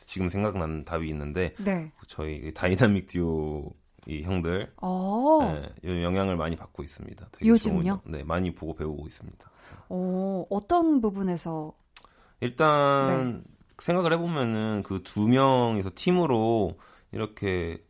지금 0.03 0.29
생각나는 0.29 0.85
답이 0.85 1.07
있는데 1.09 1.55
네. 1.57 1.91
저희 2.07 2.53
다이나믹 2.53 3.07
듀오 3.07 3.73
이 4.07 4.21
형들 4.21 4.71
어. 4.81 5.39
네, 5.81 6.03
영향을 6.03 6.35
많이 6.37 6.55
받고 6.55 6.83
있습니다. 6.83 7.27
요즘요? 7.43 8.01
네, 8.05 8.23
많이 8.23 8.53
보고 8.53 8.75
배우고 8.75 9.07
있습니다. 9.07 9.49
어, 9.89 10.45
어떤 10.51 11.01
부분에서 11.01 11.73
일단 12.41 13.37
네. 13.37 13.43
생각을 13.79 14.13
해보면은 14.13 14.83
그 14.83 15.01
두 15.03 15.27
명이서 15.27 15.91
팀으로 15.95 16.77
이렇게 17.11 17.83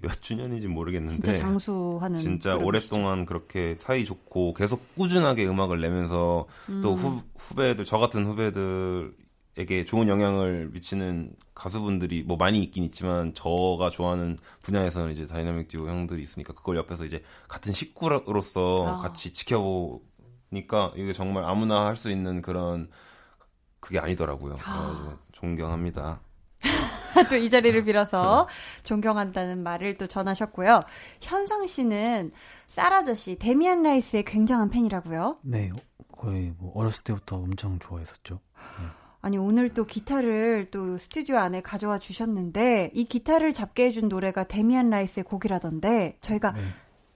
몇 0.00 0.22
주년인지 0.22 0.66
모르겠는데 0.68 1.14
진짜 1.14 1.36
장수하는 1.36 2.16
진짜 2.16 2.56
오랫동안 2.56 3.26
그렇게 3.26 3.76
사이 3.78 4.04
좋고 4.04 4.54
계속 4.54 4.94
꾸준하게 4.94 5.46
음악을 5.46 5.80
내면서 5.80 6.46
음. 6.70 6.80
또 6.82 6.94
후, 6.94 7.20
후배들 7.36 7.84
저 7.84 7.98
같은 7.98 8.24
후배들에게 8.24 9.84
좋은 9.84 10.08
영향을 10.08 10.70
미치는 10.72 11.34
가수분들이 11.54 12.22
뭐 12.22 12.36
많이 12.38 12.62
있긴 12.62 12.82
있지만 12.84 13.34
저가 13.34 13.90
좋아하는 13.90 14.38
분야에서는 14.62 15.12
이제 15.12 15.26
다이나믹 15.26 15.68
듀오 15.68 15.86
형들이 15.86 16.22
있으니까 16.22 16.54
그걸 16.54 16.76
옆에서 16.78 17.04
이제 17.04 17.22
같은 17.46 17.72
식구로서 17.74 18.86
아. 18.88 18.96
같이 18.96 19.32
지켜보니까 19.34 20.92
이게 20.96 21.12
정말 21.12 21.44
아무나 21.44 21.84
할 21.86 21.96
수 21.96 22.10
있는 22.10 22.40
그런 22.40 22.88
그게 23.80 23.98
아니더라고요. 23.98 24.56
아. 24.64 25.18
존경합니다. 25.32 26.20
또 27.30 27.36
이 27.36 27.50
자리를 27.50 27.84
빌어서 27.84 28.48
존경한다는 28.82 29.62
말을 29.62 29.96
또 29.96 30.06
전하셨고요. 30.06 30.80
현상 31.20 31.66
씨는 31.66 32.32
쌀아저씨, 32.68 33.36
데미안 33.38 33.82
라이스의 33.82 34.24
굉장한 34.24 34.70
팬이라고요? 34.70 35.38
네, 35.42 35.68
거의 36.12 36.52
뭐 36.58 36.72
어렸을 36.74 37.04
때부터 37.04 37.36
엄청 37.36 37.78
좋아했었죠. 37.78 38.40
네. 38.80 38.86
아니 39.20 39.38
오늘 39.38 39.70
또 39.70 39.86
기타를 39.86 40.68
또 40.70 40.98
스튜디오 40.98 41.38
안에 41.38 41.62
가져와 41.62 41.98
주셨는데 41.98 42.90
이 42.92 43.04
기타를 43.06 43.54
잡게 43.54 43.86
해준 43.86 44.08
노래가 44.08 44.44
데미안 44.44 44.90
라이스의 44.90 45.24
곡이라던데 45.24 46.18
저희가 46.20 46.52
네. 46.52 46.62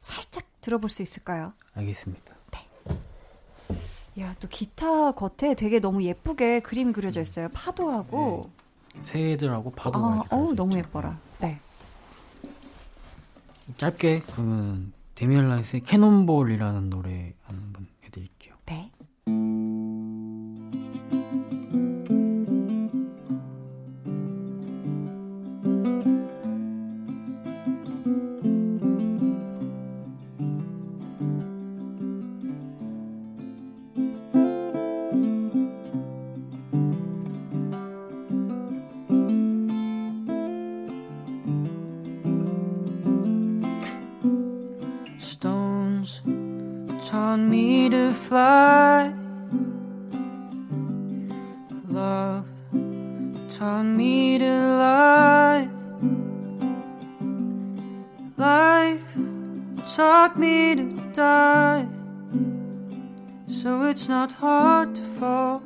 살짝 0.00 0.44
들어볼 0.62 0.88
수 0.88 1.02
있을까요? 1.02 1.52
알겠습니다. 1.74 2.34
네. 2.52 4.22
야, 4.22 4.34
또 4.40 4.48
기타 4.48 5.12
겉에 5.12 5.54
되게 5.54 5.80
너무 5.80 6.02
예쁘게 6.02 6.60
그림이 6.60 6.92
그려져 6.92 7.20
있어요. 7.20 7.48
파도하고 7.52 8.50
네. 8.56 8.64
새들하고 9.00 9.72
파도가 9.72 10.06
아, 10.06 10.22
어우 10.30 10.54
너무 10.54 10.76
예뻐라. 10.76 11.18
네. 11.40 11.60
짧게 13.76 14.20
그러면 14.32 14.92
데미안 15.14 15.48
라이스의 15.48 15.82
Cannonball이라는 15.82 16.90
노래 16.90 17.34
한번 17.44 17.86
it's 64.08 64.14
not 64.14 64.32
hard 64.32 64.94
to 64.94 65.02
fall 65.20 65.60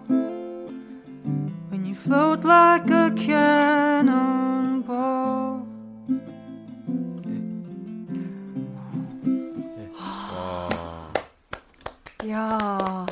when 1.70 1.86
you 1.86 1.94
float 1.94 2.42
like 2.42 2.90
a 2.90 3.12
cannonball. 3.14 4.82
이야. 12.24 13.06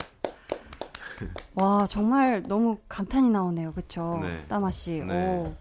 와, 1.54 1.86
정말 1.86 2.42
너무 2.46 2.78
감탄이 2.88 3.30
나오네요. 3.30 3.72
그쵸? 3.72 4.18
네. 4.22 4.44
따마 4.46 4.70
씨. 4.70 5.00
네. 5.04 5.38
오. 5.38 5.54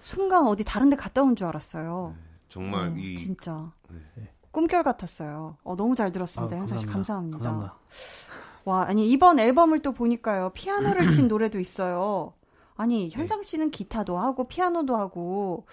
순간 0.00 0.46
어디 0.46 0.64
다른 0.64 0.90
데 0.90 0.96
갔다 0.96 1.22
온 1.22 1.34
줄 1.36 1.46
알았어요. 1.46 2.14
네. 2.16 2.22
정말 2.48 2.90
오, 2.92 2.96
이. 2.96 3.16
진짜. 3.16 3.70
네. 3.88 4.32
꿈결 4.50 4.82
같았어요. 4.82 5.56
어, 5.62 5.76
너무 5.76 5.94
잘 5.94 6.10
들었습니다. 6.10 6.56
아, 6.56 6.58
현상 6.58 6.78
씨 6.78 6.86
감사합니다. 6.86 7.38
감사합니다. 7.38 7.74
와, 8.68 8.82
아니, 8.82 9.10
이번 9.10 9.38
앨범을 9.38 9.78
또 9.78 9.92
보니까요. 9.92 10.50
피아노를 10.52 11.10
친 11.10 11.26
노래도 11.28 11.58
있어요. 11.58 12.34
아니, 12.76 13.08
현상 13.08 13.42
씨는 13.42 13.70
기타도 13.70 14.18
하고, 14.18 14.46
피아노도 14.46 14.94
하고, 14.94 15.66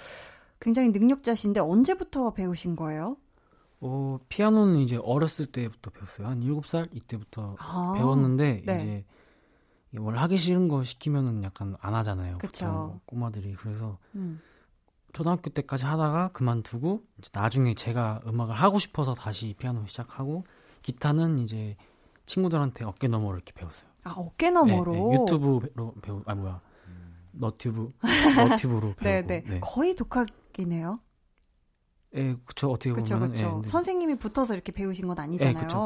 굉장히 0.62 0.90
능력자신데, 0.90 1.60
언제부터 1.60 2.32
배우신 2.32 2.78
거예요? 2.78 3.18
어, 3.82 4.18
피아노는 4.30 4.80
이제 4.80 4.98
어렸을 5.04 5.46
때부터 5.46 5.92
배웠어요. 5.92 6.28
한 6.28 6.40
7살 6.40 6.88
이때부터 6.96 7.58
아, 7.60 7.94
배웠는데 7.98 8.64
네. 8.66 8.76
이제 8.78 9.06
원래 9.98 10.18
하기 10.20 10.38
싫은 10.38 10.70
거 10.70 10.84
시키면은 10.86 11.44
약간 11.44 11.76
안 11.82 11.94
하잖아요. 11.96 12.38
그쵸. 12.38 13.02
꼬마들이 13.06 13.54
그래서 13.54 13.98
음. 14.16 14.42
초등학교 15.12 15.50
때까지 15.50 15.86
하다가 15.86 16.30
그만두고 16.30 17.04
나중에 17.34 17.76
제가 17.76 18.22
음악을 18.26 18.56
하고 18.56 18.80
싶어서 18.80 19.14
다시 19.14 19.54
피아노 19.60 19.86
시작하고 19.86 20.46
기타는 20.82 21.40
이제 21.40 21.76
친구들한테 22.26 22.86
어깨 22.86 23.08
너머로 23.08 23.36
이렇게 23.36 23.54
배웠어요. 23.54 23.90
아 24.04 24.14
어깨 24.18 24.52
너머로 24.52 24.92
네, 24.92 25.00
네, 25.00 25.14
유튜브로 25.14 25.94
배우 26.02 26.22
아 26.26 26.36
뭐야 26.36 26.62
너튜브 27.32 27.90
너튜브로 28.38 28.94
배우고 28.96 29.04
네, 29.04 29.22
네. 29.22 29.44
네. 29.48 29.60
거의 29.62 29.96
독학이네요. 29.96 31.00
예, 32.16 32.34
그쵸 32.46 32.72
어떻게 32.72 32.94
그쵸, 32.94 33.16
보면 33.16 33.32
그쵸. 33.32 33.62
예, 33.64 33.68
선생님이 33.70 34.16
붙어서 34.16 34.54
이렇게 34.54 34.72
배우신 34.72 35.08
건 35.08 35.20
아니잖아요. 35.20 35.54
예, 35.54 35.62
그쵸, 35.66 35.80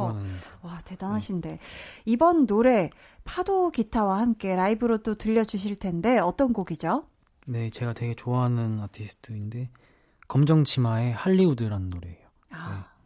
와 0.61 0.79
대단하신데 0.85 1.49
네. 1.49 1.59
이번 2.05 2.45
노래 2.45 2.91
파도 3.23 3.71
기타와 3.71 4.19
함께 4.19 4.55
라이브로 4.55 4.99
또 4.99 5.15
들려주실 5.15 5.77
텐데 5.77 6.19
어떤 6.19 6.53
곡이죠? 6.53 7.07
네, 7.47 7.71
제가 7.71 7.93
되게 7.93 8.13
좋아하는 8.13 8.79
아티스트인데 8.79 9.71
검정 10.27 10.63
치마의 10.63 11.13
할리우드라는 11.13 11.89
노래예요. 11.89 12.27
아, 12.51 12.69
네. 12.69 12.99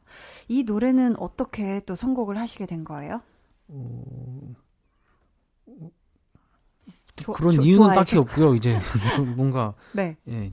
이 0.47 0.63
노래는 0.63 1.19
어떻게 1.19 1.79
또 1.81 1.95
선곡을 1.95 2.37
하시게 2.37 2.65
된 2.65 2.83
거예요? 2.83 3.21
어... 3.67 4.53
조, 7.15 7.31
그런 7.31 7.55
조, 7.55 7.61
이유는 7.61 7.77
좋아해서. 7.77 7.99
딱히 7.99 8.17
없고요. 8.17 8.55
이제 8.55 8.77
뭔가 9.37 9.73
네. 9.93 10.17
예, 10.27 10.51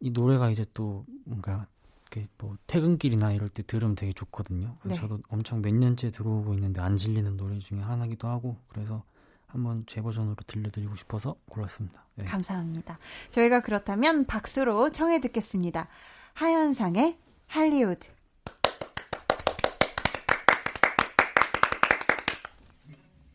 이 0.00 0.10
노래가 0.10 0.50
이제 0.50 0.64
또 0.74 1.04
뭔가 1.24 1.66
이렇게 2.10 2.28
뭐 2.38 2.56
퇴근길이나 2.66 3.32
이럴 3.32 3.48
때 3.48 3.62
들으면 3.62 3.94
되게 3.94 4.12
좋거든요. 4.12 4.76
그래서 4.82 5.02
네. 5.02 5.08
저도 5.08 5.22
엄청 5.28 5.62
몇 5.62 5.72
년째 5.72 6.10
들어오고 6.10 6.54
있는데 6.54 6.80
안 6.80 6.96
질리는 6.96 7.36
노래 7.36 7.58
중에 7.58 7.80
하나기도 7.80 8.28
하고 8.28 8.56
그래서 8.68 9.02
한번 9.46 9.84
제 9.86 10.00
버전으로 10.00 10.36
들려드리고 10.46 10.94
싶어서 10.96 11.36
골랐습니다. 11.48 12.04
네. 12.16 12.24
감사합니다. 12.24 12.98
저희가 13.30 13.60
그렇다면 13.60 14.26
박수로 14.26 14.90
청해 14.90 15.20
듣겠습니다. 15.20 15.88
하현상의 16.34 17.18
할리우드. 17.46 18.08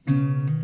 네, 0.07 0.56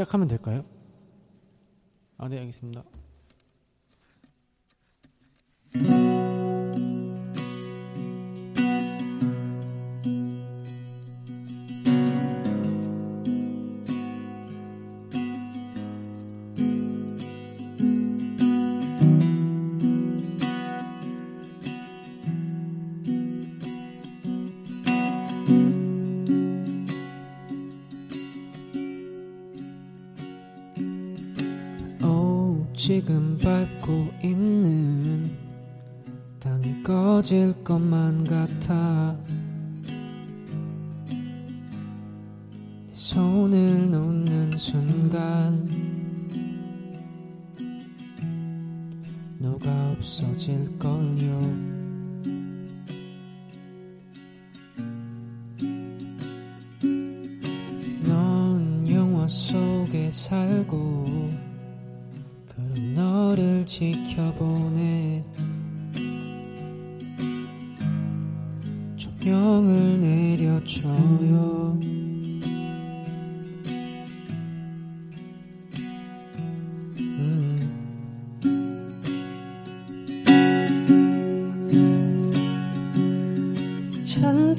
시작하면 0.00 0.28
될까요? 0.28 0.64
아, 2.16 2.28
네, 2.28 2.38
알겠습니다. 2.38 2.84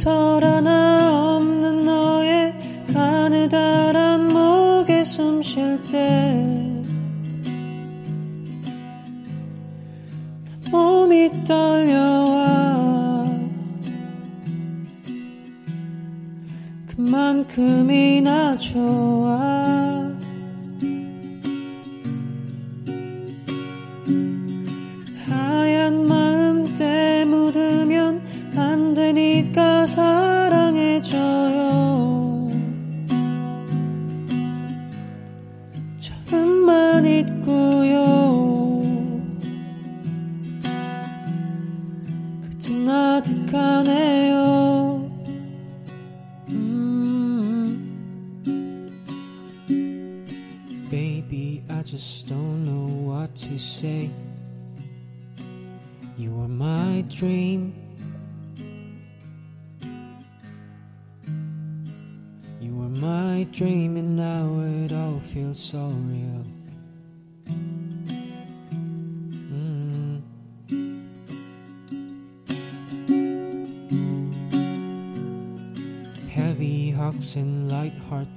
잔 0.04 0.51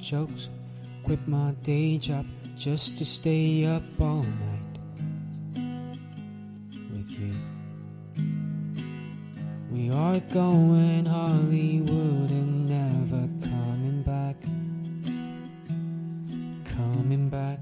jokes. 0.04 0.50
Quit 1.04 1.28
my 1.28 1.52
day 1.64 1.98
job 1.98 2.26
just 2.56 2.98
to 2.98 3.06
stay 3.06 3.66
up 3.66 3.84
all 4.00 4.24
night 4.24 4.76
with 6.92 7.10
you. 7.12 7.34
We 9.72 9.92
are 9.92 10.20
going 10.32 11.06
Hollywood 11.06 12.32
and 12.32 12.68
never 12.68 13.28
coming 13.48 14.04
back. 14.04 14.38
Coming 16.76 17.30
back. 17.30 17.60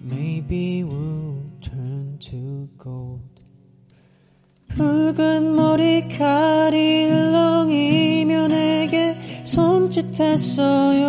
Maybe 0.00 0.84
we'll 0.84 1.42
turn 1.60 2.18
to 2.30 2.68
gold. 2.78 3.20
붉은 4.68 5.56
머리카락이 5.56 6.76
일렁이며 6.76 8.48
내게 8.48 9.16
손짓했어요. 9.51 11.03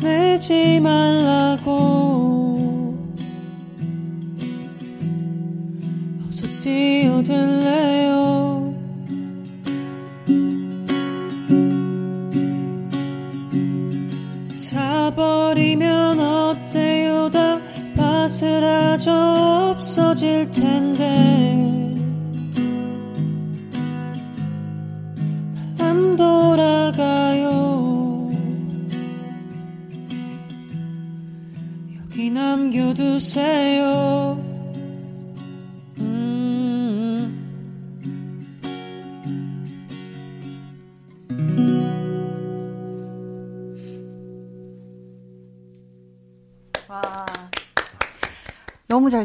겁내지 0.00 0.80
말라고. 0.80 1.78
어서 6.28 6.46
뛰어들래요. 6.60 8.74
자버리면 14.58 16.18
어때요? 16.18 17.30
다 17.30 17.60
바스라져 17.96 19.70
없어질 19.70 20.50
텐데 20.50 21.67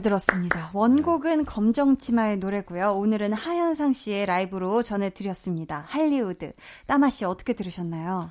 들었습니다. 0.04 0.70
원곡은 0.74 1.45
검정치마의 1.45 2.38
노래고요. 2.38 2.91
오늘은 2.91 3.34
하현상 3.34 3.93
씨의 3.93 4.28
라이브로 4.28 4.84
전해드렸습니다. 4.84 5.84
Hollywood. 5.88 6.54
따마 6.86 7.10
씨 7.10 7.26
어떻게 7.26 7.54
들으셨나요? 7.54 8.30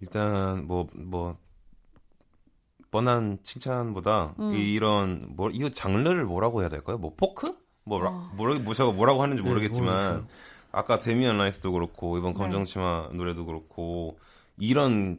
일단 0.00 0.66
뭐뭐 0.66 0.88
뭐, 0.94 1.36
뻔한 2.90 3.38
칭찬보다 3.44 4.34
음. 4.40 4.54
이런 4.54 5.28
뭐 5.36 5.50
이거 5.50 5.70
장르를 5.70 6.24
뭐라고 6.24 6.62
해야 6.62 6.68
될까요? 6.68 6.98
뭐 6.98 7.14
포크? 7.16 7.46
뭐 7.84 7.98
어. 8.04 8.30
뭐라 8.34 8.58
뭐라고 8.58 8.92
뭐라고 8.92 9.22
하는지 9.22 9.42
네, 9.42 9.48
모르겠지만 9.48 10.22
네, 10.22 10.26
아까 10.72 10.98
데미안 10.98 11.38
라이스도 11.38 11.72
그렇고 11.72 12.18
이번 12.18 12.32
네. 12.32 12.38
검정치마 12.38 13.08
네. 13.10 13.16
노래도 13.16 13.46
그렇고 13.46 14.18
이런 14.58 15.18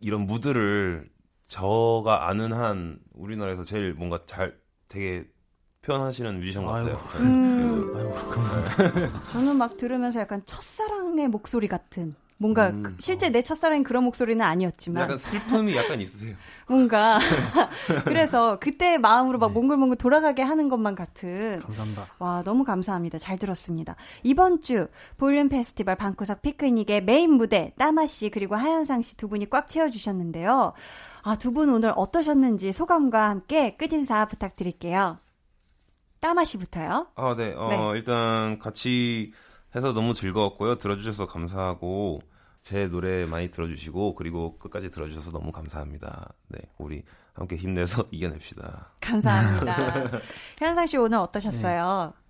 이런 0.00 0.26
무드를 0.26 1.08
저가 1.48 2.28
아는 2.28 2.52
한 2.52 2.98
우리나라에서 3.12 3.64
제일 3.64 3.94
뭔가 3.94 4.20
잘 4.26 4.58
되게 4.88 5.24
표현하시는 5.82 6.38
뮤지션 6.40 6.66
같아요. 6.66 7.00
음. 7.20 7.92
아이고, 7.96 8.14
감사합니다. 8.14 9.30
저는 9.32 9.56
막 9.56 9.76
들으면서 9.76 10.20
약간 10.20 10.42
첫사랑의 10.44 11.28
목소리 11.28 11.68
같은 11.68 12.14
뭔가 12.38 12.68
음, 12.68 12.82
그 12.82 12.94
실제 12.98 13.28
어. 13.28 13.30
내 13.30 13.40
첫사랑이 13.40 13.82
그런 13.82 14.04
목소리는 14.04 14.44
아니었지만 14.44 15.04
약간 15.04 15.16
슬픔이 15.16 15.74
약간 15.74 16.00
있으세요. 16.02 16.34
뭔가 16.68 17.18
그래서 18.04 18.58
그때 18.58 18.98
마음으로 18.98 19.38
막 19.38 19.48
네. 19.48 19.54
몽글몽글 19.54 19.96
돌아가게 19.96 20.42
하는 20.42 20.68
것만 20.68 20.94
같은. 20.96 21.60
감사합니다. 21.60 22.06
와 22.18 22.42
너무 22.44 22.64
감사합니다. 22.64 23.16
잘 23.16 23.38
들었습니다. 23.38 23.96
이번 24.22 24.60
주 24.60 24.88
볼륨 25.16 25.48
페스티벌 25.48 25.94
방구석 25.96 26.42
피크닉의 26.42 27.04
메인 27.04 27.30
무대 27.32 27.72
따마 27.78 28.04
씨 28.06 28.28
그리고 28.28 28.54
하현상 28.54 29.00
씨 29.02 29.16
두 29.16 29.28
분이 29.28 29.48
꽉 29.48 29.66
채워주셨는데요. 29.68 30.74
아 31.26 31.34
두 31.36 31.50
분 31.50 31.68
오늘 31.70 31.92
어떠셨는지 31.96 32.70
소감과 32.72 33.30
함께 33.30 33.76
끝인사 33.76 34.26
부탁드릴게요. 34.26 35.18
따마 36.20 36.44
씨부터요. 36.44 37.08
아 37.16 37.34
네. 37.36 37.52
어, 37.54 37.68
네. 37.68 37.98
일단 37.98 38.58
같이 38.60 39.32
해서 39.74 39.92
너무 39.92 40.14
즐거웠고요. 40.14 40.78
들어주셔서 40.78 41.26
감사하고 41.26 42.20
제 42.62 42.88
노래 42.88 43.26
많이 43.26 43.50
들어주시고 43.50 44.14
그리고 44.14 44.56
끝까지 44.58 44.90
들어주셔서 44.90 45.32
너무 45.32 45.50
감사합니다. 45.50 46.32
네, 46.48 46.58
우리 46.78 47.02
함께 47.34 47.56
힘내서 47.56 48.04
이겨냅시다. 48.12 48.92
감사합니다. 49.00 50.20
현상 50.58 50.86
씨 50.86 50.96
오늘 50.96 51.18
어떠셨어요? 51.18 52.12
네. 52.14 52.20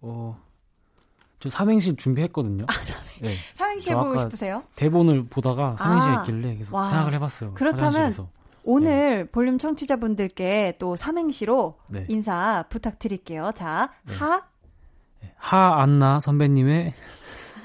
어, 0.00 0.42
저 1.44 1.50
삼행시 1.50 1.94
준비했거든요. 1.96 2.64
아, 2.66 2.72
삼행, 2.72 3.04
네. 3.20 3.34
삼행시 3.52 3.90
해보고 3.90 4.16
싶으세요? 4.18 4.62
대본을 4.76 5.26
보다가 5.26 5.76
삼행시 5.76 6.08
아, 6.08 6.18
했길래 6.20 6.54
계속 6.54 6.74
와. 6.74 6.88
생각을 6.88 7.12
해봤어요. 7.12 7.52
그렇다면 7.52 7.86
화장실에서. 7.92 8.30
오늘 8.62 9.18
네. 9.18 9.24
볼륨 9.30 9.58
청취자분들께 9.58 10.76
또 10.78 10.96
삼행시로 10.96 11.76
네. 11.90 12.06
인사 12.08 12.64
부탁드릴게요. 12.70 13.52
자, 13.54 13.92
네. 14.04 14.14
하, 14.16 14.42
하 15.36 15.82
안나 15.82 16.18
선배님의 16.18 16.94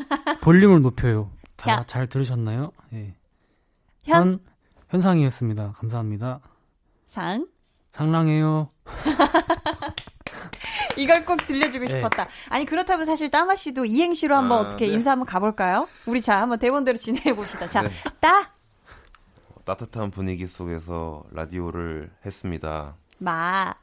볼륨을 0.42 0.82
높여요. 0.82 1.32
다 1.56 1.82
잘 1.88 2.08
들으셨나요? 2.08 2.74
예. 2.92 3.16
현 4.04 4.40
현상이었습니다. 4.90 5.72
감사합니다. 5.78 6.42
상 7.08 7.48
상랑해요. 7.92 8.72
이걸 11.00 11.26
꼭 11.26 11.38
들려주고 11.48 11.86
네. 11.86 11.92
싶었다. 11.92 12.28
아니 12.50 12.66
그렇다면 12.66 13.06
사실 13.06 13.30
따마 13.32 13.56
씨도 13.56 13.86
이행시로 13.86 14.36
한번 14.36 14.58
아, 14.58 14.62
어떻게 14.62 14.88
네. 14.88 14.94
인사 14.94 15.12
한번 15.12 15.26
가볼까요? 15.26 15.88
우리 16.06 16.22
자 16.22 16.42
한번 16.42 16.60
대본대로 16.60 16.98
진행해 17.00 17.34
봅시다. 17.34 17.70
자, 17.70 17.82
네. 17.84 17.90
따 18.20 18.52
따뜻한 19.66 20.12
분위기 20.12 20.48
속에서 20.48 21.24
라디오를 21.32 22.10
했습니다. 22.26 22.96
마 23.20 23.74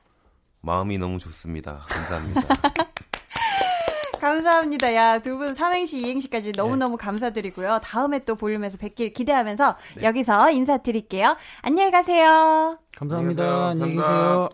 마음이 0.62 0.98
너무 0.98 1.18
좋습니다. 1.18 1.84
감사합니다. 1.88 2.42
감사합니다. 4.20 4.94
야, 4.94 5.18
두 5.20 5.36
분 5.36 5.54
삼행시, 5.54 5.98
이행시까지 6.00 6.52
너무너무 6.56 6.96
네. 6.96 7.04
감사드리고요. 7.04 7.80
다음에 7.84 8.24
또 8.24 8.34
볼륨에서 8.34 8.78
뵙길 8.78 9.12
기대하면서 9.12 9.76
네. 9.98 10.02
여기서 10.04 10.50
인사드릴게요. 10.50 11.36
안녕히 11.62 11.90
가세요. 11.90 12.78
감사합니다. 12.96 13.68
안녕히 13.68 13.92
계세요. 13.92 14.48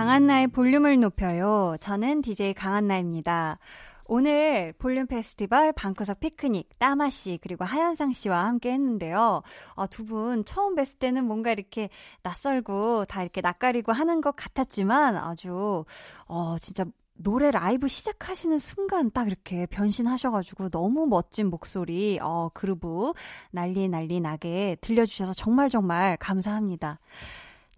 강한나의 0.00 0.46
볼륨을 0.48 0.98
높여요. 0.98 1.76
저는 1.78 2.22
DJ 2.22 2.54
강한나입니다. 2.54 3.58
오늘 4.06 4.72
볼륨 4.78 5.06
페스티벌 5.06 5.74
방구석 5.74 6.20
피크닉 6.20 6.78
따마 6.78 7.10
씨 7.10 7.38
그리고 7.42 7.66
하현상 7.66 8.14
씨와 8.14 8.46
함께 8.46 8.72
했는데요. 8.72 9.42
아, 9.76 9.86
두 9.88 10.06
분 10.06 10.46
처음 10.46 10.74
뵀을 10.74 10.98
때는 10.98 11.26
뭔가 11.26 11.52
이렇게 11.52 11.90
낯설고 12.22 13.04
다 13.04 13.20
이렇게 13.20 13.42
낯가리고 13.42 13.92
하는 13.92 14.22
것 14.22 14.34
같았지만 14.36 15.18
아주 15.18 15.84
어 16.26 16.56
진짜 16.58 16.86
노래 17.12 17.50
라이브 17.50 17.86
시작하시는 17.86 18.58
순간 18.58 19.10
딱 19.10 19.26
이렇게 19.26 19.66
변신하셔가지고 19.66 20.70
너무 20.70 21.06
멋진 21.08 21.50
목소리, 21.50 22.18
어, 22.22 22.48
그루브 22.54 23.12
난리 23.50 23.86
난리 23.86 24.18
나게 24.18 24.78
들려주셔서 24.80 25.34
정말 25.34 25.68
정말 25.68 26.16
감사합니다. 26.16 27.00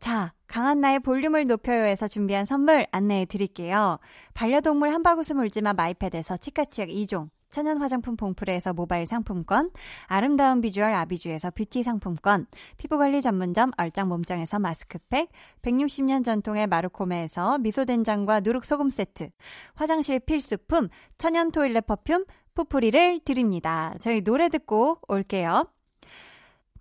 자, 0.03 0.33
강한나의 0.49 0.99
볼륨을 0.99 1.47
높여요에서 1.47 2.09
준비한 2.09 2.45
선물 2.45 2.89
안내해 2.91 3.25
드릴게요. 3.25 4.01
반려동물 4.35 4.91
한바구스 4.93 5.35
물지마 5.35 5.75
마이패드에서 5.75 6.39
치카치약 6.39 6.89
2종, 6.89 7.29
천연 7.51 7.79
화장품 7.79 8.17
봉프레에서 8.17 8.73
모바일 8.73 9.07
상품권, 9.07 9.71
아름다운 10.07 10.61
비주얼 10.61 10.93
아비주에서 10.93 11.53
뷰티 11.53 11.85
상품권, 11.85 12.47
피부관리 12.79 13.23
전문점 13.23 13.71
얼짱 13.77 14.09
몸짱에서 14.09 14.59
마스크팩, 14.59 15.29
160년 15.63 16.25
전통의 16.25 16.67
마르코메에서 16.67 17.59
미소된장과 17.59 18.41
누룩소금 18.41 18.91
세트, 18.91 19.31
화장실 19.75 20.19
필수품 20.19 20.89
천연 21.17 21.53
toilet 21.53 21.87
perfume 21.87 22.25
푸프리를 22.55 23.21
드립니다. 23.25 23.95
저희 24.01 24.21
노래 24.23 24.49
듣고 24.49 24.99
올게요. 25.07 25.69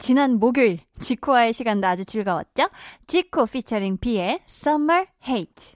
지난 0.01 0.39
목요일 0.39 0.79
지코와의 0.99 1.53
시간도 1.53 1.85
아주 1.85 2.03
즐거웠죠? 2.05 2.69
지코 3.05 3.45
피처링 3.45 3.97
비의 3.97 4.39
Summer 4.49 5.05
Hate 5.27 5.73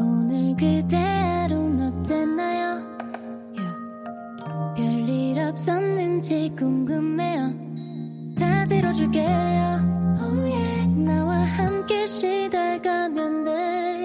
오늘 0.00 0.56
그대로는 0.56 2.02
어땠나요? 2.02 2.80
Yeah. 3.56 4.74
별일 4.76 5.38
없었는지 5.38 6.52
궁금해요 6.58 7.54
다 8.36 8.66
들어줄게요 8.66 10.18
oh 10.18 10.52
yeah. 10.52 10.86
나와 10.96 11.44
함께 11.44 12.08
시달가면 12.08 13.44
돼 13.44 14.01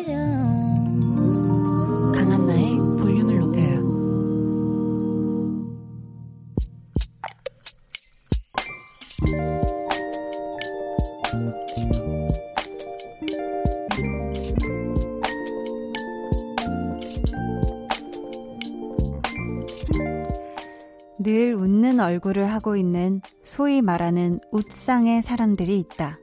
늘 21.97 21.99
웃는 21.99 21.99
얼굴을 21.99 22.45
하고 22.51 22.75
있는 22.75 23.21
소위 23.43 23.81
말하는 23.81 24.39
웃상의 24.51 25.23
사람들이 25.23 25.79
있다. 25.79 26.19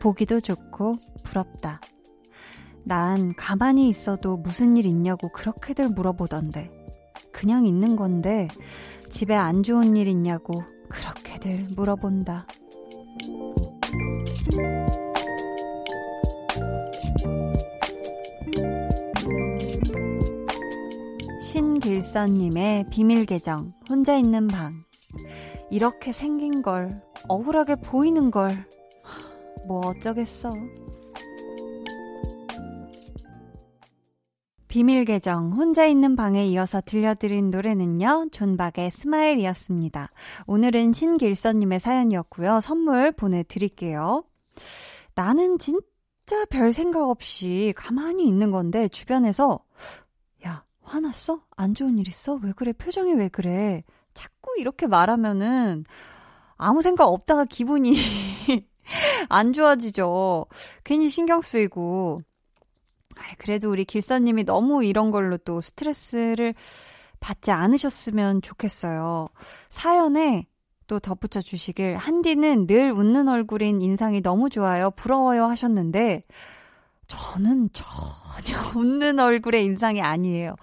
보기도 0.00 0.40
좋고 0.40 0.96
부럽다. 1.22 1.80
난 2.84 3.32
가만히 3.36 3.88
있어도 3.88 4.36
무슨 4.36 4.76
일 4.76 4.84
있냐고 4.86 5.30
그렇게들 5.30 5.90
물어보던데. 5.90 6.70
그냥 7.32 7.66
있는 7.66 7.94
건데 7.94 8.48
집에 9.08 9.34
안 9.34 9.62
좋은 9.62 9.96
일 9.96 10.08
있냐고 10.08 10.64
그렇게들 10.88 11.68
물어본다. 11.76 12.46
신길선님의 21.40 22.86
비밀 22.90 23.24
계정, 23.24 23.72
혼자 23.88 24.16
있는 24.16 24.48
방. 24.48 24.82
이렇게 25.70 26.12
생긴 26.12 26.62
걸, 26.62 27.02
억울하게 27.28 27.76
보이는 27.76 28.30
걸, 28.30 28.66
뭐 29.66 29.80
어쩌겠어. 29.86 30.52
비밀 34.72 35.04
계정 35.04 35.52
혼자 35.52 35.84
있는 35.84 36.16
방에 36.16 36.46
이어서 36.46 36.80
들려드린 36.80 37.50
노래는요. 37.50 38.28
존박의 38.32 38.90
스마일이었습니다. 38.90 40.10
오늘은 40.46 40.94
신길선 40.94 41.58
님의 41.58 41.78
사연이었고요. 41.78 42.60
선물 42.60 43.12
보내 43.12 43.42
드릴게요. 43.42 44.24
나는 45.14 45.58
진짜 45.58 46.46
별 46.48 46.72
생각 46.72 47.06
없이 47.06 47.74
가만히 47.76 48.26
있는 48.26 48.50
건데 48.50 48.88
주변에서 48.88 49.62
야 50.46 50.64
화났어? 50.80 51.42
안 51.54 51.74
좋은 51.74 51.98
일 51.98 52.08
있어? 52.08 52.40
왜 52.42 52.52
그래? 52.52 52.72
표정이 52.72 53.12
왜 53.12 53.28
그래? 53.28 53.84
이렇게 54.58 54.86
말하면은 54.86 55.84
아무 56.56 56.82
생각 56.82 57.06
없다가 57.06 57.44
기분이 57.44 57.94
안 59.28 59.52
좋아지죠. 59.52 60.46
괜히 60.84 61.08
신경 61.08 61.40
쓰이고 61.40 62.22
그래도 63.38 63.70
우리 63.70 63.84
길사님이 63.84 64.44
너무 64.44 64.84
이런 64.84 65.10
걸로 65.10 65.36
또 65.36 65.60
스트레스를 65.60 66.54
받지 67.20 67.50
않으셨으면 67.50 68.42
좋겠어요. 68.42 69.28
사연에 69.68 70.46
또 70.86 70.98
덧붙여 70.98 71.40
주시길 71.40 71.96
한디는 71.96 72.66
늘 72.66 72.92
웃는 72.92 73.28
얼굴인 73.28 73.80
인상이 73.80 74.20
너무 74.20 74.50
좋아요. 74.50 74.90
부러워요 74.90 75.46
하셨는데 75.46 76.24
저는 77.06 77.70
전혀 77.72 78.58
웃는 78.76 79.18
얼굴의 79.18 79.64
인상이 79.64 80.02
아니에요. 80.02 80.56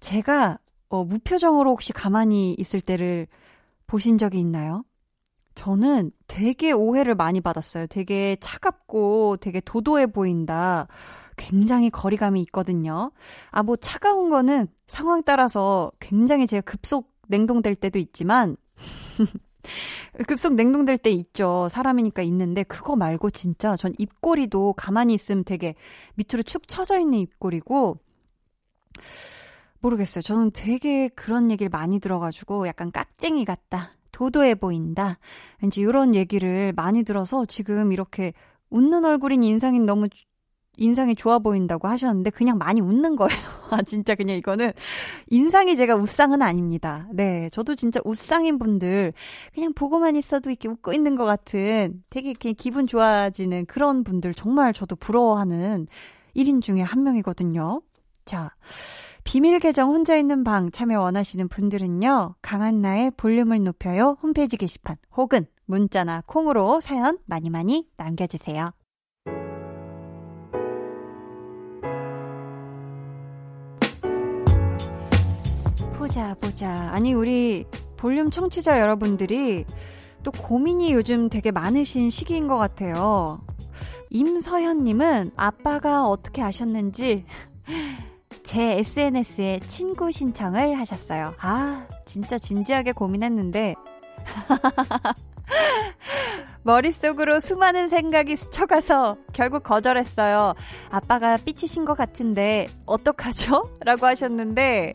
제가 0.00 0.58
어, 0.92 1.04
무표정으로 1.04 1.70
혹시 1.70 1.94
가만히 1.94 2.54
있을 2.58 2.82
때를 2.82 3.26
보신 3.86 4.18
적이 4.18 4.40
있나요? 4.40 4.84
저는 5.54 6.10
되게 6.26 6.70
오해를 6.70 7.14
많이 7.14 7.40
받았어요. 7.40 7.86
되게 7.86 8.36
차갑고 8.40 9.38
되게 9.40 9.60
도도해 9.60 10.08
보인다. 10.08 10.88
굉장히 11.38 11.88
거리감이 11.88 12.42
있거든요. 12.42 13.10
아, 13.50 13.62
뭐 13.62 13.76
차가운 13.76 14.28
거는 14.28 14.66
상황 14.86 15.22
따라서 15.22 15.90
굉장히 15.98 16.46
제가 16.46 16.60
급속 16.60 17.10
냉동될 17.28 17.74
때도 17.74 17.98
있지만, 17.98 18.58
급속 20.28 20.52
냉동될 20.52 20.98
때 20.98 21.08
있죠. 21.10 21.68
사람이니까 21.70 22.20
있는데, 22.20 22.64
그거 22.64 22.96
말고 22.96 23.30
진짜 23.30 23.76
전 23.76 23.94
입꼬리도 23.96 24.74
가만히 24.74 25.14
있으면 25.14 25.44
되게 25.44 25.74
밑으로 26.16 26.42
축 26.42 26.68
처져 26.68 26.98
있는 26.98 27.18
입꼬리고, 27.18 27.96
모르겠어요. 29.82 30.22
저는 30.22 30.50
되게 30.54 31.08
그런 31.08 31.50
얘기를 31.50 31.68
많이 31.68 31.98
들어가지고 31.98 32.66
약간 32.66 32.90
깍쟁이 32.90 33.44
같다. 33.44 33.92
도도해 34.12 34.54
보인다. 34.54 35.18
왠지 35.60 35.80
이런 35.80 36.14
얘기를 36.14 36.72
많이 36.74 37.02
들어서 37.02 37.44
지금 37.44 37.92
이렇게 37.92 38.32
웃는 38.70 39.04
얼굴인 39.04 39.42
인상이 39.42 39.80
너무 39.80 40.08
인상이 40.78 41.14
좋아 41.14 41.38
보인다고 41.38 41.86
하셨는데 41.86 42.30
그냥 42.30 42.56
많이 42.56 42.80
웃는 42.80 43.16
거예요. 43.16 43.38
아 43.70 43.82
진짜 43.82 44.14
그냥 44.14 44.36
이거는 44.36 44.72
인상이 45.28 45.76
제가 45.76 45.96
웃상은 45.96 46.40
아닙니다. 46.40 47.08
네, 47.12 47.48
저도 47.50 47.74
진짜 47.74 48.00
웃상인 48.04 48.58
분들 48.58 49.12
그냥 49.54 49.72
보고만 49.74 50.16
있어도 50.16 50.50
이렇게 50.50 50.68
웃고 50.68 50.94
있는 50.94 51.14
것 51.14 51.24
같은 51.24 52.02
되게 52.08 52.32
그냥 52.32 52.54
기분 52.56 52.86
좋아지는 52.86 53.66
그런 53.66 54.02
분들 54.02 54.32
정말 54.34 54.72
저도 54.72 54.96
부러워하는 54.96 55.88
1인 56.34 56.62
중에 56.62 56.80
한 56.80 57.02
명이거든요. 57.02 57.82
자, 58.24 58.54
비밀 59.24 59.58
계정 59.60 59.90
혼자 59.90 60.16
있는 60.16 60.44
방 60.44 60.70
참여 60.70 61.00
원하시는 61.00 61.48
분들은요. 61.48 62.34
강한나의 62.42 63.12
볼륨을 63.16 63.62
높여요 63.62 64.18
홈페이지 64.22 64.56
게시판 64.56 64.96
혹은 65.16 65.46
문자나 65.66 66.24
콩으로 66.26 66.80
사연 66.80 67.18
많이 67.26 67.48
많이 67.48 67.86
남겨주세요. 67.96 68.72
보자, 75.96 76.34
보자. 76.34 76.68
아니, 76.92 77.14
우리 77.14 77.64
볼륨 77.96 78.30
청취자 78.30 78.80
여러분들이 78.80 79.64
또 80.24 80.30
고민이 80.32 80.92
요즘 80.92 81.28
되게 81.28 81.50
많으신 81.50 82.10
시기인 82.10 82.48
것 82.48 82.56
같아요. 82.58 83.40
임서현님은 84.10 85.30
아빠가 85.36 86.06
어떻게 86.06 86.42
아셨는지 86.42 87.24
제 88.44 88.78
SNS에 88.78 89.60
친구 89.66 90.10
신청을 90.10 90.78
하셨어요. 90.78 91.34
아, 91.40 91.86
진짜 92.04 92.38
진지하게 92.38 92.92
고민했는데. 92.92 93.74
머릿속으로 96.64 97.40
수많은 97.40 97.88
생각이 97.88 98.36
스쳐가서 98.36 99.16
결국 99.32 99.64
거절했어요. 99.64 100.54
아빠가 100.90 101.36
삐치신 101.36 101.84
것 101.84 101.96
같은데, 101.96 102.68
어떡하죠? 102.86 103.70
라고 103.84 104.06
하셨는데, 104.06 104.94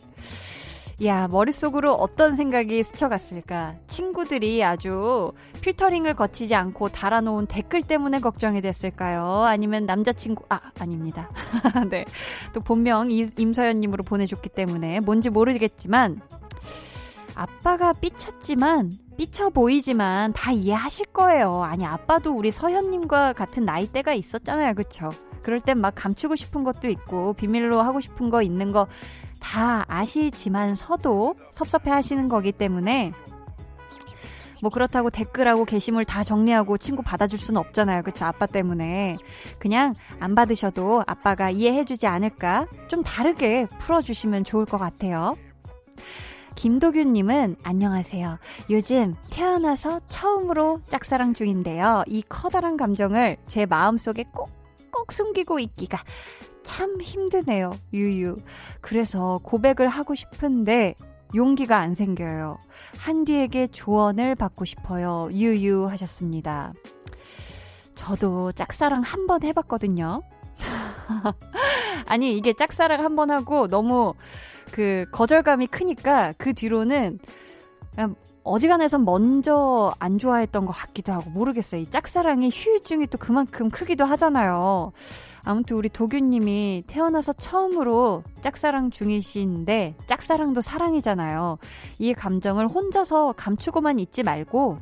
야, 1.04 1.28
머릿속으로 1.28 1.92
어떤 1.92 2.34
생각이 2.34 2.82
스쳐갔을까? 2.82 3.76
친구들이 3.86 4.64
아주 4.64 5.32
필터링을 5.60 6.14
거치지 6.14 6.56
않고 6.56 6.88
달아놓은 6.88 7.46
댓글 7.46 7.82
때문에 7.82 8.18
걱정이 8.18 8.60
됐을까요? 8.60 9.44
아니면 9.44 9.86
남자친구, 9.86 10.44
아, 10.48 10.60
아닙니다. 10.80 11.30
네. 11.88 12.04
또 12.52 12.60
본명 12.60 13.10
임서연님으로 13.10 14.02
보내줬기 14.02 14.48
때문에 14.48 14.98
뭔지 14.98 15.30
모르겠지만, 15.30 16.20
아빠가 17.36 17.92
삐쳤지만, 17.92 18.90
삐쳐 19.16 19.50
보이지만 19.50 20.32
다 20.32 20.50
이해하실 20.50 21.06
거예요. 21.06 21.62
아니, 21.62 21.86
아빠도 21.86 22.32
우리 22.32 22.50
서현님과 22.50 23.34
같은 23.34 23.64
나이대가 23.64 24.14
있었잖아요. 24.14 24.74
그쵸? 24.74 25.10
그럴 25.42 25.60
땐 25.60 25.78
막 25.80 25.94
감추고 25.94 26.34
싶은 26.34 26.64
것도 26.64 26.88
있고, 26.88 27.34
비밀로 27.34 27.80
하고 27.82 28.00
싶은 28.00 28.30
거 28.30 28.42
있는 28.42 28.72
거 28.72 28.88
다 29.40 29.84
아시지만서도 29.88 31.34
섭섭해 31.50 31.90
하시는 31.90 32.28
거기 32.28 32.52
때문에 32.52 33.12
뭐 34.60 34.70
그렇다고 34.70 35.10
댓글하고 35.10 35.64
게시물 35.64 36.04
다 36.04 36.24
정리하고 36.24 36.78
친구 36.78 37.02
받아줄 37.02 37.38
수는 37.38 37.60
없잖아요. 37.60 38.02
그쵸? 38.02 38.24
아빠 38.24 38.46
때문에. 38.46 39.16
그냥 39.58 39.94
안 40.18 40.34
받으셔도 40.34 41.04
아빠가 41.06 41.50
이해해주지 41.50 42.06
않을까? 42.06 42.66
좀 42.88 43.02
다르게 43.04 43.66
풀어주시면 43.78 44.44
좋을 44.44 44.64
것 44.64 44.78
같아요. 44.78 45.36
김도균님은 46.56 47.56
안녕하세요. 47.62 48.38
요즘 48.70 49.14
태어나서 49.30 50.00
처음으로 50.08 50.80
짝사랑 50.88 51.34
중인데요. 51.34 52.02
이 52.08 52.22
커다란 52.28 52.76
감정을 52.76 53.36
제 53.46 53.64
마음속에 53.64 54.24
꼭 54.34 54.58
꼭 54.98 55.12
숨기고 55.12 55.58
있기가 55.60 56.02
참 56.68 57.00
힘드네요. 57.00 57.70
유유. 57.94 58.36
그래서 58.82 59.40
고백을 59.42 59.88
하고 59.88 60.14
싶은데 60.14 60.94
용기가 61.34 61.78
안 61.78 61.94
생겨요. 61.94 62.58
한디에게 62.98 63.68
조언을 63.68 64.34
받고 64.34 64.66
싶어요. 64.66 65.30
유유 65.32 65.86
하셨습니다. 65.86 66.74
저도 67.94 68.52
짝사랑 68.52 69.00
한 69.00 69.26
번 69.26 69.42
해봤거든요. 69.44 70.20
아니, 72.06 72.36
이게 72.36 72.52
짝사랑 72.52 73.02
한 73.02 73.16
번 73.16 73.30
하고 73.30 73.66
너무 73.66 74.12
그 74.70 75.06
거절감이 75.12 75.68
크니까 75.68 76.34
그 76.36 76.52
뒤로는 76.52 77.18
어지간해서 78.44 78.98
먼저 78.98 79.94
안 79.98 80.18
좋아했던 80.18 80.64
것 80.66 80.72
같기도 80.72 81.12
하고 81.12 81.30
모르겠어요. 81.30 81.80
이 81.80 81.86
짝사랑의 81.86 82.50
휴유증이 82.52 83.06
또 83.08 83.16
그만큼 83.18 83.70
크기도 83.70 84.04
하잖아요. 84.04 84.92
아무튼 85.48 85.78
우리 85.78 85.88
도규님이 85.88 86.84
태어나서 86.86 87.32
처음으로 87.32 88.22
짝사랑 88.42 88.90
중이신데 88.90 89.94
짝사랑도 90.04 90.60
사랑이잖아요. 90.60 91.56
이 91.98 92.12
감정을 92.12 92.68
혼자서 92.68 93.32
감추고만 93.32 93.98
있지 93.98 94.22
말고 94.22 94.78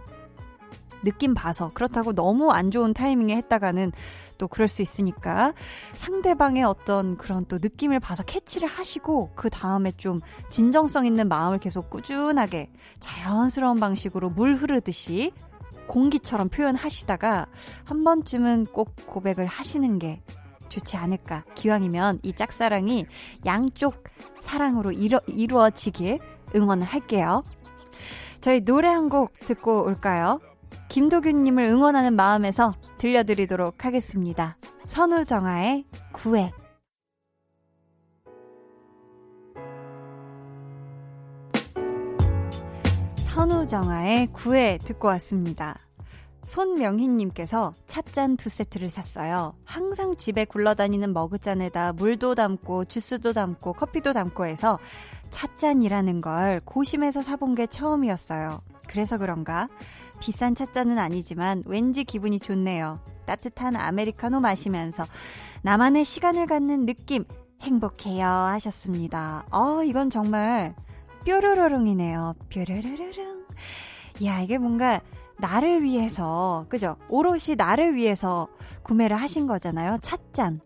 느낌 1.04 1.34
봐서 1.34 1.70
그렇다고 1.72 2.14
너무 2.14 2.50
안 2.50 2.72
좋은 2.72 2.94
타이밍에 2.94 3.36
했다가는 3.36 3.92
또 4.38 4.48
그럴 4.48 4.66
수 4.66 4.82
있으니까 4.82 5.54
상대방의 5.94 6.64
어떤 6.64 7.16
그런 7.16 7.44
또 7.44 7.58
느낌을 7.62 8.00
봐서 8.00 8.24
캐치를 8.24 8.68
하시고 8.68 9.30
그 9.36 9.48
다음에 9.48 9.92
좀 9.92 10.18
진정성 10.50 11.06
있는 11.06 11.28
마음을 11.28 11.60
계속 11.60 11.90
꾸준하게 11.90 12.72
자연스러운 12.98 13.78
방식으로 13.78 14.30
물 14.30 14.56
흐르듯이 14.56 15.30
공기처럼 15.86 16.48
표현하시다가 16.48 17.46
한 17.84 18.02
번쯤은 18.02 18.66
꼭 18.72 18.96
고백을 19.06 19.46
하시는 19.46 20.00
게 20.00 20.20
좋지 20.68 20.96
않을까. 20.96 21.44
기왕이면 21.54 22.20
이 22.22 22.32
짝사랑이 22.32 23.06
양쪽 23.44 24.04
사랑으로 24.40 24.92
이루, 24.92 25.20
이루어지길 25.26 26.18
응원을 26.54 26.86
할게요. 26.86 27.44
저희 28.40 28.60
노래 28.64 28.88
한 28.88 29.08
곡 29.08 29.32
듣고 29.40 29.84
올까요? 29.84 30.40
김도균님을 30.88 31.64
응원하는 31.64 32.14
마음에서 32.14 32.74
들려드리도록 32.98 33.84
하겠습니다. 33.84 34.56
선우정아의 34.86 35.84
구애. 36.12 36.52
선우정아의 43.16 44.28
구애 44.32 44.78
듣고 44.82 45.08
왔습니다. 45.08 45.85
손명희님께서 46.46 47.74
찻잔 47.86 48.36
두 48.36 48.48
세트를 48.48 48.88
샀어요. 48.88 49.54
항상 49.64 50.16
집에 50.16 50.44
굴러다니는 50.44 51.12
머그잔에다 51.12 51.92
물도 51.92 52.34
담고 52.34 52.86
주스도 52.86 53.32
담고 53.32 53.74
커피도 53.74 54.12
담고 54.12 54.46
해서 54.46 54.78
찻잔이라는 55.30 56.20
걸 56.20 56.60
고심해서 56.64 57.20
사본 57.20 57.56
게 57.56 57.66
처음이었어요. 57.66 58.62
그래서 58.88 59.18
그런가 59.18 59.68
비싼 60.20 60.54
찻잔은 60.54 60.98
아니지만 60.98 61.62
왠지 61.66 62.04
기분이 62.04 62.38
좋네요. 62.38 63.00
따뜻한 63.26 63.76
아메리카노 63.76 64.40
마시면서 64.40 65.04
나만의 65.62 66.04
시간을 66.04 66.46
갖는 66.46 66.86
느낌 66.86 67.24
행복해요 67.60 68.24
하셨습니다. 68.24 69.44
어, 69.50 69.82
이건 69.82 70.10
정말 70.10 70.74
뾰로로릉이네요. 71.24 72.36
뾰로로릉. 72.48 73.46
야, 74.24 74.40
이게 74.40 74.58
뭔가 74.58 75.00
나를 75.38 75.82
위해서, 75.82 76.64
그죠? 76.68 76.96
오롯이 77.08 77.56
나를 77.56 77.94
위해서 77.94 78.48
구매를 78.82 79.16
하신 79.16 79.46
거잖아요. 79.46 79.98
찻잔. 80.02 80.60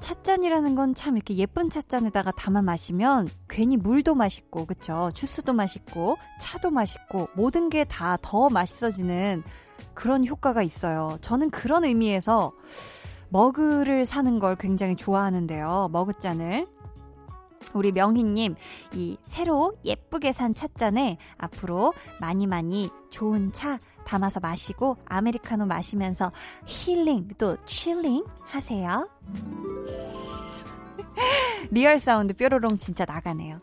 찻잔이라는 0.00 0.74
건 0.74 0.94
참 0.94 1.16
이렇게 1.16 1.34
예쁜 1.36 1.70
찻잔에다가 1.70 2.30
담아 2.32 2.60
마시면 2.62 3.28
괜히 3.48 3.76
물도 3.78 4.14
맛있고, 4.14 4.66
그쵸? 4.66 5.10
주스도 5.14 5.54
맛있고, 5.54 6.16
차도 6.40 6.70
맛있고, 6.70 7.28
모든 7.34 7.70
게 7.70 7.84
다 7.84 8.18
더 8.20 8.50
맛있어지는 8.50 9.42
그런 9.94 10.26
효과가 10.26 10.62
있어요. 10.62 11.16
저는 11.22 11.50
그런 11.50 11.84
의미에서 11.84 12.52
머그를 13.30 14.04
사는 14.04 14.38
걸 14.38 14.56
굉장히 14.56 14.94
좋아하는데요. 14.96 15.88
머그잔을. 15.92 16.66
우리 17.72 17.92
명희님, 17.92 18.56
이 18.92 19.16
새로 19.24 19.72
예쁘게 19.84 20.32
산 20.32 20.54
찻잔에 20.54 21.16
앞으로 21.38 21.94
많이 22.20 22.46
많이 22.46 22.90
좋은 23.10 23.52
차 23.52 23.78
담아서 24.04 24.40
마시고 24.40 24.96
아메리카노 25.06 25.66
마시면서 25.66 26.32
힐링 26.66 27.28
또 27.38 27.56
chilling 27.66 28.24
하세요. 28.42 29.08
real 31.70 31.98
sound 31.98 32.34
뾰로롱 32.34 32.78
진짜 32.78 33.04
나가네요. 33.04 33.60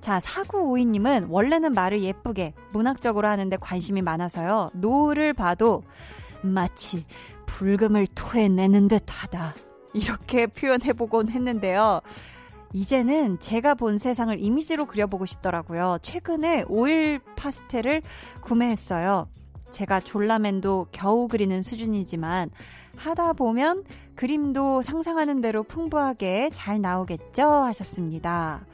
자, 0.00 0.18
4952님은 0.18 1.26
원래는 1.28 1.72
말을 1.72 2.02
예쁘게 2.02 2.54
문학적으로 2.72 3.28
하는데 3.28 3.56
관심이 3.56 4.02
많아서요. 4.02 4.70
노을을 4.74 5.34
봐도 5.34 5.82
마치 6.42 7.04
붉음을 7.46 8.06
토해내는 8.14 8.88
듯 8.88 9.04
하다. 9.06 9.54
이렇게 9.92 10.46
표현해보곤 10.46 11.30
했는데요. 11.30 12.00
이제는 12.72 13.40
제가 13.40 13.74
본 13.74 13.98
세상을 13.98 14.34
이미지로 14.38 14.86
그려보고 14.86 15.26
싶더라고요. 15.26 15.98
최근에 16.02 16.64
오일 16.68 17.20
파스텔을 17.36 18.02
구매했어요. 18.40 19.28
제가 19.70 20.00
졸라맨도 20.00 20.88
겨우 20.92 21.28
그리는 21.28 21.62
수준이지만 21.62 22.50
하다 22.96 23.34
보면 23.34 23.84
그림도 24.14 24.82
상상하는 24.82 25.40
대로 25.40 25.62
풍부하게 25.62 26.50
잘 26.52 26.80
나오겠죠? 26.80 27.42
하셨습니다. 27.42 28.66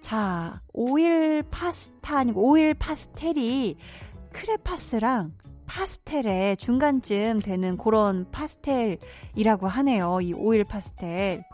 자, 0.00 0.60
오일 0.72 1.42
파스타 1.50 2.18
아니고 2.18 2.42
오일 2.50 2.74
파스텔이 2.74 3.76
크레파스랑 4.32 5.32
파스텔의 5.66 6.56
중간쯤 6.58 7.40
되는 7.40 7.76
그런 7.76 8.30
파스텔이라고 8.30 9.66
하네요. 9.66 10.20
이 10.20 10.32
오일 10.34 10.64
파스텔. 10.64 11.44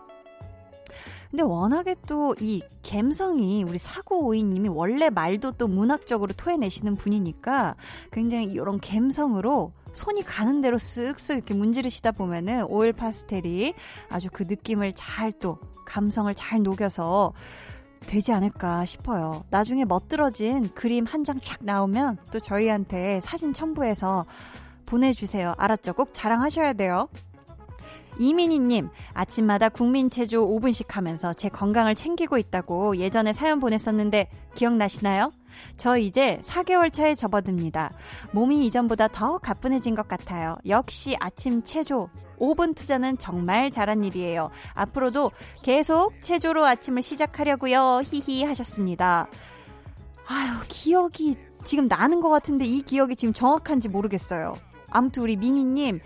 근데 1.31 1.43
워낙에 1.45 1.95
또 2.07 2.35
이 2.41 2.63
감성이 2.89 3.63
우리 3.63 3.79
사고오이님이 3.79 4.69
원래 4.69 5.11
말도 5.11 5.53
또 5.53 5.69
문학적으로 5.69 6.33
토해내시는 6.37 6.97
분이니까 6.97 7.77
굉장히 8.13 8.47
이런 8.47 8.81
감성으로 8.81 9.73
손이 9.93 10.23
가는 10.23 10.61
대로 10.61 10.77
쓱쓱 10.77 11.35
이렇게 11.37 11.55
문지르시다 11.55 12.13
보면은 12.13 12.65
오일 12.65 12.93
파스텔이 12.93 13.75
아주 14.09 14.29
그 14.33 14.45
느낌을 14.49 14.93
잘 14.95 15.33
또 15.41 15.59
감성을 15.87 16.33
잘 16.35 16.63
녹여서 16.63 17.33
되지 18.07 18.33
않을까 18.33 18.85
싶어요. 18.87 19.45
나중에 19.51 19.85
멋들어진 19.85 20.71
그림 20.75 21.05
한 21.05 21.23
장 21.25 21.39
쫙 21.43 21.59
나오면 21.63 22.19
또 22.33 22.41
저희한테 22.41 23.21
사진 23.21 23.53
첨부해서 23.53 24.25
보내주세요. 24.87 25.55
알았죠? 25.59 25.93
꼭 25.95 26.11
자랑하셔야 26.13 26.73
돼요. 26.73 27.09
이민희님, 28.21 28.91
아침마다 29.15 29.71
국민체조 29.71 30.47
5분씩 30.47 30.91
하면서 30.91 31.33
제 31.33 31.49
건강을 31.49 31.95
챙기고 31.95 32.37
있다고 32.37 32.99
예전에 32.99 33.33
사연 33.33 33.61
보냈었는데 33.61 34.29
기억나시나요? 34.55 35.33
저 35.79 35.97
이제 35.97 36.39
4개월 36.43 36.93
차에 36.93 37.15
접어듭니다. 37.15 37.91
몸이 38.33 38.67
이전보다 38.67 39.09
더 39.09 39.39
가뿐해진 39.39 39.95
것 39.95 40.07
같아요. 40.07 40.57
역시 40.69 41.17
아침 41.19 41.65
체조 41.65 42.11
5분 42.39 42.75
투자는 42.75 43.17
정말 43.17 43.71
잘한 43.71 44.05
일이에요. 44.05 44.51
앞으로도 44.75 45.31
계속 45.63 46.13
체조로 46.21 46.65
아침을 46.67 47.01
시작하려고요. 47.01 48.03
히히 48.05 48.45
하셨습니다. 48.45 49.29
아유, 50.27 50.61
기억이 50.69 51.37
지금 51.65 51.89
나는 51.89 52.21
것 52.21 52.29
같은데 52.29 52.67
이 52.67 52.83
기억이 52.83 53.17
지금 53.17 53.33
정확한지 53.33 53.89
모르겠어요. 53.89 54.55
아무튼 54.91 55.23
우리 55.23 55.37
미니님 55.37 56.01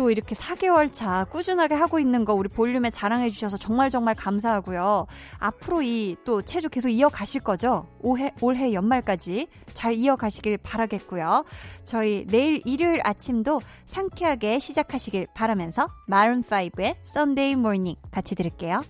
또 0.00 0.10
이렇게 0.10 0.34
4개월 0.34 0.90
차 0.90 1.26
꾸준하게 1.28 1.74
하고 1.74 1.98
있는 1.98 2.24
거 2.24 2.32
우리 2.32 2.48
볼륨에 2.48 2.88
자랑해 2.88 3.28
주셔서 3.28 3.58
정말 3.58 3.90
정말 3.90 4.14
감사하고요. 4.14 5.06
앞으로 5.38 5.82
이 5.82 6.16
또 6.24 6.40
체조 6.40 6.70
계속 6.70 6.88
이어가실 6.88 7.42
거죠? 7.42 7.86
올해, 8.00 8.32
올해 8.40 8.72
연말까지 8.72 9.48
잘 9.74 9.92
이어가시길 9.92 10.56
바라겠고요. 10.58 11.44
저희 11.84 12.26
내일 12.28 12.62
일요일 12.64 13.00
아침도 13.04 13.60
상쾌하게 13.84 14.58
시작하시길 14.58 15.26
바라면서 15.34 15.90
마룬5의 16.08 16.94
Sunday 17.06 17.52
Morning 17.52 18.00
같이 18.10 18.34
들을게요. 18.34 18.82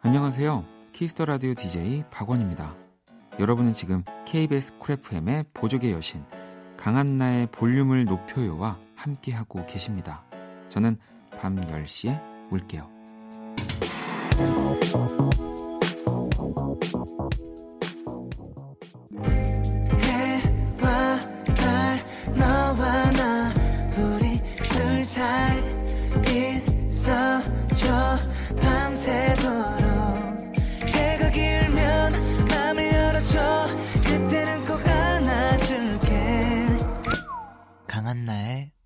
안녕하세요. 0.00 0.64
키스 0.92 1.13
더 1.13 1.26
라디오 1.26 1.54
DJ 1.54 2.02
박원입니다. 2.10 2.74
여러분은 3.38 3.74
지금 3.74 4.02
KBS 4.26 4.76
쿨프엠의 4.78 5.44
보조개 5.54 5.92
여신 5.92 6.24
강한나의 6.82 7.46
볼륨을 7.52 8.06
높여요와 8.06 8.76
함께하고 8.96 9.64
계십니다. 9.66 10.24
저는 10.68 10.96
밤 11.38 11.60
10시에 11.60 12.20
올게요. 12.50 12.90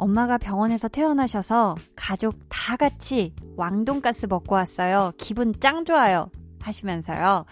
엄마가 0.00 0.38
병원에서 0.38 0.88
퇴원하셔서 0.88 1.76
가족 1.94 2.34
다 2.48 2.76
같이 2.76 3.34
왕돈가스 3.56 4.26
먹고 4.26 4.54
왔어요. 4.54 5.12
기분 5.18 5.52
짱 5.60 5.84
좋아요. 5.84 6.30
하시면서요. 6.60 7.44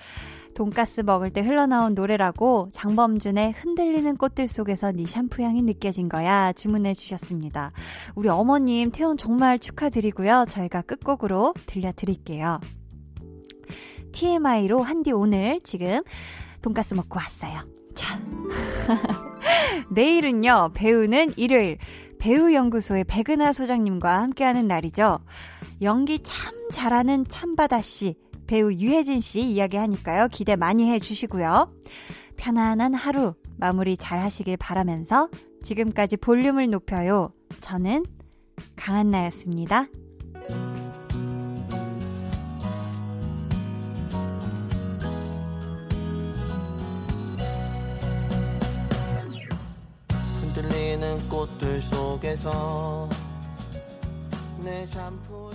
돈가스 0.54 1.02
먹을 1.02 1.30
때 1.30 1.40
흘러나온 1.40 1.94
노래라고 1.94 2.70
장범준의 2.72 3.52
흔들리는 3.52 4.16
꽃들 4.16 4.48
속에서 4.48 4.90
네 4.90 5.06
샴푸 5.06 5.42
향이 5.42 5.62
느껴진 5.62 6.08
거야 6.08 6.52
주문해 6.52 6.94
주셨습니다. 6.94 7.70
우리 8.16 8.28
어머님 8.28 8.90
태원 8.90 9.16
정말 9.16 9.58
축하드리고요. 9.58 10.46
저희가 10.48 10.82
끝곡으로 10.82 11.54
들려드릴게요. 11.66 12.60
TMI로 14.12 14.82
한디 14.82 15.12
오늘 15.12 15.60
지금 15.62 16.02
돈가스 16.62 16.94
먹고 16.94 17.18
왔어요. 17.18 17.60
자. 17.94 18.18
내일은요, 19.90 20.70
배우는 20.74 21.32
일요일, 21.36 21.78
배우연구소의 22.19 23.05
백은하 23.05 23.53
소장님과 23.53 24.20
함께하는 24.23 24.66
날이죠. 24.66 25.19
연기 25.82 26.19
참 26.23 26.55
잘하는 26.70 27.24
참바다 27.28 27.82
씨, 27.82 28.16
배우 28.47 28.73
유혜진 28.73 29.20
씨 29.20 29.40
이야기하니까요. 29.43 30.28
기대 30.31 30.57
많이 30.57 30.90
해주시고요. 30.90 31.73
편안한 32.36 32.95
하루 32.95 33.35
마무리 33.57 33.97
잘 33.97 34.20
하시길 34.20 34.57
바라면서 34.57 35.28
지금까지 35.62 36.16
볼륨을 36.16 36.70
높여요. 36.70 37.32
저는 37.61 38.05
강한나였습니다. 38.77 39.86
흔들리는 50.98 51.28
꽃들 51.28 51.80
속에서 51.80 53.08
내 54.62 54.84
샴푸 54.86 55.47